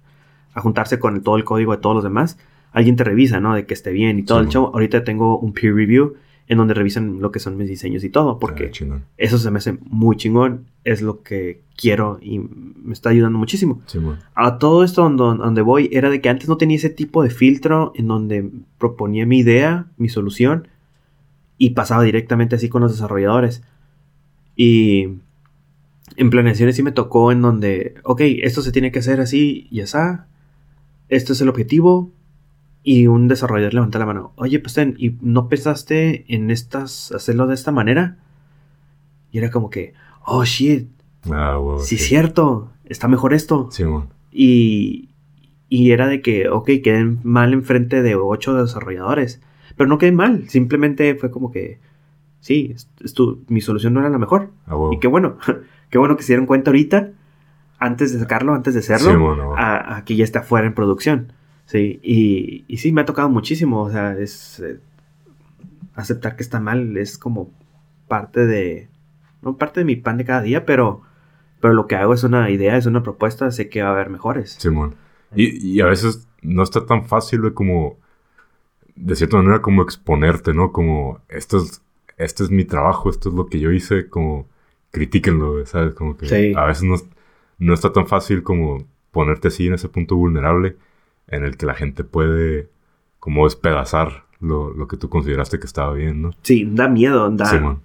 a 0.53 0.61
juntarse 0.61 0.99
con 0.99 1.21
todo 1.21 1.37
el 1.37 1.43
código 1.43 1.71
de 1.73 1.77
todos 1.77 1.95
los 1.95 2.03
demás. 2.03 2.37
Alguien 2.77 2.95
te 2.95 3.03
revisa, 3.03 3.39
¿no? 3.39 3.55
De 3.55 3.65
que 3.65 3.73
esté 3.73 3.91
bien 3.91 4.19
y 4.19 4.23
todo 4.23 4.39
Sí, 4.39 4.45
el 4.45 4.51
show. 4.51 4.65
Ahorita 4.67 5.03
tengo 5.03 5.39
un 5.39 5.51
peer 5.51 5.73
review 5.73 6.13
en 6.47 6.57
donde 6.59 6.75
revisan 6.75 7.19
lo 7.19 7.31
que 7.31 7.39
son 7.39 7.57
mis 7.57 7.67
diseños 7.67 8.03
y 8.03 8.09
todo, 8.09 8.37
porque 8.37 8.71
Ah, 8.81 8.99
eso 9.17 9.37
se 9.39 9.49
me 9.51 9.57
hace 9.57 9.77
muy 9.81 10.15
chingón, 10.15 10.65
es 10.83 11.01
lo 11.01 11.23
que 11.23 11.61
quiero 11.75 12.19
y 12.21 12.37
me 12.39 12.93
está 12.93 13.09
ayudando 13.09 13.39
muchísimo. 13.39 13.81
Sí. 13.87 13.99
A 14.35 14.59
todo 14.59 14.83
esto 14.83 15.01
donde, 15.01 15.43
donde 15.43 15.61
voy 15.61 15.89
era 15.91 16.09
de 16.11 16.21
que 16.21 16.29
antes 16.29 16.47
no 16.47 16.57
tenía 16.57 16.77
ese 16.77 16.89
tipo 16.91 17.23
de 17.23 17.31
filtro 17.31 17.91
en 17.95 18.07
donde 18.07 18.49
proponía 18.77 19.25
mi 19.25 19.39
idea, 19.39 19.87
mi 19.97 20.07
solución 20.07 20.67
y 21.57 21.71
pasaba 21.71 22.03
directamente 22.03 22.55
así 22.55 22.69
con 22.69 22.83
los 22.83 22.91
desarrolladores. 22.91 23.63
Y 24.55 25.07
en 26.15 26.29
planeaciones 26.29 26.75
sí 26.75 26.83
me 26.83 26.91
tocó 26.91 27.31
en 27.31 27.41
donde, 27.41 27.95
ok, 28.03 28.21
esto 28.43 28.61
se 28.61 28.71
tiene 28.71 28.91
que 28.91 28.99
hacer 28.99 29.19
así 29.19 29.67
y 29.71 29.81
así, 29.81 29.97
esto 31.09 31.33
es 31.33 31.41
el 31.41 31.49
objetivo. 31.49 32.11
Y 32.89 33.07
un 33.07 33.27
desarrollador 33.27 33.73
levanta 33.73 33.99
la 33.99 34.05
mano, 34.05 34.31
oye, 34.37 34.59
pues 34.59 34.73
ten, 34.75 34.95
¿y 34.97 35.17
no 35.21 35.49
pensaste 35.49 36.23
en 36.33 36.51
estas, 36.51 37.11
hacerlo 37.11 37.45
de 37.45 37.53
esta 37.53 37.73
manera? 37.73 38.15
Y 39.29 39.39
era 39.39 39.51
como 39.51 39.69
que, 39.69 39.93
oh 40.25 40.45
shit, 40.45 40.87
Ah, 41.29 41.57
güey. 41.57 41.79
sí, 41.81 41.97
cierto, 41.97 42.71
está 42.85 43.09
mejor 43.09 43.33
esto. 43.33 43.67
Sí. 43.71 43.83
Y, 44.31 45.09
y 45.67 45.91
era 45.91 46.07
de 46.07 46.21
que, 46.21 46.47
ok, 46.47 46.65
quedé 46.81 47.03
mal 47.23 47.51
enfrente 47.51 48.01
de 48.01 48.15
ocho 48.15 48.53
desarrolladores. 48.53 49.41
Pero 49.75 49.89
no 49.89 49.97
quedé 49.97 50.13
mal, 50.13 50.47
simplemente 50.47 51.15
fue 51.15 51.29
como 51.29 51.51
que 51.51 51.79
sí, 52.39 52.71
es, 52.73 52.89
es 53.03 53.13
tu- 53.13 53.43
mi 53.49 53.59
solución 53.59 53.93
no 53.95 53.99
era 53.99 54.09
la 54.09 54.17
mejor. 54.17 54.51
A 54.65 54.77
huevo. 54.77 54.93
Y 54.93 54.99
qué 54.99 55.07
bueno, 55.07 55.37
qué 55.89 55.97
bueno 55.97 56.15
que 56.15 56.23
se 56.23 56.31
dieron 56.33 56.45
cuenta 56.45 56.71
ahorita, 56.71 57.09
antes 57.79 58.13
de 58.13 58.19
sacarlo, 58.19 58.53
antes 58.53 58.73
de 58.75 58.79
hacerlo, 58.79 59.11
Sí, 59.11 59.17
bueno, 59.17 59.55
a, 59.57 59.97
a 59.97 60.05
que 60.05 60.15
ya 60.15 60.23
está 60.23 60.41
fuera 60.41 60.65
en 60.67 60.73
producción. 60.73 61.33
Sí, 61.67 61.99
y, 62.01 62.65
y 62.67 62.77
sí, 62.77 62.91
me 62.91 63.01
ha 63.01 63.05
tocado 63.05 63.29
muchísimo. 63.29 63.81
O 63.83 63.91
sea, 63.91 64.17
es. 64.17 64.59
eh, 64.61 64.79
aceptar 65.95 66.35
que 66.35 66.43
está 66.43 66.59
mal 66.59 66.97
es 66.97 67.17
como 67.17 67.51
parte 68.07 68.45
de. 68.45 68.89
No 69.41 69.57
parte 69.57 69.81
de 69.81 69.85
mi 69.85 69.95
pan 69.95 70.17
de 70.17 70.25
cada 70.25 70.41
día, 70.41 70.65
pero. 70.65 71.01
Pero 71.59 71.73
lo 71.73 71.87
que 71.87 71.95
hago 71.95 72.13
es 72.13 72.23
una 72.23 72.49
idea, 72.51 72.77
es 72.77 72.85
una 72.85 73.01
propuesta, 73.03 73.49
sé 73.51 73.67
que 73.67 73.81
va 73.81 73.89
a 73.89 73.91
haber 73.91 74.09
mejores. 74.11 74.51
Simón. 74.59 74.95
Y, 75.35 75.75
y 75.75 75.81
a 75.81 75.87
veces 75.87 76.27
no 76.43 76.61
está 76.63 76.85
tan 76.85 77.05
fácil 77.05 77.41
de 77.41 77.53
como, 77.53 77.97
de 78.95 79.15
cierta 79.15 79.37
manera, 79.37 79.61
como 79.61 79.81
exponerte, 79.81 80.53
¿no? 80.53 80.71
Como, 80.71 81.19
esto 81.29 81.57
es, 81.57 81.81
este 82.17 82.43
es 82.43 82.51
mi 82.51 82.63
trabajo, 82.63 83.09
esto 83.09 83.29
es 83.29 83.35
lo 83.35 83.47
que 83.47 83.59
yo 83.59 83.71
hice, 83.71 84.07
como, 84.07 84.47
critíquenlo, 84.91 85.65
¿sabes? 85.65 85.93
Como 85.95 86.15
que 86.15 86.27
Sí. 86.27 86.53
a 86.55 86.65
veces 86.65 86.83
no, 86.83 86.95
no 87.57 87.73
está 87.73 87.91
tan 87.91 88.05
fácil 88.07 88.43
como 88.43 88.85
ponerte 89.11 89.47
así 89.47 89.65
en 89.67 89.73
ese 89.73 89.89
punto 89.89 90.15
vulnerable 90.15 90.77
en 91.27 91.43
el 91.43 91.57
que 91.57 91.65
la 91.65 91.73
gente 91.73 92.03
puede 92.03 92.69
como 93.19 93.45
despedazar 93.45 94.25
lo, 94.39 94.71
lo 94.73 94.87
que 94.87 94.97
tú 94.97 95.09
consideraste 95.09 95.59
que 95.59 95.65
estaba 95.65 95.93
bien, 95.93 96.21
¿no? 96.21 96.31
Sí, 96.43 96.67
da 96.71 96.87
miedo, 96.87 97.29
da. 97.31 97.79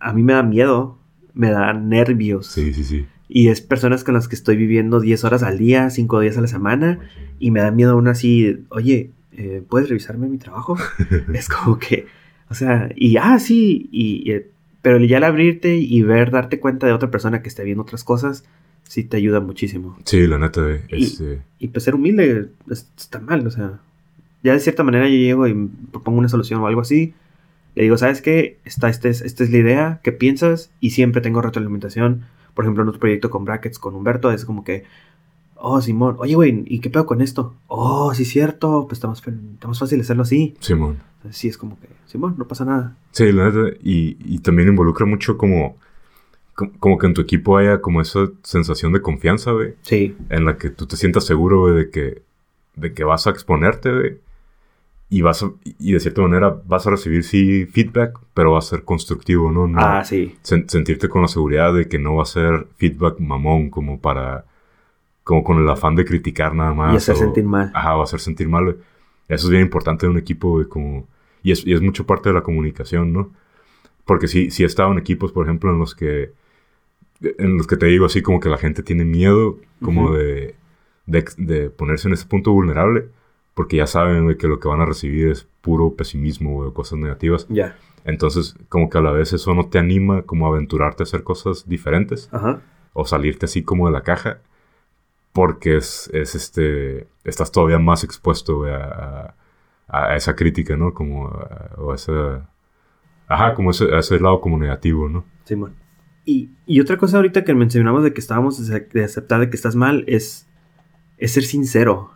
A 0.00 0.12
mí 0.12 0.22
me 0.22 0.32
da 0.32 0.42
miedo, 0.42 0.98
me 1.34 1.50
da 1.50 1.72
nervios. 1.72 2.46
Sí, 2.46 2.72
sí, 2.72 2.84
sí. 2.84 3.06
Y 3.28 3.48
es 3.48 3.60
personas 3.60 4.04
con 4.04 4.14
las 4.14 4.28
que 4.28 4.34
estoy 4.34 4.56
viviendo 4.56 5.00
10 5.00 5.24
horas 5.24 5.42
al 5.42 5.58
día, 5.58 5.90
5 5.90 6.20
días 6.20 6.38
a 6.38 6.40
la 6.40 6.46
semana. 6.46 7.00
Y 7.38 7.50
me 7.50 7.60
da 7.60 7.70
miedo 7.70 7.92
aún 7.92 8.08
así, 8.08 8.64
oye, 8.70 9.10
eh, 9.32 9.62
¿puedes 9.68 9.88
revisarme 9.88 10.28
mi 10.28 10.38
trabajo? 10.38 10.76
es 11.34 11.48
como 11.48 11.78
que, 11.78 12.06
o 12.48 12.54
sea, 12.54 12.88
y 12.96 13.16
ah, 13.18 13.38
sí, 13.38 13.88
y, 13.92 14.32
y, 14.32 14.42
pero 14.82 14.98
ya 14.98 15.18
al 15.18 15.24
abrirte 15.24 15.76
y 15.76 16.02
ver, 16.02 16.30
darte 16.30 16.60
cuenta 16.60 16.86
de 16.86 16.92
otra 16.92 17.10
persona 17.10 17.42
que 17.42 17.48
está 17.48 17.62
viendo 17.62 17.82
otras 17.82 18.04
cosas, 18.04 18.44
sí 18.88 19.04
te 19.04 19.16
ayuda 19.18 19.40
muchísimo. 19.40 19.96
Sí, 20.04 20.26
la 20.26 20.38
neta, 20.38 20.62
güey, 20.62 20.80
Y- 20.90 21.04
este, 21.04 21.42
Y 21.60 21.68
pues 21.68 21.84
ser 21.84 21.94
humilde 21.94 22.48
es- 22.70 22.88
está 22.96 23.20
mal, 23.20 23.46
o 23.46 23.50
sea, 23.50 23.78
ya 24.42 24.52
de 24.52 24.60
cierta 24.60 24.82
manera 24.82 25.08
yo 25.08 25.14
llego 25.16 25.46
y 25.46 25.54
propongo 25.92 26.18
una 26.18 26.28
solución 26.28 26.60
o 26.60 26.66
algo 26.66 26.80
así. 26.80 27.14
Le 27.74 27.82
digo, 27.84 27.96
¿sabes 27.96 28.22
qué? 28.22 28.58
Esta, 28.64 28.88
este 28.88 29.08
es- 29.08 29.20
esta 29.22 29.44
es 29.44 29.50
la 29.52 29.58
idea, 29.58 30.00
¿qué 30.02 30.10
piensas? 30.12 30.70
Y 30.80 30.90
siempre 30.90 31.20
tengo 31.20 31.40
retroalimentación. 31.42 32.24
Por 32.54 32.64
ejemplo, 32.64 32.82
en 32.82 32.88
otro 32.88 33.00
proyecto 33.00 33.30
con 33.30 33.44
Brackets, 33.44 33.78
con 33.78 33.94
Humberto, 33.94 34.32
es 34.32 34.44
como 34.44 34.64
que, 34.64 34.82
oh, 35.56 35.80
Simón, 35.80 36.16
oye, 36.18 36.34
güey, 36.34 36.64
¿y 36.66 36.80
qué 36.80 36.90
pedo 36.90 37.06
con 37.06 37.20
esto? 37.20 37.54
Oh, 37.68 38.12
sí, 38.14 38.24
cierto, 38.24 38.86
pues 38.88 38.98
está 38.98 39.06
más, 39.08 39.18
está 39.26 39.68
más 39.68 39.78
fácil 39.78 40.00
hacerlo 40.00 40.22
así. 40.24 40.54
Simón. 40.60 40.98
Entonces, 41.18 41.40
sí, 41.40 41.48
es 41.48 41.58
como 41.58 41.78
que, 41.80 41.88
Simón, 42.06 42.34
no 42.38 42.46
pasa 42.46 42.64
nada. 42.64 42.96
Sí, 43.12 43.30
la 43.32 43.50
neta, 43.50 43.76
y, 43.82 44.16
y 44.24 44.38
también 44.38 44.68
involucra 44.68 45.04
mucho 45.06 45.36
como, 45.36 45.76
co- 45.76 45.76
como 46.80 46.98
que 46.98 47.06
en 47.06 47.14
tu 47.14 47.20
equipo 47.20 47.56
haya 47.56 47.80
como 47.80 48.00
esa 48.00 48.28
sensación 48.42 48.92
de 48.92 49.00
confianza, 49.02 49.52
güey, 49.52 49.74
Sí, 49.82 50.16
en 50.28 50.44
la 50.44 50.56
que 50.56 50.70
tú 50.70 50.86
te 50.86 50.96
sientas 50.96 51.24
seguro, 51.24 51.60
güey, 51.60 51.74
de 51.74 51.90
que, 51.90 52.22
de 52.76 52.92
que 52.92 53.04
vas 53.04 53.26
a 53.26 53.30
exponerte, 53.30 53.92
güey, 53.92 54.16
y 55.10 55.22
vas 55.22 55.42
a- 55.42 55.52
y 55.78 55.92
de 55.92 56.00
cierta 56.00 56.20
manera 56.22 56.60
vas 56.66 56.86
a 56.86 56.90
recibir, 56.90 57.24
sí, 57.24 57.64
feedback, 57.66 58.18
pero 58.34 58.52
va 58.52 58.58
a 58.58 58.62
ser 58.62 58.82
constructivo, 58.84 59.50
¿no? 59.50 59.66
No- 59.66 59.78
ah, 59.80 60.04
sí, 60.04 60.36
sen- 60.44 60.68
sentirte 60.68 61.08
con 61.08 61.22
la 61.22 61.28
seguridad 61.28 61.72
de 61.72 61.88
que 61.88 61.98
no 61.98 62.16
va 62.16 62.22
a 62.24 62.26
ser 62.26 62.66
feedback 62.76 63.18
mamón 63.20 63.70
como 63.70 64.00
para, 64.00 64.44
como 65.24 65.42
con 65.44 65.58
el 65.58 65.68
afán 65.68 65.94
de 65.96 66.04
criticar 66.04 66.54
nada 66.54 66.74
más. 66.74 66.92
y 66.94 66.96
hacer 66.96 67.14
o- 67.14 67.18
sentir 67.18 67.44
mal. 67.44 67.70
Ajá, 67.74 67.94
va 67.94 68.00
a 68.00 68.04
hacer 68.04 68.20
sentir 68.20 68.48
mal, 68.48 68.64
güey. 68.64 68.76
Eso 69.28 69.46
es 69.46 69.50
bien 69.50 69.62
importante 69.62 70.06
de 70.06 70.10
un 70.10 70.18
equipo, 70.18 70.50
güey, 70.50 70.66
como... 70.66 71.06
Y 71.42 71.52
es, 71.52 71.66
y 71.66 71.72
es 71.72 71.80
mucho 71.80 72.04
parte 72.06 72.30
de 72.30 72.34
la 72.34 72.42
comunicación, 72.42 73.12
¿no? 73.12 73.30
Porque 74.04 74.26
sí, 74.26 74.50
sí 74.50 74.62
he 74.62 74.66
estado 74.66 74.90
en 74.92 74.98
equipos, 74.98 75.32
por 75.32 75.44
ejemplo, 75.46 75.70
en 75.70 75.78
los 75.78 75.94
que... 75.94 76.32
En 77.20 77.56
los 77.56 77.66
que 77.66 77.76
te 77.76 77.86
digo 77.86 78.06
así 78.06 78.22
como 78.22 78.38
que 78.40 78.48
la 78.48 78.58
gente 78.58 78.82
tiene 78.82 79.04
miedo 79.04 79.58
como 79.82 80.04
Ujú. 80.06 80.14
de, 80.14 80.54
de, 81.06 81.24
de 81.36 81.70
ponerse 81.70 82.08
en 82.08 82.14
ese 82.14 82.26
punto 82.26 82.52
vulnerable. 82.52 83.08
Porque 83.54 83.76
ya 83.76 83.88
saben, 83.88 84.22
güey, 84.24 84.36
que 84.36 84.46
lo 84.46 84.60
que 84.60 84.68
van 84.68 84.80
a 84.80 84.86
recibir 84.86 85.28
es 85.28 85.48
puro 85.62 85.94
pesimismo, 85.94 86.52
güey, 86.54 86.68
o 86.68 86.74
cosas 86.74 86.98
negativas. 87.00 87.46
Ya, 87.48 87.76
Entonces, 88.04 88.54
como 88.68 88.88
que 88.88 88.98
a 88.98 89.00
la 89.00 89.10
vez 89.10 89.32
eso 89.32 89.52
no 89.52 89.68
te 89.68 89.80
anima 89.80 90.22
como 90.22 90.46
a 90.46 90.50
aventurarte 90.50 91.02
a 91.02 91.04
hacer 91.04 91.24
cosas 91.24 91.68
diferentes 91.68 92.28
ajá, 92.32 92.60
o 92.92 93.04
salirte 93.04 93.46
así 93.46 93.62
como 93.64 93.86
de 93.86 93.92
la 93.92 94.02
caja 94.02 94.38
porque 95.32 95.76
es, 95.76 96.08
es 96.14 96.34
este 96.34 97.06
estás 97.24 97.52
todavía 97.52 97.78
más 97.78 98.02
expuesto 98.04 98.58
güey, 98.58 98.72
a, 98.72 99.34
a- 99.88 100.04
a 100.06 100.16
esa 100.16 100.34
crítica 100.34 100.76
no 100.76 100.94
como 100.94 101.28
a, 101.28 101.70
o 101.78 101.92
a 101.92 101.94
ese 101.96 102.12
ajá 103.26 103.54
como 103.54 103.70
ese, 103.72 103.94
a 103.94 103.98
ese 103.98 104.18
lado 104.20 104.40
como 104.40 104.58
negativo 104.58 105.08
no 105.08 105.24
Simón. 105.44 105.74
Y, 106.28 106.50
y 106.66 106.80
otra 106.80 106.98
cosa 106.98 107.16
ahorita 107.16 107.42
que 107.42 107.54
mencionamos 107.54 108.04
de 108.04 108.12
que 108.12 108.20
estábamos 108.20 108.66
de 108.68 109.02
aceptar 109.02 109.40
de 109.40 109.48
que 109.48 109.56
estás 109.56 109.76
mal 109.76 110.04
es, 110.06 110.46
es 111.16 111.32
ser 111.32 111.42
sincero. 111.42 112.10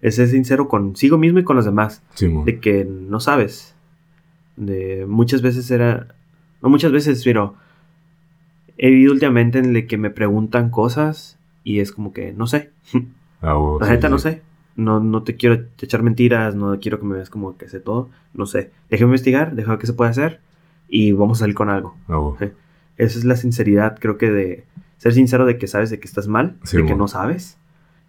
Es 0.00 0.16
ser 0.16 0.26
sincero 0.26 0.66
consigo 0.66 1.18
mismo 1.18 1.38
y 1.38 1.44
con 1.44 1.54
los 1.54 1.64
demás. 1.64 2.02
De 2.18 2.58
que 2.58 2.84
no 2.84 3.20
sabes. 3.20 3.76
De 4.56 5.06
muchas 5.08 5.40
veces 5.40 5.70
era. 5.70 6.08
No 6.60 6.68
muchas 6.68 6.90
veces, 6.90 7.22
pero. 7.22 7.54
He 8.76 8.90
vivido 8.90 9.12
últimamente 9.12 9.60
en 9.60 9.76
el 9.76 9.86
que 9.86 9.98
me 9.98 10.10
preguntan 10.10 10.70
cosas 10.70 11.38
y 11.62 11.78
es 11.78 11.92
como 11.92 12.12
que 12.12 12.32
no 12.32 12.48
sé. 12.48 12.72
Ah, 13.40 13.56
huevo, 13.56 13.78
La 13.78 13.86
sí, 13.86 13.92
neta 13.92 14.08
no 14.08 14.18
sé. 14.18 14.42
No, 14.74 14.98
no 14.98 15.22
te 15.22 15.36
quiero 15.36 15.66
echar 15.80 16.02
mentiras, 16.02 16.56
no 16.56 16.76
quiero 16.80 16.98
que 16.98 17.06
me 17.06 17.14
veas 17.14 17.30
como 17.30 17.56
que 17.56 17.68
sé 17.68 17.78
todo. 17.78 18.10
No 18.34 18.46
sé. 18.46 18.72
Déjame 18.90 19.10
investigar, 19.10 19.54
déjame 19.54 19.78
qué 19.78 19.86
se 19.86 19.92
puede 19.92 20.10
hacer 20.10 20.40
y 20.88 21.12
vamos 21.12 21.38
a 21.38 21.40
salir 21.40 21.54
con 21.54 21.70
algo. 21.70 21.94
Ah. 22.08 22.32
Sí. 22.40 22.46
Esa 22.98 23.18
es 23.18 23.24
la 23.24 23.36
sinceridad, 23.36 23.96
creo 23.98 24.18
que 24.18 24.30
de 24.30 24.64
ser 24.98 25.14
sincero 25.14 25.46
de 25.46 25.56
que 25.58 25.66
sabes 25.66 25.90
de 25.90 25.98
que 26.00 26.06
estás 26.08 26.28
mal, 26.28 26.56
Sí, 26.64 26.76
de 26.76 26.82
que 26.84 26.94
no 26.96 27.08
sabes 27.08 27.56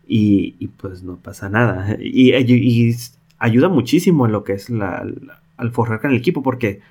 y, 0.08 0.56
y 0.60 0.67
pues 0.67 1.04
no 1.04 1.17
pasa 1.17 1.49
nada. 1.49 1.95
Y, 1.99 2.34
y- 2.36 2.89
y 2.89 2.95
ayuda 3.38 3.69
muchísimo 3.69 4.25
en 4.25 4.32
lo 4.32 4.43
que 4.43 4.54
es 4.54 4.69
la, 4.69 5.04
la- 5.06 5.41
al 5.58 5.71
forjar 5.71 6.02
con 6.02 6.12
el 6.12 6.17
equipo 6.17 6.41
porque 6.43 6.82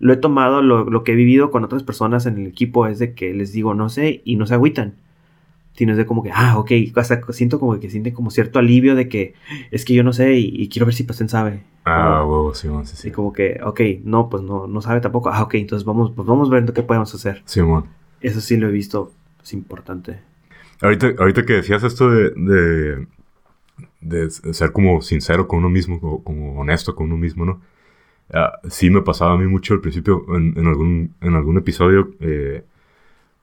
lo 0.00 0.12
he 0.12 0.16
tomado, 0.16 0.62
lo, 0.62 0.84
lo 0.90 1.04
que 1.04 1.12
he 1.12 1.14
vivido 1.14 1.50
con 1.52 1.62
otras 1.64 1.84
personas 1.84 2.26
en 2.26 2.38
el 2.38 2.46
equipo 2.48 2.86
es 2.88 2.98
de 2.98 3.14
que 3.14 3.32
les 3.34 3.52
digo 3.52 3.74
no 3.74 3.88
sé 3.88 4.20
y 4.24 4.34
no 4.36 4.46
se 4.46 4.54
agüitan. 4.54 4.94
Sino 5.74 5.92
es 5.92 5.98
de 5.98 6.06
como 6.06 6.22
que, 6.22 6.30
ah, 6.32 6.58
ok, 6.58 6.70
hasta 6.96 7.20
siento 7.32 7.58
como 7.58 7.78
que 7.80 7.90
sienten 7.90 8.14
como 8.14 8.30
cierto 8.30 8.58
alivio 8.58 8.94
de 8.94 9.08
que 9.08 9.34
es 9.70 9.84
que 9.84 9.94
yo 9.94 10.02
no 10.04 10.12
sé 10.12 10.34
y, 10.34 10.52
y 10.62 10.68
quiero 10.68 10.86
ver 10.86 10.94
si 10.94 11.04
Pastén 11.04 11.28
sabe. 11.28 11.64
ah 11.84 12.24
huevo 12.24 12.54
Simón 12.54 12.86
sí 12.86 12.96
sí 12.96 13.08
y 13.08 13.10
como 13.10 13.32
que, 13.32 13.58
ok, 13.62 13.80
no, 14.04 14.28
pues 14.28 14.42
no, 14.42 14.66
no 14.66 14.80
sabe 14.82 15.00
tampoco. 15.00 15.30
Ah, 15.30 15.42
ok, 15.42 15.54
entonces 15.54 15.84
vamos, 15.86 16.12
pues 16.14 16.26
vamos 16.26 16.50
viendo 16.50 16.72
qué 16.74 16.82
podemos 16.82 17.14
hacer. 17.14 17.42
Simón 17.44 17.86
Eso 18.20 18.40
sí 18.40 18.56
lo 18.56 18.68
he 18.68 18.72
visto, 18.72 19.12
es 19.42 19.52
importante. 19.54 20.20
ahorita 20.80 21.12
ahorita 21.18 21.44
que 21.44 21.54
decías 21.54 21.82
esto 21.84 22.10
de, 22.10 22.30
de 22.36 23.06
de 24.00 24.30
ser 24.30 24.72
como 24.72 25.00
sincero 25.02 25.48
con 25.48 25.60
uno 25.60 25.70
mismo 25.70 26.00
como 26.24 26.60
honesto 26.60 26.94
con 26.94 27.06
uno 27.06 27.16
mismo 27.16 27.44
no 27.44 27.60
Ah, 28.34 28.60
sí 28.70 28.90
me 28.90 29.02
pasaba 29.02 29.34
a 29.34 29.36
mí 29.38 29.46
mucho 29.46 29.74
al 29.74 29.80
principio 29.82 30.24
en, 30.36 30.54
en 30.56 30.66
algún 30.66 31.14
en 31.20 31.34
algún 31.34 31.58
episodio 31.58 32.10
eh, 32.20 32.64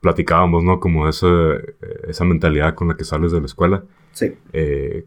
platicábamos 0.00 0.64
no 0.64 0.80
como 0.80 1.08
esa 1.08 1.28
esa 2.08 2.24
mentalidad 2.24 2.74
con 2.74 2.88
la 2.88 2.96
que 2.96 3.04
sales 3.04 3.32
de 3.32 3.40
la 3.40 3.46
escuela 3.46 3.84
Sí. 4.12 4.32
eh, 4.52 5.04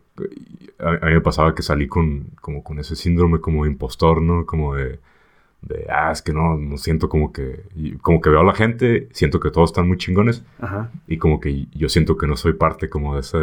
a, 0.79 0.89
a 0.89 1.06
mí 1.08 1.13
me 1.13 1.21
pasaba 1.21 1.53
que 1.56 1.62
salí 1.62 1.88
con, 1.88 2.27
como 2.41 2.63
con 2.63 2.79
ese 2.79 2.95
síndrome 2.95 3.39
como 3.41 3.63
de 3.65 3.71
impostor, 3.71 4.21
¿no? 4.21 4.45
Como 4.45 4.75
de, 4.75 4.99
de, 5.62 5.86
ah, 5.89 6.12
es 6.12 6.21
que 6.21 6.32
no, 6.34 6.58
no 6.58 6.77
siento 6.77 7.10
como 7.10 7.34
que, 7.34 7.63
como 8.01 8.21
que 8.21 8.29
veo 8.29 8.39
a 8.41 8.45
la 8.45 8.53
gente, 8.53 9.10
siento 9.12 9.39
que 9.41 9.51
todos 9.51 9.71
están 9.71 9.88
muy 9.88 9.97
chingones 9.97 10.43
Ajá. 10.60 10.89
y 11.08 11.17
como 11.17 11.39
que 11.41 11.67
yo 11.73 11.89
siento 11.89 12.17
que 12.17 12.27
no 12.27 12.36
soy 12.38 12.53
parte 12.53 12.89
como 12.89 13.15
de, 13.15 13.21
ese, 13.21 13.38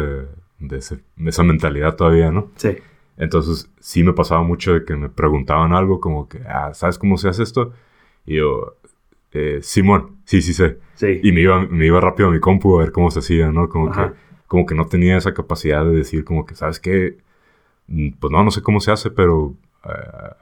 de, 0.59 0.77
ese, 0.77 0.99
de 1.15 1.29
esa 1.29 1.43
mentalidad 1.43 1.95
todavía, 1.95 2.31
¿no? 2.31 2.49
Sí. 2.55 2.77
Entonces 3.17 3.69
sí 3.79 4.03
me 4.03 4.13
pasaba 4.13 4.41
mucho 4.41 4.73
de 4.73 4.83
que 4.83 4.95
me 4.95 5.09
preguntaban 5.09 5.73
algo 5.73 5.99
como 5.99 6.27
que, 6.27 6.39
ah, 6.47 6.73
¿sabes 6.73 6.97
cómo 6.97 7.17
se 7.17 7.29
hace 7.29 7.43
esto? 7.43 7.73
Y 8.25 8.37
yo, 8.37 8.77
eh, 9.33 9.59
Simón, 9.61 10.17
sí, 10.25 10.41
sí 10.41 10.53
sé. 10.53 10.77
Sí. 10.95 11.19
Y 11.23 11.31
me 11.31 11.41
iba, 11.41 11.65
me 11.67 11.85
iba 11.85 11.99
rápido 12.01 12.29
a 12.29 12.31
mi 12.31 12.39
compu 12.39 12.77
a 12.77 12.83
ver 12.83 12.91
cómo 12.91 13.11
se 13.11 13.19
hacía, 13.19 13.51
¿no? 13.51 13.69
Como 13.69 13.89
Ajá. 13.89 14.09
que, 14.13 14.17
como 14.47 14.65
que 14.65 14.75
no 14.75 14.85
tenía 14.87 15.17
esa 15.17 15.33
capacidad 15.33 15.83
de 15.85 15.91
decir 15.95 16.23
como 16.23 16.45
que, 16.45 16.55
¿sabes 16.55 16.79
qué? 16.79 17.17
Mm, 17.87 18.11
Pues 18.19 18.31
no, 18.31 18.43
no 18.43 18.51
sé 18.51 18.61
cómo 18.61 18.79
se 18.79 18.91
hace, 18.91 19.09
pero 19.11 19.55
eh, 19.85 19.89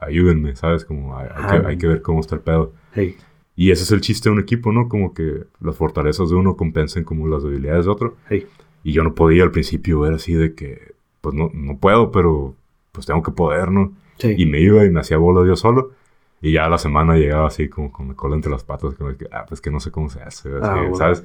ayúdenme, 0.00 0.54
¿sabes? 0.56 0.84
Como 0.84 1.16
hay, 1.16 1.26
hay 1.34 1.44
Ajá. 1.44 1.60
que, 1.62 1.66
hay 1.68 1.78
que 1.78 1.86
ver 1.86 2.02
cómo 2.02 2.20
está 2.20 2.34
el 2.34 2.40
pedo. 2.42 2.72
Sí. 2.94 3.16
Y 3.56 3.70
ese 3.70 3.82
es 3.84 3.92
el 3.92 4.00
chiste 4.00 4.28
de 4.28 4.34
un 4.34 4.40
equipo, 4.40 4.72
¿no? 4.72 4.88
Como 4.88 5.12
que 5.14 5.44
las 5.60 5.76
fortalezas 5.76 6.30
de 6.30 6.36
uno 6.36 6.56
compensen 6.56 7.04
como 7.04 7.28
las 7.28 7.42
debilidades 7.42 7.84
de 7.84 7.90
otro. 7.90 8.16
Sí. 8.28 8.46
Y 8.84 8.92
yo 8.92 9.02
no 9.04 9.14
podía 9.14 9.42
al 9.42 9.50
principio 9.50 10.00
ver 10.00 10.14
así 10.14 10.32
de 10.34 10.54
que, 10.54 10.94
pues 11.20 11.34
no, 11.34 11.50
no 11.52 11.76
puedo, 11.78 12.10
pero 12.10 12.54
pues 12.92 13.06
tengo 13.06 13.22
que 13.22 13.32
poder, 13.32 13.70
¿no? 13.70 13.92
Sí. 14.18 14.34
Y 14.36 14.46
me 14.46 14.60
iba 14.60 14.84
y 14.84 14.90
me 14.90 15.00
hacía 15.00 15.18
bola 15.18 15.46
yo 15.46 15.56
solo. 15.56 15.92
Y 16.42 16.52
ya 16.52 16.64
a 16.66 16.68
la 16.70 16.78
semana 16.78 17.16
llegaba 17.16 17.48
así 17.48 17.68
como 17.68 17.92
con 17.92 18.08
la 18.08 18.14
cola 18.14 18.34
entre 18.34 18.50
las 18.50 18.64
patas, 18.64 18.94
como 18.94 19.14
que, 19.16 19.26
ah, 19.30 19.44
pues 19.46 19.60
que 19.60 19.70
no 19.70 19.78
sé 19.80 19.90
cómo 19.90 20.08
se 20.08 20.20
hace, 20.22 20.48
Ah, 20.62 20.76
bueno. 20.80 20.94
¿sabes? 20.96 21.24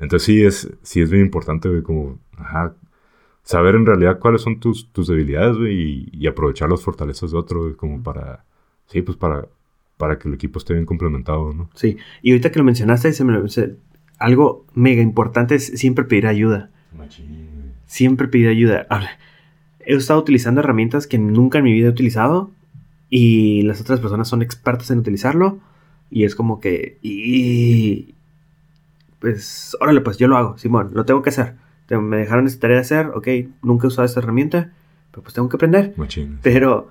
Entonces 0.00 0.26
sí 0.26 0.44
es, 0.44 0.70
sí 0.82 1.00
es 1.00 1.10
bien 1.10 1.24
importante, 1.24 1.68
güey, 1.68 1.82
como, 1.82 2.18
ajá, 2.36 2.74
saber 3.42 3.74
en 3.74 3.86
realidad 3.86 4.18
cuáles 4.18 4.42
son 4.42 4.60
tus, 4.60 4.90
tus 4.92 5.06
debilidades, 5.08 5.56
güey, 5.56 5.80
y, 5.80 6.08
y 6.12 6.26
aprovechar 6.26 6.68
las 6.70 6.82
fortalezas 6.82 7.30
de 7.30 7.38
otro, 7.38 7.62
güey, 7.62 7.74
como 7.74 8.02
para, 8.02 8.44
sí, 8.86 9.00
pues 9.02 9.16
para, 9.16 9.46
para 9.96 10.18
que 10.18 10.28
el 10.28 10.34
equipo 10.34 10.58
esté 10.58 10.74
bien 10.74 10.84
complementado, 10.84 11.52
¿no? 11.54 11.70
Sí, 11.74 11.96
y 12.22 12.32
ahorita 12.32 12.50
que 12.50 12.58
lo 12.58 12.64
mencionaste, 12.64 13.12
se 13.12 13.24
me, 13.24 13.48
se- 13.48 13.76
algo 14.18 14.66
mega 14.74 15.00
importante 15.02 15.54
es 15.54 15.66
siempre 15.78 16.04
pedir 16.04 16.26
ayuda. 16.26 16.70
Siempre 17.86 18.28
pedir 18.28 18.48
ayuda. 18.48 18.86
Ahora, 18.90 19.10
He 19.86 19.94
estado 19.94 20.18
utilizando 20.18 20.60
herramientas 20.62 21.06
que 21.06 21.18
nunca 21.18 21.58
en 21.58 21.64
mi 21.64 21.72
vida 21.74 21.88
he 21.88 21.90
utilizado 21.90 22.50
y 23.10 23.62
las 23.62 23.80
otras 23.80 24.00
personas 24.00 24.28
son 24.28 24.42
expertas 24.42 24.90
en 24.90 24.98
utilizarlo 24.98 25.58
y 26.10 26.24
es 26.24 26.34
como 26.34 26.60
que... 26.60 26.98
Y, 27.02 28.14
pues, 29.20 29.76
órale, 29.80 30.00
pues 30.00 30.18
yo 30.18 30.28
lo 30.28 30.36
hago, 30.36 30.58
Simón, 30.58 30.90
lo 30.92 31.04
tengo 31.04 31.22
que 31.22 31.30
hacer. 31.30 31.54
Te- 31.86 31.98
Me 31.98 32.16
dejaron 32.18 32.46
esta 32.46 32.60
tarea 32.60 32.76
de 32.76 32.82
hacer, 32.82 33.06
ok, 33.14 33.28
nunca 33.62 33.86
he 33.86 33.88
usado 33.88 34.04
esta 34.06 34.20
herramienta, 34.20 34.72
pero 35.10 35.22
pues 35.22 35.34
tengo 35.34 35.48
que 35.48 35.56
aprender. 35.56 35.94
Machín. 35.96 36.38
Pero 36.42 36.90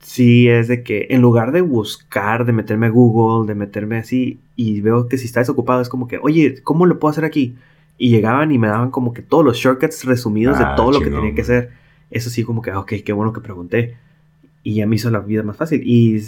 sí 0.00 0.48
es 0.48 0.68
de 0.68 0.82
que 0.82 1.06
en 1.10 1.22
lugar 1.22 1.52
de 1.52 1.62
buscar, 1.62 2.44
de 2.44 2.52
meterme 2.52 2.86
a 2.86 2.90
Google, 2.90 3.46
de 3.46 3.54
meterme 3.54 3.96
así, 3.96 4.38
y 4.56 4.80
veo 4.82 5.08
que 5.08 5.16
si 5.18 5.26
está 5.26 5.40
desocupado 5.40 5.80
es 5.80 5.88
como 5.88 6.06
que, 6.08 6.18
oye, 6.20 6.60
¿cómo 6.62 6.84
lo 6.86 6.98
puedo 6.98 7.10
hacer 7.12 7.24
aquí? 7.24 7.54
Y 7.96 8.10
llegaban 8.10 8.50
y 8.52 8.58
me 8.58 8.68
daban 8.68 8.90
como 8.90 9.12
que 9.14 9.22
todos 9.22 9.44
los 9.44 9.56
shortcuts 9.56 10.04
resumidos 10.04 10.56
Ah, 10.58 10.70
de 10.70 10.76
todo 10.76 10.90
lo 10.92 10.98
que 11.00 11.10
tenía 11.10 11.34
que 11.34 11.42
hacer. 11.42 11.70
Eso 12.10 12.28
sí, 12.28 12.44
como 12.44 12.60
que, 12.60 12.70
ah, 12.70 12.80
ok, 12.80 12.92
qué 13.04 13.12
bueno 13.12 13.32
que 13.32 13.40
pregunté. 13.40 13.96
Y 14.64 14.74
ya 14.74 14.86
me 14.88 14.96
hizo 14.96 15.10
la 15.10 15.20
vida 15.20 15.44
más 15.44 15.56
fácil. 15.56 15.82
Y 15.84 16.20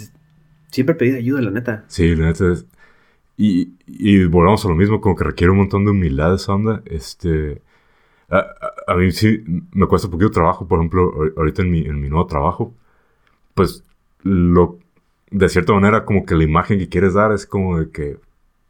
siempre 0.71 0.95
pedí 0.95 1.11
ayuda, 1.17 1.41
la 1.41 1.51
neta. 1.51 1.83
Sí, 1.87 2.15
la 2.15 2.27
neta 2.27 2.53
es... 2.53 2.65
Y, 3.35 3.73
y 3.85 4.25
volvamos 4.25 4.63
a 4.65 4.69
lo 4.69 4.75
mismo, 4.75 5.01
como 5.01 5.15
que 5.15 5.25
requiere 5.25 5.51
un 5.51 5.57
montón 5.57 5.83
de 5.83 5.91
humildad 5.91 6.33
esa 6.35 6.53
onda. 6.53 6.81
Este... 6.85 7.61
A, 8.29 8.37
a- 8.37 8.93
a 8.93 8.95
mí 8.95 9.11
sí 9.11 9.43
me 9.73 9.85
cuesta 9.87 10.07
un 10.07 10.11
poquito 10.11 10.31
trabajo, 10.31 10.65
por 10.67 10.79
ejemplo, 10.79 11.11
ahor- 11.13 11.33
ahorita 11.35 11.61
en 11.63 11.71
mi, 11.71 11.81
en 11.81 11.99
mi 11.99 12.09
nuevo 12.09 12.25
trabajo, 12.27 12.73
pues 13.53 13.83
lo... 14.23 14.79
De 15.29 15.49
cierta 15.49 15.73
manera, 15.73 16.05
como 16.05 16.25
que 16.25 16.35
la 16.35 16.45
imagen 16.45 16.79
que 16.79 16.87
quieres 16.87 17.13
dar 17.13 17.33
es 17.33 17.45
como 17.45 17.79
de 17.79 17.89
que, 17.89 18.17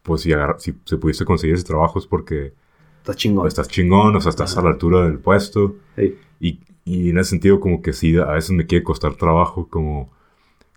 pues 0.02 0.22
si, 0.22 0.32
agarra- 0.34 0.58
si 0.60 0.74
se 0.86 0.98
pudiste 0.98 1.24
conseguir 1.24 1.56
ese 1.56 1.66
trabajo 1.66 2.00
es 2.00 2.08
porque 2.08 2.54
Está 3.02 3.14
chingón. 3.14 3.48
estás 3.48 3.68
chingón, 3.68 4.16
o 4.16 4.22
sea, 4.22 4.32
estás 4.32 4.58
a 4.58 4.62
la 4.64 4.70
altura 4.70 5.04
del 5.06 5.20
puesto. 5.20 5.76
Sí. 5.96 6.16
Y, 6.40 6.60
y 6.88 7.10
en 7.10 7.17
ese 7.17 7.32
sentido, 7.32 7.60
como 7.60 7.82
que 7.82 7.91
sí, 7.91 8.17
a 8.17 8.32
veces 8.32 8.52
me 8.52 8.65
quiere 8.65 8.84
costar 8.84 9.15
trabajo, 9.15 9.67
como, 9.67 10.10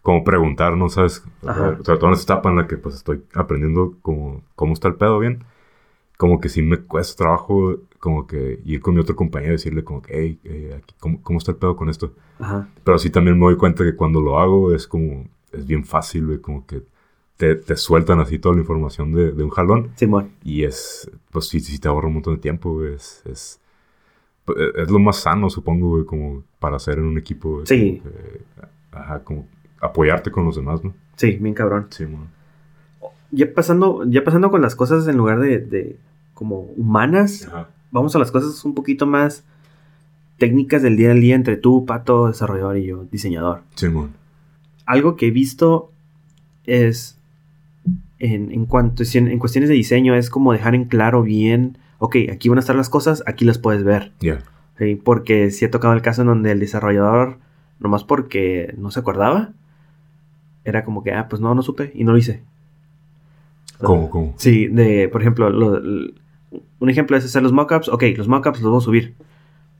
como 0.03 0.25
preguntar, 0.25 0.77
¿no? 0.77 0.89
¿Sabes? 0.89 1.25
Ajá. 1.47 1.79
Sobre 1.85 1.99
todo 1.99 2.09
en 2.09 2.15
esta 2.15 2.35
etapa 2.35 2.51
en 2.51 2.57
la 2.57 2.67
que 2.67 2.77
pues 2.77 2.97
estoy 2.97 3.23
aprendiendo 3.33 3.95
como, 4.03 4.43
cómo 4.57 4.73
está 4.73 4.89
el 4.89 4.97
pedo 4.97 5.21
bien. 5.21 5.45
Como 6.17 6.41
que 6.41 6.49
sí 6.49 6.63
me 6.63 6.79
cuesta 6.79 7.17
trabajo, 7.17 7.77
como 8.01 8.27
que 8.27 8.61
ir 8.65 8.81
con 8.81 8.95
mi 8.95 9.01
otro 9.01 9.15
compañero 9.15 9.53
y 9.53 9.57
decirle 9.57 9.85
como 9.85 10.03
que, 10.03 10.13
hey, 10.19 10.41
eh, 10.45 10.75
aquí, 10.77 10.95
¿cómo, 10.99 11.23
¿cómo 11.23 11.39
está 11.39 11.53
el 11.53 11.59
pedo 11.59 11.77
con 11.77 11.89
esto? 11.89 12.13
Ajá. 12.41 12.69
Pero 12.83 12.99
sí 12.99 13.11
también 13.11 13.39
me 13.39 13.45
doy 13.45 13.57
cuenta 13.57 13.85
que 13.85 13.95
cuando 13.95 14.21
lo 14.21 14.39
hago 14.41 14.75
es 14.75 14.89
como, 14.89 15.29
es 15.53 15.65
bien 15.65 15.85
fácil, 15.85 16.27
güey, 16.27 16.39
como 16.41 16.67
que 16.67 16.83
te, 17.37 17.55
te 17.55 17.77
sueltan 17.77 18.19
así 18.19 18.39
toda 18.39 18.57
la 18.57 18.63
información 18.63 19.13
de, 19.13 19.33
de 19.33 19.45
un 19.45 19.51
jalón. 19.51 19.93
Simón. 19.95 20.33
Y 20.43 20.65
es, 20.65 21.09
pues 21.31 21.47
sí, 21.47 21.61
sí 21.61 21.79
te 21.79 21.89
ahorra 21.89 22.09
un 22.09 22.15
montón 22.15 22.35
de 22.35 22.41
tiempo, 22.41 22.75
güey. 22.75 22.95
Es, 22.95 23.23
es, 23.25 23.60
es 24.77 24.91
lo 24.91 24.99
más 24.99 25.17
sano, 25.19 25.49
supongo, 25.51 25.91
güey, 25.91 26.05
como 26.05 26.43
para 26.59 26.77
hacer 26.77 26.99
en 26.99 27.05
un 27.05 27.19
equipo. 27.19 27.51
güey, 27.55 27.67
Sí. 27.67 28.01
como 28.03 28.15
que, 28.15 28.41
ajá, 28.93 29.19
como 29.25 29.47
apoyarte 29.81 30.31
con 30.31 30.45
los 30.45 30.57
demás, 30.57 30.83
¿no? 30.85 30.93
Sí, 31.17 31.33
bien 31.41 31.55
cabrón. 31.55 31.87
Sí, 31.91 32.05
man. 32.07 32.29
Ya 33.31 33.53
pasando, 33.55 34.03
ya 34.09 34.25
pasando 34.25 34.51
con 34.51 34.61
las 34.61 34.75
cosas 34.75 35.07
en 35.07 35.17
lugar 35.17 35.39
de, 35.41 35.59
de 35.59 35.97
como 36.35 36.61
humanas, 36.77 37.47
Ajá. 37.47 37.69
vamos 37.93 38.17
a 38.17 38.19
las 38.19 38.31
cosas 38.33 38.65
un 38.65 38.75
poquito 38.75 39.07
más 39.07 39.45
técnicas 40.39 40.83
del 40.83 40.97
día 40.97 41.11
a 41.11 41.15
día 41.15 41.35
entre 41.37 41.57
tú, 41.57 41.85
Pato, 41.85 42.27
desarrollador 42.29 42.79
y 42.79 42.87
yo, 42.87 43.05
diseñador. 43.11 43.63
Sí, 43.77 43.89
man. 43.89 44.11
Algo 44.87 45.15
que 45.17 45.29
he 45.29 45.31
visto 45.31 45.93
es 46.67 47.17
en, 48.19 48.51
en 48.51 48.67
cuanto 48.67 49.03
en, 49.15 49.29
en 49.29 49.39
cuestiones 49.39 49.69
de 49.69 49.75
diseño 49.77 50.15
es 50.15 50.29
como 50.31 50.53
dejar 50.53 50.75
en 50.75 50.87
claro 50.87 51.23
bien, 51.23 51.79
ok, 52.01 52.17
aquí 52.33 52.49
van 52.49 52.59
a 52.59 52.61
estar 52.61 52.75
las 52.75 52.89
cosas, 52.91 53.23
aquí 53.27 53.45
las 53.45 53.59
puedes 53.59 53.85
ver. 53.85 54.11
Ya. 54.21 54.41
¿sí? 54.79 54.97
Porque 54.97 55.51
sí 55.53 55.65
ha 55.65 55.71
tocado 55.71 55.95
el 55.95 56.03
caso 56.03 56.23
en 56.23 56.27
donde 56.29 56.51
el 56.51 56.59
desarrollador, 56.59 57.39
nomás 57.79 58.03
porque 58.03 58.75
no 58.77 58.91
se 58.91 58.99
acordaba, 59.01 59.53
era 60.65 60.85
como 60.85 61.03
que, 61.05 61.13
ah, 61.13 61.29
pues 61.31 61.41
no, 61.41 61.55
no 61.55 61.63
supe 61.63 61.93
y 61.95 62.03
no 62.05 62.13
lo 62.13 62.19
hice. 62.19 62.43
¿Cómo, 63.79 64.11
cómo? 64.11 64.35
Sí, 64.37 64.67
de, 64.67 65.09
por 65.09 65.23
ejemplo, 65.23 65.49
lo- 65.51 65.81
un 66.81 66.91
ejemplo 66.91 67.17
es 67.17 67.25
hacer 67.25 67.43
los 67.43 67.53
mockups. 67.53 67.89
Ok, 67.89 68.03
los 68.17 68.29
mockups 68.29 68.61
los 68.61 68.71
voy 68.71 68.79
a 68.79 68.85
subir. 68.85 69.15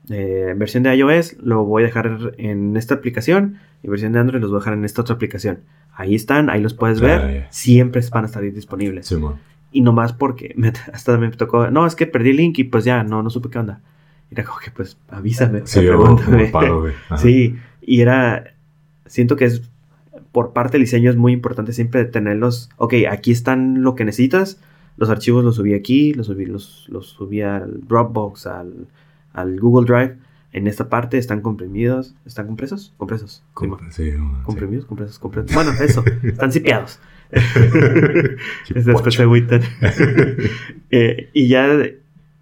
Eh, 0.09 0.53
versión 0.57 0.83
de 0.83 0.95
iOS 0.95 1.37
lo 1.41 1.63
voy 1.65 1.83
a 1.83 1.85
dejar 1.87 2.33
en 2.37 2.75
esta 2.77 2.95
aplicación 2.95 3.57
y 3.83 3.89
versión 3.89 4.13
de 4.13 4.19
Android 4.19 4.41
los 4.41 4.49
voy 4.49 4.57
a 4.57 4.61
dejar 4.61 4.73
en 4.73 4.85
esta 4.85 5.01
otra 5.01 5.15
aplicación. 5.15 5.59
Ahí 5.93 6.15
están, 6.15 6.49
ahí 6.49 6.61
los 6.61 6.73
puedes 6.73 6.99
Ah, 7.01 7.05
ver. 7.05 7.47
Siempre 7.51 8.01
van 8.11 8.23
a 8.23 8.27
estar 8.27 8.41
disponibles. 8.41 9.05
Sí. 9.07 9.15
Y 9.71 9.81
nomás 9.81 10.13
porque 10.13 10.53
me- 10.57 10.73
hasta 10.93 11.17
me 11.17 11.29
tocó, 11.31 11.69
no, 11.71 11.85
es 11.85 11.95
que 11.95 12.07
perdí 12.07 12.31
el 12.31 12.37
link 12.37 12.59
y 12.59 12.63
pues 12.65 12.83
ya, 12.83 13.03
no, 13.03 13.23
no 13.23 13.29
supe 13.29 13.49
qué 13.49 13.59
onda. 13.59 13.81
Y 14.29 14.35
era 14.35 14.43
como 14.43 14.59
que 14.59 14.71
pues 14.71 14.97
avísame, 15.09 15.61
Sí, 15.65 15.79
pregúntame. 15.81 16.45
paro. 16.47 16.85
Sí, 17.17 17.57
y 17.81 18.01
era, 18.01 18.53
siento 19.05 19.35
que 19.35 19.45
es, 19.45 19.61
por 20.31 20.53
parte 20.53 20.73
del 20.73 20.83
diseño 20.83 21.09
es 21.09 21.17
muy 21.17 21.33
importante 21.33 21.73
siempre 21.73 22.05
tenerlos, 22.05 22.69
ok, 22.77 22.93
aquí 23.09 23.31
están 23.31 23.81
lo 23.83 23.95
que 23.95 24.05
necesitas, 24.05 24.59
los 24.97 25.09
archivos 25.09 25.43
los 25.43 25.55
subí 25.55 25.73
aquí, 25.73 26.13
los 26.13 26.27
subí, 26.27 26.45
los, 26.45 26.85
los 26.89 27.07
subí 27.07 27.41
al 27.41 27.81
Dropbox, 27.87 28.47
al, 28.47 28.87
al 29.33 29.59
Google 29.59 29.85
Drive, 29.85 30.17
en 30.53 30.67
esta 30.67 30.89
parte 30.89 31.17
están 31.17 31.41
comprimidos, 31.41 32.13
¿están 32.25 32.45
compresos? 32.47 32.93
Compresos. 32.97 33.41
Com- 33.53 33.77
sí, 33.89 34.11
man, 34.11 34.35
sí. 34.37 34.43
comprimidos, 34.43 34.85
compresos, 34.85 35.17
compresos. 35.19 35.53
Bueno, 35.53 35.71
eso, 35.81 36.03
están 36.23 36.51
sipeados. 36.51 36.99
Después 38.73 39.15
se 39.15 39.21
agüitan. 39.23 39.61
Eh, 40.89 41.29
y 41.33 41.47
ya, 41.47 41.67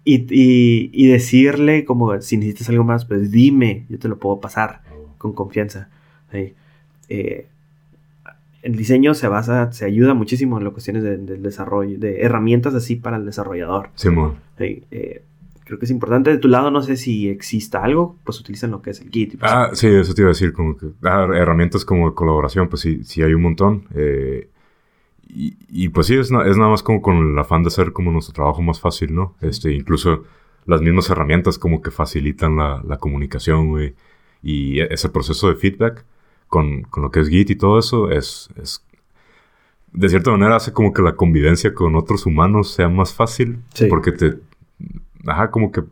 y, 0.04 0.14
y, 0.30 0.90
y 0.92 1.06
decirle 1.08 1.84
como, 1.84 2.20
si 2.20 2.36
necesitas 2.36 2.68
algo 2.70 2.84
más, 2.84 3.04
pues 3.04 3.30
dime, 3.30 3.86
yo 3.88 3.98
te 3.98 4.08
lo 4.08 4.18
puedo 4.18 4.40
pasar 4.40 4.80
con 5.18 5.32
confianza. 5.32 5.88
¿sí? 6.32 6.54
Eh, 7.08 7.46
el 8.62 8.76
diseño 8.76 9.14
se 9.14 9.28
basa, 9.28 9.72
se 9.72 9.84
ayuda 9.84 10.14
muchísimo 10.14 10.58
en 10.58 10.64
las 10.64 10.72
cuestiones 10.72 11.02
de- 11.02 11.16
del 11.18 11.42
desarrollo, 11.42 11.98
de 11.98 12.20
herramientas 12.22 12.74
así 12.74 12.96
para 12.96 13.16
el 13.16 13.24
desarrollador. 13.24 13.90
Sí, 13.94 14.10
man. 14.10 14.34
¿sí? 14.58 14.82
Eh, 14.90 15.22
creo 15.64 15.78
que 15.78 15.84
es 15.86 15.90
importante. 15.90 16.30
De 16.30 16.38
tu 16.38 16.48
lado, 16.48 16.70
no 16.70 16.82
sé 16.82 16.96
si 16.96 17.28
exista 17.28 17.82
algo, 17.82 18.16
pues 18.24 18.38
utilizan 18.40 18.70
lo 18.72 18.82
que 18.82 18.90
es 18.90 19.00
el 19.00 19.10
Git. 19.10 19.38
pues, 19.38 19.50
Ah, 19.52 19.70
sí, 19.72 19.86
eso 19.86 20.12
te 20.14 20.22
iba 20.22 20.28
a 20.30 20.32
decir, 20.34 20.52
como 20.52 20.76
que 20.76 20.86
ah, 21.04 21.26
herramientas 21.34 21.84
como 21.84 22.08
de 22.10 22.14
colaboración, 22.14 22.68
pues 22.68 22.82
sí, 22.82 23.00
sí 23.04 23.22
hay 23.22 23.32
un 23.32 23.42
montón. 23.42 23.84
eh, 23.94 24.48
y, 25.34 25.56
y, 25.68 25.88
pues 25.90 26.06
sí, 26.08 26.16
es, 26.16 26.30
na- 26.30 26.46
es 26.46 26.56
nada 26.56 26.70
más 26.70 26.82
como 26.82 27.00
con 27.02 27.16
el 27.32 27.38
afán 27.38 27.62
de 27.62 27.68
hacer 27.68 27.92
como 27.92 28.10
nuestro 28.12 28.34
trabajo 28.34 28.62
más 28.62 28.80
fácil, 28.80 29.14
¿no? 29.14 29.34
Este, 29.40 29.72
incluso 29.72 30.24
las 30.66 30.80
mismas 30.82 31.08
herramientas 31.10 31.58
como 31.58 31.80
que 31.82 31.90
facilitan 31.90 32.56
la, 32.56 32.82
la 32.86 32.98
comunicación, 32.98 33.68
güey. 33.68 33.94
Y 34.42 34.80
e- 34.80 34.88
ese 34.90 35.08
proceso 35.08 35.48
de 35.48 35.56
feedback 35.56 36.04
con, 36.48 36.82
con 36.82 37.02
lo 37.02 37.10
que 37.10 37.20
es 37.20 37.28
Git 37.28 37.50
y 37.50 37.56
todo 37.56 37.78
eso 37.78 38.10
es, 38.10 38.48
es... 38.60 38.84
De 39.92 40.08
cierta 40.08 40.30
manera 40.30 40.56
hace 40.56 40.72
como 40.72 40.92
que 40.92 41.02
la 41.02 41.16
convivencia 41.16 41.74
con 41.74 41.96
otros 41.96 42.24
humanos 42.26 42.70
sea 42.72 42.88
más 42.88 43.12
fácil. 43.12 43.58
Sí. 43.74 43.86
Porque 43.86 44.12
te... 44.12 44.34
Ajá, 45.26 45.50
como 45.50 45.72
que... 45.72 45.82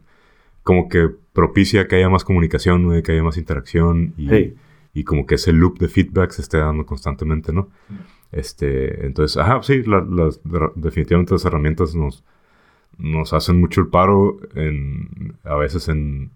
Como 0.62 0.88
que 0.88 1.08
propicia 1.32 1.88
que 1.88 1.96
haya 1.96 2.08
más 2.10 2.24
comunicación, 2.24 2.84
güey, 2.84 3.02
que 3.02 3.12
haya 3.12 3.22
más 3.22 3.38
interacción 3.38 4.12
y, 4.18 4.28
Sí. 4.28 4.54
Y 4.94 5.04
como 5.04 5.26
que 5.26 5.36
ese 5.36 5.52
loop 5.52 5.78
de 5.78 5.88
feedback 5.88 6.30
se 6.32 6.42
esté 6.42 6.58
dando 6.58 6.84
constantemente, 6.86 7.52
¿no? 7.52 7.68
Este, 8.32 9.06
entonces, 9.06 9.36
ajá, 9.36 9.62
sí, 9.62 9.82
la- 9.84 10.06
las, 10.08 10.40
de- 10.44 10.70
definitivamente 10.74 11.32
las 11.34 11.44
herramientas 11.44 11.94
nos, 11.94 12.24
nos 12.98 13.32
hacen 13.32 13.58
mucho 13.60 13.80
el 13.80 13.88
paro 13.88 14.38
en, 14.54 15.34
a 15.44 15.54
veces 15.56 15.88
en, 15.88 16.30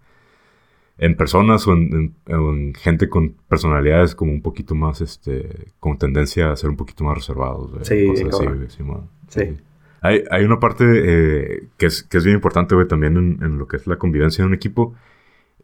en 0.97 1.15
personas 1.17 1.67
o 1.67 1.73
en, 1.73 2.13
en- 2.27 2.33
o 2.35 2.53
en 2.53 2.73
gente 2.75 3.09
con 3.09 3.35
personalidades 3.47 4.15
como 4.15 4.31
un 4.31 4.41
poquito 4.41 4.75
más, 4.75 5.01
este, 5.01 5.67
con 5.79 5.97
tendencia 5.97 6.51
a 6.51 6.55
ser 6.55 6.69
un 6.69 6.77
poquito 6.77 7.03
más 7.03 7.15
reservados. 7.15 7.71
güey, 7.71 7.85
Sí, 7.85 8.07
cosas 8.07 8.27
así, 8.29 8.45
sí. 8.69 8.83
Sí. 9.27 9.57
Hay, 10.01 10.23
hay 10.31 10.43
una 10.45 10.59
parte 10.59 10.83
eh, 10.85 11.67
que, 11.77 11.85
es, 11.87 12.03
que 12.03 12.17
es 12.17 12.23
bien 12.25 12.35
importante, 12.35 12.75
güey, 12.75 12.87
también 12.87 13.17
en, 13.17 13.39
en 13.43 13.57
lo 13.57 13.67
que 13.67 13.77
es 13.77 13.87
la 13.87 13.97
convivencia 13.97 14.41
en 14.41 14.49
un 14.49 14.53
equipo. 14.53 14.95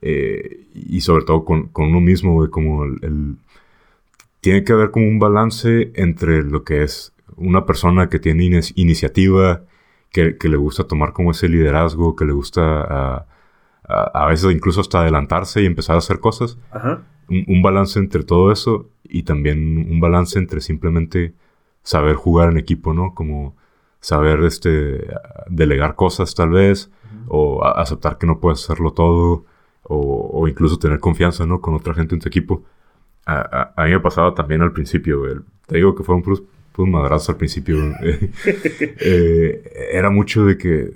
Eh, 0.02 0.66
y 0.74 1.02
sobre 1.02 1.26
todo 1.26 1.44
con, 1.46 1.68
con 1.68 1.88
uno 1.88 2.00
mismo, 2.02 2.34
güey, 2.34 2.50
como 2.50 2.84
el, 2.86 2.98
el- 3.02 3.36
Tiene 4.42 4.64
que 4.64 4.72
haber 4.74 4.92
como 4.92 5.08
un 5.08 5.20
balance 5.20 5.92
entre 5.96 6.44
lo 6.44 6.64
que 6.64 6.84
es 6.84 7.14
una 7.36 7.66
persona 7.66 8.08
que 8.10 8.20
tiene 8.20 8.44
inici- 8.46 8.74
iniciativa, 8.76 9.62
que, 10.12 10.38
que 10.38 10.48
le 10.50 10.58
gusta 10.58 10.86
tomar 10.86 11.12
como 11.14 11.32
ese 11.32 11.50
liderazgo, 11.50 12.16
que 12.16 12.26
le 12.26 12.32
gusta 12.34 12.82
a, 12.82 13.26
a, 13.84 14.24
a 14.24 14.28
veces 14.28 14.52
incluso 14.54 14.82
hasta 14.82 15.02
adelantarse 15.02 15.62
y 15.62 15.66
empezar 15.66 15.96
a 15.96 16.00
hacer 16.00 16.20
cosas 16.20 16.58
Ajá. 16.72 17.04
un, 17.30 17.44
un 17.48 17.62
balance 17.62 18.00
entre 18.00 18.24
todo 18.24 18.52
eso 18.52 18.88
y 19.04 19.24
también 19.24 19.88
un 19.92 20.00
balance 20.00 20.40
entre 20.40 20.62
simplemente 20.62 21.34
saber 21.84 22.16
jugar 22.16 22.50
en 22.52 22.58
equipo, 22.58 22.94
¿no? 22.94 23.14
Como 23.14 23.56
saber 24.00 24.42
este 24.44 25.06
delegar 25.50 25.96
cosas 25.96 26.34
tal 26.34 26.50
vez 26.52 26.90
o 27.28 27.64
aceptar 27.66 28.18
que 28.18 28.26
no 28.28 28.40
puedes 28.40 28.64
hacerlo 28.64 28.92
todo 28.92 29.44
o, 29.90 30.30
o 30.32 30.48
incluso 30.48 30.80
tener 30.80 31.00
confianza, 31.00 31.46
¿no? 31.46 31.60
Con 31.60 31.74
otra 31.74 31.94
gente 31.94 32.16
en 32.16 32.22
tu 32.22 32.30
equipo. 32.30 32.64
A, 33.26 33.74
a, 33.76 33.86
mí 33.86 33.92
me 33.92 34.00
pasaba 34.00 34.34
también 34.34 34.62
al 34.62 34.72
principio. 34.72 35.24
Te 35.68 35.76
digo 35.76 35.94
que 35.94 36.04
fue 36.04 36.16
un 36.16 36.24
un 36.78 36.92
madrazo 36.92 37.32
al 37.32 37.38
principio. 37.38 37.78
Eh, 39.02 39.90
era 39.92 40.10
mucho 40.10 40.46
de 40.46 40.58
que, 40.58 40.92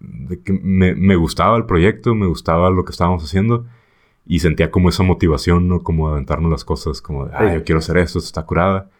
de 0.00 0.42
que 0.42 0.52
me, 0.52 0.94
me, 0.94 1.16
gustaba 1.16 1.56
el 1.56 1.64
proyecto, 1.64 2.14
me 2.14 2.26
gustaba 2.26 2.70
lo 2.70 2.84
que 2.84 2.92
estábamos 2.92 3.24
haciendo 3.24 3.66
y 4.26 4.40
sentía 4.40 4.70
como 4.70 4.88
esa 4.88 5.02
motivación, 5.02 5.68
¿no? 5.68 5.82
Como 5.82 6.08
aventarnos 6.08 6.50
las 6.50 6.64
cosas, 6.64 7.00
como, 7.00 7.28
ah, 7.32 7.54
yo 7.54 7.64
quiero 7.64 7.78
hacer 7.78 7.96
esto, 7.98 8.18
esto 8.18 8.28
está 8.28 8.42
curada. 8.44 8.90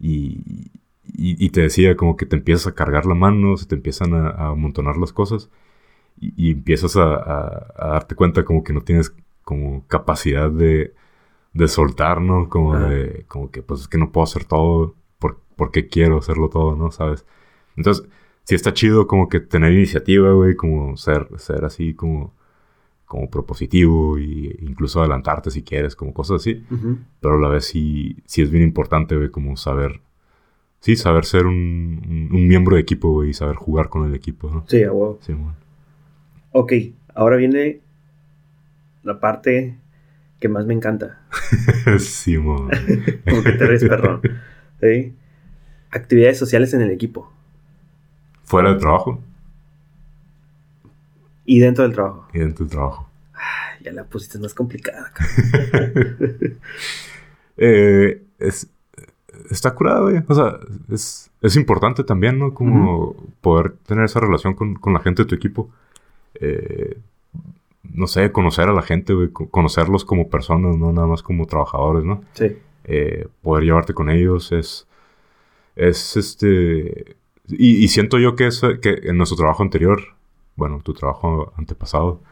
Y, 0.00 0.70
y, 1.16 1.50
te 1.50 1.60
decía 1.62 1.96
como 1.96 2.16
que 2.16 2.26
te 2.26 2.36
empiezas 2.36 2.66
a 2.66 2.74
cargar 2.74 3.06
la 3.06 3.14
mano, 3.14 3.56
se 3.56 3.66
te 3.66 3.74
empiezan 3.74 4.14
a, 4.14 4.48
amontonar 4.48 4.96
las 4.96 5.12
cosas 5.12 5.50
y, 6.36 6.52
empiezas 6.52 6.96
a, 6.96 7.14
a, 7.76 7.88
darte 7.92 8.14
cuenta 8.14 8.44
como 8.44 8.62
que 8.64 8.72
no 8.72 8.82
tienes 8.82 9.14
como 9.42 9.86
capacidad 9.88 10.50
de, 10.50 10.94
de 11.52 11.68
soltar, 11.68 12.20
¿no? 12.20 12.48
Como 12.48 12.78
de, 12.78 13.24
como 13.28 13.50
que 13.50 13.62
pues 13.62 13.82
es 13.82 13.88
que 13.88 13.98
no 13.98 14.12
puedo 14.12 14.24
hacer 14.24 14.44
todo 14.44 14.94
porque 15.56 15.88
quiero 15.88 16.18
hacerlo 16.18 16.48
todo, 16.48 16.76
¿no? 16.76 16.90
¿Sabes? 16.90 17.24
Entonces, 17.76 18.06
sí 18.44 18.54
está 18.54 18.72
chido 18.72 19.06
como 19.06 19.28
que 19.28 19.40
tener 19.40 19.72
iniciativa, 19.72 20.32
güey, 20.32 20.56
como 20.56 20.96
ser, 20.96 21.28
ser 21.38 21.64
así 21.64 21.94
como, 21.94 22.34
como 23.04 23.30
propositivo 23.30 24.18
e 24.18 24.56
incluso 24.60 25.00
adelantarte 25.00 25.50
si 25.50 25.62
quieres, 25.62 25.96
como 25.96 26.12
cosas 26.12 26.36
así. 26.36 26.64
Pero 27.20 27.34
a 27.36 27.40
la 27.40 27.48
vez 27.48 27.66
sí, 27.66 28.16
sí 28.26 28.42
es 28.42 28.50
bien 28.50 28.64
importante, 28.64 29.16
güey, 29.16 29.30
como 29.30 29.56
saber, 29.56 30.00
sí, 30.80 30.96
saber 30.96 31.24
ser 31.24 31.46
un, 31.46 32.28
un, 32.32 32.48
miembro 32.48 32.76
de 32.76 32.82
equipo, 32.82 33.10
güey, 33.12 33.30
y 33.30 33.34
saber 33.34 33.56
jugar 33.56 33.88
con 33.88 34.04
el 34.06 34.14
equipo, 34.14 34.50
¿no? 34.50 34.64
Sí, 34.68 34.82
a 34.82 34.90
Sí, 35.20 35.32
bueno. 35.32 35.63
Ok, 36.56 36.72
ahora 37.16 37.36
viene 37.36 37.80
la 39.02 39.18
parte 39.18 39.76
que 40.38 40.48
más 40.48 40.66
me 40.66 40.74
encanta. 40.74 41.20
sí, 41.98 42.36
como 42.36 42.68
que 42.68 43.52
te 43.58 43.66
ríes, 43.66 43.82
perrón. 43.82 44.22
¿Sí? 44.80 45.16
actividades 45.90 46.38
sociales 46.38 46.72
en 46.74 46.82
el 46.82 46.92
equipo. 46.92 47.32
¿Fuera 48.44 48.70
del 48.70 48.78
trabajo? 48.78 49.20
Y 51.44 51.58
dentro 51.58 51.82
del 51.82 51.92
trabajo. 51.92 52.28
Y 52.32 52.38
dentro 52.38 52.64
del 52.64 52.70
trabajo. 52.70 53.10
ya 53.82 53.90
la 53.90 54.04
pusiste 54.04 54.38
más 54.38 54.54
complicada. 54.54 55.12
eh, 57.56 58.22
es, 58.38 58.70
está 59.50 59.74
curada, 59.74 60.02
güey. 60.02 60.22
O 60.28 60.34
sea, 60.36 60.60
es, 60.88 61.32
es, 61.42 61.56
importante 61.56 62.04
también, 62.04 62.38
¿no? 62.38 62.54
Como 62.54 63.16
poder 63.40 63.72
tener 63.86 64.04
esa 64.04 64.20
relación 64.20 64.54
con, 64.54 64.76
con, 64.76 64.92
la 64.92 65.00
gente 65.00 65.22
de 65.22 65.28
tu 65.28 65.34
equipo. 65.34 65.68
Eh, 66.40 66.98
no 67.82 68.06
sé, 68.06 68.32
conocer 68.32 68.68
a 68.68 68.72
la 68.72 68.82
gente, 68.82 69.14
güey. 69.14 69.30
Conocerlos 69.30 70.04
como 70.04 70.28
personas, 70.28 70.76
no 70.76 70.92
nada 70.92 71.06
más 71.06 71.22
como 71.22 71.46
trabajadores, 71.46 72.04
¿no? 72.04 72.24
Sí. 72.32 72.56
Eh, 72.84 73.28
poder 73.42 73.64
llevarte 73.64 73.94
con 73.94 74.10
ellos 74.10 74.52
es 74.52 74.86
es 75.76 76.16
este... 76.16 77.16
Y, 77.46 77.88
siento 77.88 78.18
yo 78.18 78.36
que, 78.36 78.46
eso, 78.46 78.80
que 78.80 79.00
en 79.02 79.18
nuestro 79.18 79.36
trabajo 79.36 79.62
anterior, 79.62 80.00
bueno, 80.56 80.80
tu 80.82 80.94
trabajo 80.94 81.52
antepasado, 81.58 82.22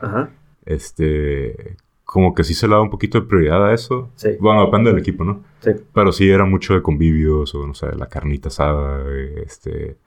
este, 0.65 1.77
como 2.05 2.35
que 2.35 2.45
sí 2.45 2.55
se 2.55 2.67
le 2.67 2.75
da 2.75 2.81
un 2.81 2.89
poquito 2.89 3.21
de 3.21 3.27
prioridad 3.27 3.69
a 3.69 3.75
eso. 3.75 4.09
Sí. 4.17 4.31
Bueno, 4.41 4.65
depende 4.65 4.91
del 4.91 5.01
equipo, 5.01 5.23
¿no? 5.23 5.45
Sí. 5.61 5.73
Pero 5.93 6.13
sí 6.13 6.31
era 6.31 6.47
mucho 6.47 6.73
de 6.73 6.81
convivios, 6.81 7.55
o 7.55 7.67
no 7.67 7.75
sé, 7.75 7.95
la 7.95 8.07
carnita 8.07 8.49
asada, 8.49 9.05
este, 9.45 9.99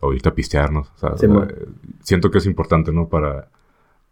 ahorita 0.00 0.34
pistearnos. 0.34 0.92
O 0.96 0.98
sea, 0.98 1.14
siento 2.02 2.30
que 2.30 2.38
es 2.38 2.46
importante, 2.46 2.92
¿no? 2.92 3.08
Para, 3.08 3.48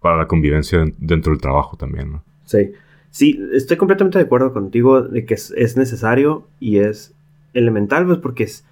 para 0.01 0.17
la 0.17 0.27
convivencia 0.27 0.85
dentro 0.99 1.33
del 1.33 1.41
trabajo 1.41 1.77
también, 1.77 2.13
¿no? 2.13 2.23
Sí. 2.45 2.73
Sí, 3.11 3.41
estoy 3.53 3.77
completamente 3.77 4.19
de 4.19 4.25
acuerdo 4.25 4.53
contigo 4.53 5.03
de 5.03 5.25
que 5.25 5.35
es 5.35 5.77
necesario 5.77 6.49
y 6.59 6.79
es 6.79 7.15
elemental, 7.53 8.07
pues 8.07 8.19
porque 8.19 8.45
es, 8.45 8.65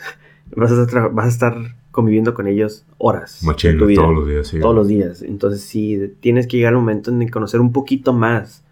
vas, 0.56 0.70
a 0.70 1.08
vas 1.08 1.26
a 1.26 1.28
estar 1.28 1.56
conviviendo 1.90 2.32
con 2.32 2.46
ellos 2.46 2.86
horas. 2.98 3.42
Machino, 3.42 3.86
todos 3.92 4.14
los 4.14 4.28
días, 4.28 4.46
sí. 4.46 4.60
Todos 4.60 4.74
los 4.74 4.86
días. 4.86 5.22
Entonces 5.22 5.62
sí, 5.62 6.14
tienes 6.20 6.46
que 6.46 6.58
llegar 6.58 6.74
al 6.74 6.78
momento 6.78 7.10
en 7.10 7.28
conocer 7.28 7.60
un 7.60 7.72
poquito 7.72 8.12
más 8.12 8.62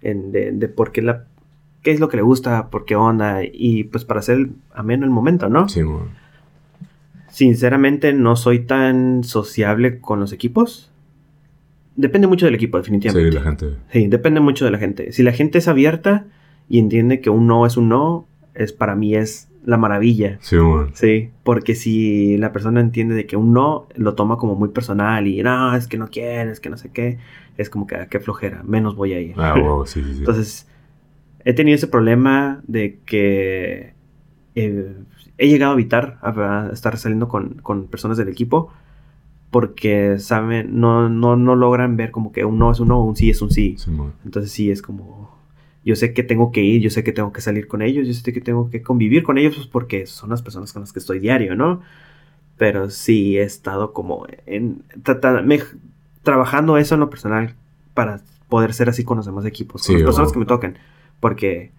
de, 0.00 0.50
de, 0.52 0.68
por 0.68 0.90
qué 0.90 1.00
la... 1.00 1.26
qué 1.82 1.92
es 1.92 2.00
lo 2.00 2.08
que 2.08 2.16
le 2.16 2.24
gusta, 2.24 2.68
por 2.70 2.84
qué 2.84 2.96
onda, 2.96 3.42
y 3.44 3.84
pues 3.84 4.04
para 4.04 4.18
hacer 4.18 4.48
ameno 4.74 5.04
el 5.04 5.10
momento, 5.10 5.48
¿no? 5.48 5.68
Sí, 5.68 5.82
bueno. 5.82 6.21
Sinceramente 7.32 8.12
no 8.12 8.36
soy 8.36 8.58
tan 8.58 9.24
sociable 9.24 10.00
con 10.00 10.20
los 10.20 10.34
equipos. 10.34 10.92
Depende 11.96 12.26
mucho 12.26 12.44
del 12.44 12.54
equipo, 12.54 12.76
definitivamente. 12.76 13.30
Sí, 13.30 13.34
la 13.34 13.42
gente. 13.42 13.66
Sí, 13.90 14.06
depende 14.06 14.40
mucho 14.40 14.66
de 14.66 14.70
la 14.70 14.76
gente. 14.76 15.12
Si 15.12 15.22
la 15.22 15.32
gente 15.32 15.56
es 15.56 15.66
abierta 15.66 16.26
y 16.68 16.78
entiende 16.78 17.22
que 17.22 17.30
un 17.30 17.46
no 17.46 17.64
es 17.64 17.78
un 17.78 17.88
no, 17.88 18.26
es 18.54 18.74
para 18.74 18.94
mí 18.94 19.14
es 19.14 19.48
la 19.64 19.78
maravilla. 19.78 20.36
Sí, 20.42 20.58
bueno. 20.58 20.90
Sí, 20.92 21.30
porque 21.42 21.74
si 21.74 22.36
la 22.36 22.52
persona 22.52 22.82
entiende 22.82 23.14
de 23.14 23.24
que 23.24 23.36
un 23.36 23.54
no 23.54 23.88
lo 23.94 24.14
toma 24.14 24.36
como 24.36 24.54
muy 24.54 24.68
personal 24.68 25.26
y 25.26 25.42
no, 25.42 25.74
es 25.74 25.86
que 25.86 25.96
no 25.96 26.08
quieres, 26.08 26.60
que 26.60 26.68
no 26.68 26.76
sé 26.76 26.90
qué, 26.92 27.16
es 27.56 27.70
como 27.70 27.86
que 27.86 27.96
ah, 27.96 28.08
qué 28.08 28.20
flojera, 28.20 28.62
menos 28.62 28.94
voy 28.94 29.14
a 29.14 29.20
ir. 29.20 29.34
Ah, 29.38 29.54
wow, 29.58 29.86
sí, 29.86 30.02
sí, 30.04 30.10
Entonces, 30.18 30.68
he 31.46 31.54
tenido 31.54 31.76
ese 31.76 31.86
problema 31.86 32.60
de 32.66 32.98
que 33.06 33.94
eh, 34.54 34.94
he 35.38 35.48
llegado 35.48 35.72
a 35.72 35.74
evitar 35.74 36.18
a, 36.22 36.70
estar 36.72 36.96
saliendo 36.98 37.28
con, 37.28 37.54
con, 37.62 37.86
personas 37.86 38.18
del 38.18 38.28
equipo 38.28 38.70
porque 39.50 40.18
saben, 40.18 40.80
no, 40.80 41.08
no, 41.08 41.36
no 41.36 41.56
logran 41.56 41.96
ver 41.96 42.10
como 42.10 42.32
que 42.32 42.44
un 42.44 42.58
no 42.58 42.70
es 42.72 42.80
un 42.80 42.88
no, 42.88 43.04
un 43.04 43.16
sí 43.16 43.30
es 43.30 43.42
un 43.42 43.50
sí. 43.50 43.76
sí 43.78 43.90
Entonces 44.24 44.50
sí 44.50 44.70
es 44.70 44.82
como 44.82 45.36
yo 45.84 45.96
sé 45.96 46.12
que 46.14 46.22
tengo 46.22 46.52
que 46.52 46.62
ir, 46.62 46.80
yo 46.80 46.90
sé 46.90 47.02
que 47.02 47.12
tengo 47.12 47.32
que 47.32 47.40
salir 47.40 47.66
con 47.66 47.82
ellos, 47.82 48.06
yo 48.06 48.14
sé 48.14 48.32
que 48.32 48.40
tengo 48.40 48.70
que 48.70 48.82
convivir 48.82 49.22
con 49.22 49.36
ellos 49.36 49.56
pues 49.56 49.66
porque 49.66 50.06
son 50.06 50.30
las 50.30 50.42
personas 50.42 50.72
con 50.72 50.80
las 50.82 50.92
que 50.92 51.00
estoy 51.00 51.18
diario, 51.18 51.56
¿no? 51.56 51.80
Pero 52.56 52.88
sí 52.90 53.36
he 53.36 53.42
estado 53.42 53.92
como 53.92 54.26
en 54.46 54.84
trabajando 56.22 56.78
eso 56.78 56.94
en 56.94 57.00
lo 57.00 57.10
personal 57.10 57.54
para 57.94 58.20
poder 58.48 58.74
ser 58.74 58.88
así 58.88 59.02
con 59.02 59.16
los 59.16 59.26
demás 59.26 59.44
equipos, 59.44 59.84
con 59.84 59.94
las 59.96 60.04
personas 60.04 60.32
que 60.32 60.38
me 60.38 60.46
toquen, 60.46 60.78
porque 61.20 61.72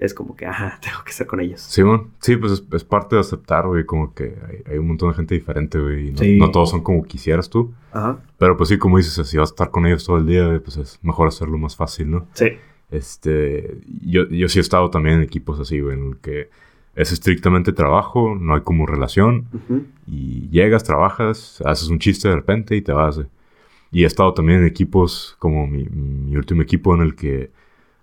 es 0.00 0.14
como 0.14 0.34
que, 0.34 0.46
ajá, 0.46 0.78
tengo 0.82 1.04
que 1.04 1.12
ser 1.12 1.26
con 1.26 1.40
ellos. 1.40 1.60
Sí, 1.60 1.82
sí, 2.20 2.36
pues 2.36 2.64
es, 2.72 2.84
parte 2.84 3.16
de 3.16 3.20
aceptar, 3.20 3.66
güey, 3.66 3.84
como 3.84 4.14
que 4.14 4.34
hay, 4.66 4.78
un 4.78 4.88
montón 4.88 5.10
de 5.10 5.14
gente 5.14 5.34
diferente, 5.34 5.78
güey, 5.78 6.08
y 6.08 6.38
no, 6.38 6.50
todos 6.50 6.70
son 6.70 6.82
como 6.82 7.04
quisieras 7.04 7.48
tú. 7.48 7.72
Ajá. 7.92 8.18
Pero 8.38 8.56
pues 8.56 8.70
sí, 8.70 8.78
como 8.78 8.96
dices, 8.96 9.14
si 9.28 9.36
vas 9.36 9.50
a 9.50 9.52
estar 9.52 9.70
con 9.70 9.86
ellos 9.86 10.04
todo 10.04 10.16
el 10.16 10.26
día, 10.26 10.60
pues 10.64 10.78
es 10.78 10.98
mejor 11.02 11.28
hacerlo 11.28 11.58
más 11.58 11.76
fácil, 11.76 12.10
¿no? 12.10 12.26
Sí. 12.32 12.46
Este, 12.90 13.78
yo, 14.02 14.26
yo 14.28 14.48
sí 14.48 14.58
he 14.58 14.62
estado 14.62 14.90
también 14.90 15.16
en 15.16 15.22
equipos 15.22 15.60
así, 15.60 15.78
güey, 15.80 15.96
en 15.96 16.08
el 16.08 16.16
que 16.16 16.48
es 16.96 17.12
estrictamente 17.12 17.72
trabajo, 17.72 18.34
no 18.34 18.54
hay 18.54 18.62
como 18.62 18.86
relación. 18.86 19.46
Y 20.06 20.48
llegas, 20.48 20.82
trabajas, 20.82 21.62
haces 21.64 21.88
un 21.88 22.00
chiste 22.00 22.28
de 22.28 22.34
repente 22.34 22.74
y 22.74 22.82
te 22.82 22.92
vas. 22.92 23.20
Y 23.92 24.02
he 24.02 24.06
estado 24.06 24.34
también 24.34 24.60
en 24.60 24.66
equipos 24.66 25.36
como 25.38 25.66
mi, 25.66 25.84
mi 25.84 26.36
último 26.36 26.62
equipo 26.62 26.94
en 26.94 27.02
el 27.02 27.14
que 27.14 27.50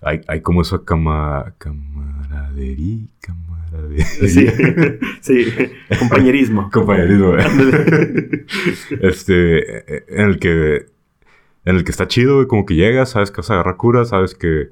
hay, 0.01 0.21
hay 0.27 0.41
como 0.41 0.61
esa 0.61 0.83
cama, 0.83 1.53
camaradería, 1.57 3.05
camaradería. 3.19 4.05
Sí, 4.05 4.47
sí, 5.21 5.45
compañerismo. 5.99 6.69
compañerismo, 6.71 7.35
Este, 9.01 10.19
en 10.19 10.29
el 10.29 10.39
que 10.39 10.85
en 11.67 11.75
el 11.75 11.83
que 11.83 11.91
está 11.91 12.07
chido, 12.07 12.47
como 12.47 12.65
que 12.65 12.75
llegas, 12.75 13.09
sabes 13.09 13.29
que 13.29 13.41
vas 13.41 13.49
a 13.51 13.55
agarrar 13.55 13.75
cura, 13.75 14.05
sabes 14.05 14.35
que, 14.35 14.69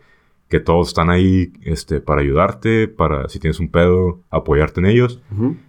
que 0.48 0.62
todos 0.62 0.88
están 0.88 1.10
ahí 1.10 1.52
este, 1.64 2.00
para 2.00 2.22
ayudarte, 2.22 2.88
para 2.88 3.28
si 3.28 3.38
tienes 3.38 3.60
un 3.60 3.68
pedo, 3.68 4.22
apoyarte 4.30 4.80
en 4.80 4.86
ellos, 4.86 5.22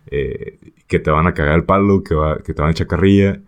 eh, 0.06 0.56
que 0.86 1.00
te 1.00 1.10
van 1.10 1.26
a 1.26 1.34
cagar 1.34 1.56
el 1.56 1.64
palo, 1.64 2.04
que, 2.04 2.14
va, 2.14 2.38
que 2.38 2.54
te 2.54 2.62
van 2.62 2.68
a 2.68 2.72
echar 2.72 2.86
carrilla. 2.86 3.40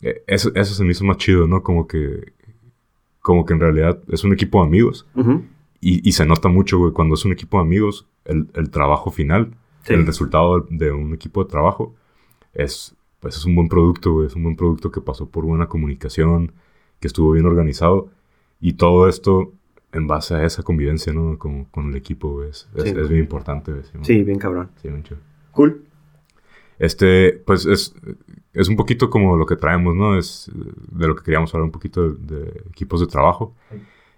Eh, 0.00 0.22
eso, 0.26 0.50
eso 0.54 0.72
se 0.72 0.82
me 0.82 0.92
hizo 0.92 1.04
más 1.04 1.18
chido, 1.18 1.46
¿no? 1.46 1.62
Como 1.62 1.86
que, 1.86 2.32
como 3.30 3.46
que 3.46 3.52
en 3.52 3.60
realidad 3.60 4.00
es 4.08 4.24
un 4.24 4.32
equipo 4.32 4.60
de 4.60 4.66
amigos. 4.66 5.06
y, 5.80 6.08
y, 6.08 6.12
se 6.12 6.26
nota 6.26 6.48
mucho, 6.48 6.80
güey, 6.80 6.92
cuando 6.92 7.14
es 7.14 7.24
un 7.24 7.30
equipo 7.30 7.58
de 7.58 7.62
amigos, 7.62 8.08
el, 8.24 8.48
el 8.54 8.70
trabajo 8.70 9.12
final, 9.12 9.54
el 9.86 10.04
resultado 10.04 10.66
de, 10.68 10.90
un 10.90 11.14
equipo 11.14 11.44
de 11.44 11.48
trabajo, 11.48 11.94
es, 12.54 12.96
pues 13.20 13.36
es 13.36 13.44
un 13.44 13.54
buen 13.54 13.68
producto, 13.68 14.14
güey, 14.14 14.26
es 14.26 14.34
un 14.34 14.42
buen 14.42 14.56
producto 14.56 14.90
que 14.90 15.00
pasó 15.00 15.30
por 15.30 15.44
buena 15.44 15.68
comunicación, 15.68 16.50
que 16.98 17.06
estuvo 17.06 17.30
bien 17.30 17.46
organizado. 17.46 18.10
Y 18.60 18.72
todo 18.72 19.08
esto 19.08 19.52
en 19.92 20.08
base 20.08 20.34
a 20.34 20.44
esa 20.44 20.64
convivencia, 20.64 21.12
¿no? 21.12 21.38
Con, 21.38 21.66
con 21.66 21.90
el 21.90 21.94
equipo, 21.94 22.42
es, 22.42 22.68
es, 22.74 23.08
bien 23.08 23.20
importante. 23.20 23.72
Sí, 24.02 24.24
bien 24.24 24.40
cabrón. 24.40 24.70
Sí, 24.82 24.88
mucho. 24.88 25.14
Cool. 25.52 25.84
Este, 26.80 27.34
pues 27.44 27.66
es, 27.66 27.94
es 28.54 28.68
un 28.68 28.76
poquito 28.76 29.10
como 29.10 29.36
lo 29.36 29.44
que 29.44 29.54
traemos, 29.54 29.94
¿no? 29.94 30.18
Es 30.18 30.50
de 30.54 31.06
lo 31.06 31.14
que 31.14 31.22
queríamos 31.22 31.54
hablar 31.54 31.66
un 31.66 31.72
poquito 31.72 32.08
de, 32.10 32.62
equipos 32.70 33.00
de 33.00 33.06
trabajo. 33.06 33.54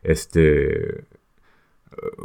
Este, 0.04 1.04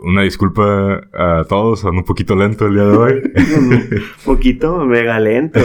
una 0.04 0.22
disculpa 0.22 1.02
a 1.12 1.44
todos, 1.50 1.84
ando 1.86 2.02
un 2.02 2.06
poquito 2.06 2.36
lento 2.36 2.68
el 2.68 2.76
día 2.76 2.86
de 2.86 2.98
hoy. 2.98 3.14
un 3.58 3.84
poquito 4.26 4.86
mega 4.86 5.20
lento. 5.20 5.60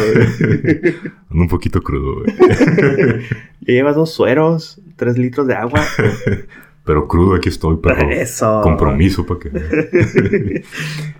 ando 1.30 1.42
un 1.42 1.48
poquito 1.48 1.82
crudo, 1.82 2.22
güey. 2.22 2.34
llevas 3.60 3.94
dos 3.94 4.10
sueros, 4.10 4.80
tres 4.96 5.18
litros 5.18 5.46
de 5.46 5.54
agua. 5.54 5.84
Pero 6.84 7.06
crudo 7.06 7.36
aquí 7.36 7.48
estoy, 7.48 7.78
pero 7.80 8.10
Eso. 8.10 8.60
compromiso 8.60 9.24
para 9.24 9.38
que... 9.38 10.64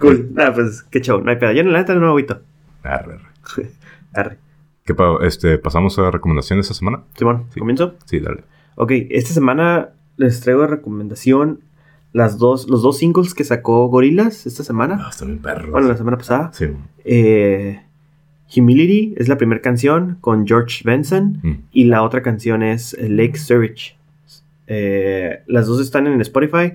Cool. 0.01 0.31
Nada, 0.33 0.53
pues 0.55 0.83
qué 0.83 1.01
show. 1.01 1.21
No 1.23 1.31
hay 1.31 1.37
pedo. 1.37 1.53
Yo 1.53 1.61
en 1.61 1.73
la 1.73 1.79
neta 1.79 1.95
no 1.95 2.01
me 2.01 2.07
agüito. 2.09 2.41
Arre, 2.83 3.15
arre. 3.15 3.32
Arre. 4.15 4.39
¿Qué 4.85 4.95
este, 5.23 5.59
¿Pasamos 5.59 5.99
a 5.99 6.11
recomendaciones 6.11 6.67
esta 6.67 6.75
semana? 6.75 7.03
Simón, 7.17 7.45
Sí. 7.55 7.61
¿comienzo? 7.61 7.95
Sí, 8.05 8.19
dale. 8.21 8.43
Ok, 8.75 8.91
esta 9.11 9.33
semana 9.33 9.91
les 10.17 10.41
traigo 10.41 10.63
de 10.63 10.67
recomendación 10.69 11.61
las 12.13 12.37
dos, 12.39 12.69
los 12.69 12.83
dos 12.83 12.99
singles 12.99 13.33
que 13.35 13.45
sacó 13.45 13.87
Gorillaz 13.89 14.47
esta 14.47 14.65
semana. 14.65 14.99
Ah, 15.01 15.09
está 15.11 15.25
bien 15.25 15.39
perro. 15.39 15.71
Bueno, 15.71 15.89
la 15.89 15.97
semana 15.97 16.19
pasada. 16.19 16.51
Sí. 16.53 16.67
Eh, 17.05 17.81
Humility 18.55 19.15
es 19.17 19.29
la 19.29 19.39
primera 19.39 19.63
canción 19.63 20.19
con 20.21 20.47
George 20.47 20.83
Benson 20.85 21.39
Mm. 21.43 21.53
y 21.73 21.85
la 21.85 22.03
otra 22.03 22.23
canción 22.23 22.63
es 22.63 22.95
Lake 23.01 23.37
Sturridge. 23.39 23.97
Eh, 24.67 25.43
las 25.47 25.67
dos 25.67 25.81
están 25.81 26.07
en 26.07 26.21
Spotify. 26.21 26.75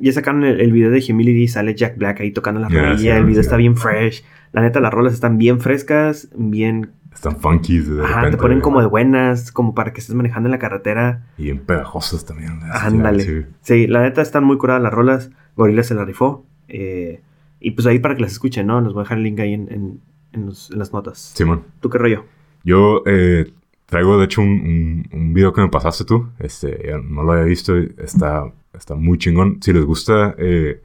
Ya 0.00 0.12
sacaron 0.12 0.44
el, 0.44 0.60
el 0.60 0.72
video 0.72 0.90
de 0.90 1.04
Humility, 1.08 1.48
sale 1.48 1.74
Jack 1.74 1.96
Black 1.98 2.20
ahí 2.20 2.30
tocando 2.30 2.60
la 2.60 2.68
rodilla. 2.68 2.96
sí, 2.98 3.08
el 3.08 3.24
video 3.24 3.42
sí. 3.42 3.46
está 3.46 3.56
bien 3.56 3.76
fresh. 3.76 4.24
La 4.52 4.62
neta, 4.62 4.80
las 4.80 4.92
rolas 4.92 5.12
están 5.12 5.36
bien 5.38 5.60
frescas, 5.60 6.28
bien... 6.36 6.90
Están 7.12 7.36
funky 7.36 7.78
de 7.78 8.02
Ajá, 8.04 8.14
repente. 8.16 8.36
te 8.36 8.40
ponen 8.42 8.60
como 8.60 8.80
de 8.80 8.86
buenas, 8.86 9.50
como 9.50 9.74
para 9.74 9.92
que 9.92 10.00
estés 10.00 10.14
manejando 10.14 10.46
en 10.46 10.52
la 10.52 10.58
carretera. 10.60 11.26
Y 11.36 11.44
bien 11.44 11.58
pegajosas 11.58 12.24
también. 12.24 12.60
Ándale. 12.72 13.46
sí. 13.62 13.86
La 13.88 14.02
neta 14.02 14.22
están 14.22 14.44
muy 14.44 14.56
curadas 14.56 14.80
las 14.82 14.92
rolas. 14.92 15.30
Gorilla 15.56 15.82
se 15.82 15.94
la 15.94 16.04
rifó. 16.04 16.46
Eh, 16.68 17.20
y 17.60 17.72
pues 17.72 17.86
ahí 17.88 17.98
para 17.98 18.14
que 18.14 18.22
las 18.22 18.30
escuchen, 18.32 18.68
¿no? 18.68 18.80
Les 18.80 18.92
voy 18.92 19.00
a 19.00 19.02
dejar 19.02 19.18
el 19.18 19.24
link 19.24 19.40
ahí 19.40 19.52
en, 19.52 19.66
en- 19.72 20.00
en 20.32 20.46
los- 20.46 20.70
en 20.70 20.78
las 20.78 20.92
notas. 20.92 21.32
Simón. 21.34 21.64
¿Tú 21.80 21.90
qué 21.90 21.98
rollo? 21.98 22.24
Yo 22.62 23.02
eh, 23.06 23.50
traigo, 23.88 24.18
de 24.18 24.26
hecho, 24.26 24.40
un, 24.42 24.48
un, 24.48 25.08
un 25.12 25.34
video 25.34 25.52
que 25.52 25.60
me 25.62 25.68
pasaste 25.68 26.04
tú. 26.04 26.28
Este, 26.38 26.92
no 27.04 27.22
lo 27.24 27.32
había 27.32 27.44
visto. 27.44 27.76
Está, 27.76 28.44
está 28.74 28.94
muy 28.94 29.18
chingón. 29.18 29.58
Si 29.62 29.72
les 29.72 29.84
gusta, 29.84 30.34
eh, 30.38 30.80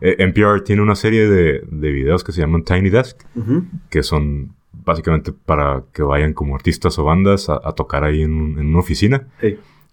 eh, 0.00 0.16
NPR 0.18 0.60
tiene 0.62 0.82
una 0.82 0.94
serie 0.94 1.28
de, 1.28 1.62
de 1.70 1.92
videos 1.92 2.22
que 2.24 2.32
se 2.32 2.40
llaman 2.40 2.64
Tiny 2.64 2.90
Desk, 2.90 3.20
Ujú. 3.36 3.64
que 3.90 4.02
son 4.02 4.54
básicamente 4.72 5.32
para 5.32 5.82
que 5.92 6.02
vayan 6.02 6.32
como 6.32 6.54
artistas 6.54 6.98
o 6.98 7.04
bandas 7.04 7.48
a, 7.48 7.60
a 7.62 7.72
tocar 7.72 8.04
ahí 8.04 8.22
en, 8.22 8.32
un- 8.32 8.58
en 8.58 8.66
una 8.68 8.78
oficina. 8.78 9.26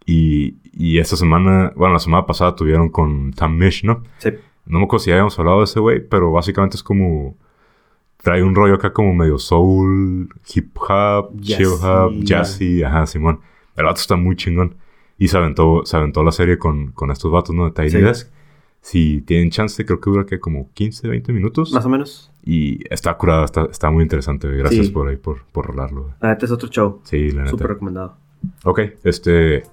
Y, 0.06 0.56
y 0.72 1.00
esta 1.00 1.16
semana, 1.16 1.72
bueno, 1.76 1.94
la 1.94 2.00
semana 2.00 2.26
pasada 2.26 2.56
tuvieron 2.56 2.90
con 2.90 3.32
Tam 3.34 3.58
Mish, 3.58 3.84
¿no? 3.84 4.04
Sí. 4.20 4.30
No 4.68 4.80
me 4.80 4.86
acuerdo 4.86 5.04
si 5.04 5.12
habíamos 5.12 5.38
hablado 5.40 5.60
de 5.60 5.64
ese 5.66 5.80
güey, 5.80 6.00
pero 6.08 6.32
básicamente 6.32 6.78
es 6.78 6.84
como. 6.84 7.36
Trae 8.22 8.42
un 8.44 8.56
rollo 8.56 8.76
acá 8.76 8.92
como 8.92 9.14
medio 9.14 9.38
soul, 9.38 10.30
hip 10.54 10.76
hop, 10.78 11.40
chill 11.42 11.68
hop, 11.82 12.12
Jazzy. 12.22 12.26
jazzy, 12.26 12.84
ajá, 12.84 13.06
Simón. 13.06 13.40
El 13.76 13.86
vato 13.86 14.02
está 14.02 14.16
muy 14.16 14.36
chingón. 14.36 14.76
Y 15.18 15.28
se 15.28 15.38
aventó, 15.38 15.86
se 15.86 15.96
aventó 15.96 16.24
la 16.24 16.32
serie 16.32 16.58
con, 16.58 16.92
con 16.92 17.12
estos 17.12 17.32
vatos, 17.32 17.56
¿no? 17.56 17.66
De 17.66 17.72
Tiny 17.72 17.90
Sí. 17.90 17.98
Desk. 18.02 18.32
Si 18.82 19.22
tienen 19.22 19.50
chance, 19.50 19.84
creo 19.86 20.00
que 20.00 20.10
dura 20.10 20.26
que 20.26 20.40
como 20.40 20.70
15, 20.74 21.08
20 21.08 21.34
minutos. 21.34 21.72
Más 21.72 21.86
o 21.86 21.90
menos. 21.90 22.32
Y 22.44 22.82
está 22.94 23.16
curada, 23.18 23.46
está, 23.46 23.66
está 23.72 23.90
muy 23.90 24.04
interesante. 24.04 24.48
Gracias 24.50 24.88
Sí. 24.88 24.92
por 24.92 25.08
ahí, 25.08 25.16
por, 25.18 25.44
por 25.52 25.66
rolarlo. 25.68 26.12
La 26.22 26.30
neta 26.30 26.46
es 26.46 26.52
otro 26.52 26.68
show. 26.70 27.02
Sí, 27.04 27.30
la 27.32 27.40
neta. 27.42 27.52
Súper 27.52 27.68
recomendado. 27.68 28.18
Ok, 28.64 28.82
este. 29.04 29.64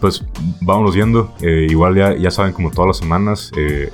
Pues 0.00 0.24
vámonos 0.62 0.94
viendo. 0.94 1.32
Eh, 1.42 1.66
igual 1.70 1.94
ya, 1.94 2.14
ya 2.16 2.30
saben, 2.30 2.52
como 2.52 2.70
todas 2.70 2.88
las 2.88 2.96
semanas, 2.98 3.52
eh, 3.56 3.90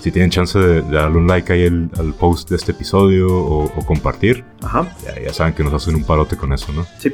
si 0.00 0.10
tienen 0.10 0.30
chance 0.30 0.58
de, 0.58 0.82
de 0.82 0.96
darle 0.96 1.18
un 1.18 1.26
like 1.26 1.52
ahí 1.52 1.66
al, 1.66 1.90
al 1.98 2.14
post 2.14 2.50
de 2.50 2.56
este 2.56 2.72
episodio 2.72 3.28
o, 3.28 3.64
o 3.64 3.86
compartir, 3.86 4.44
Ajá. 4.62 4.86
ya, 5.04 5.20
ya 5.22 5.32
saben 5.32 5.54
que 5.54 5.62
nos 5.64 5.72
hacen 5.74 5.94
un 5.94 6.04
parote 6.04 6.36
con 6.36 6.52
eso, 6.52 6.72
¿no? 6.72 6.86
Sí. 6.98 7.10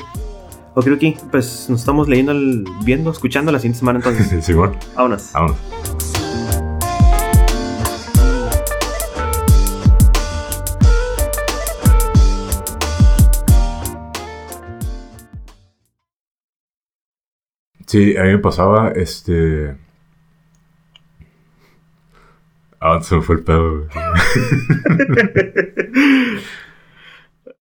Ok, 0.75 0.89
ok. 0.95 1.31
Pues 1.31 1.67
nos 1.71 1.81
estamos 1.81 2.09
leyendo, 2.09 2.33
el- 2.33 2.65
viendo, 2.85 3.11
escuchando 3.11 3.51
la 3.51 3.59
siguiente 3.59 3.79
semana 3.79 3.99
entonces. 3.99 4.45
Simón, 4.45 4.77
Vámonos. 4.95 5.31
vámonos. 5.33 5.57
Sí, 17.87 18.17
a 18.17 18.23
mí 18.25 18.31
me 18.31 18.39
pasaba, 18.39 18.91
este... 18.93 19.77
Ah, 22.89 23.01
se 23.03 23.17
me 23.17 23.23
fue 23.23 23.35
el 23.37 23.43
pedo. 23.43 23.79
güey. 23.79 23.89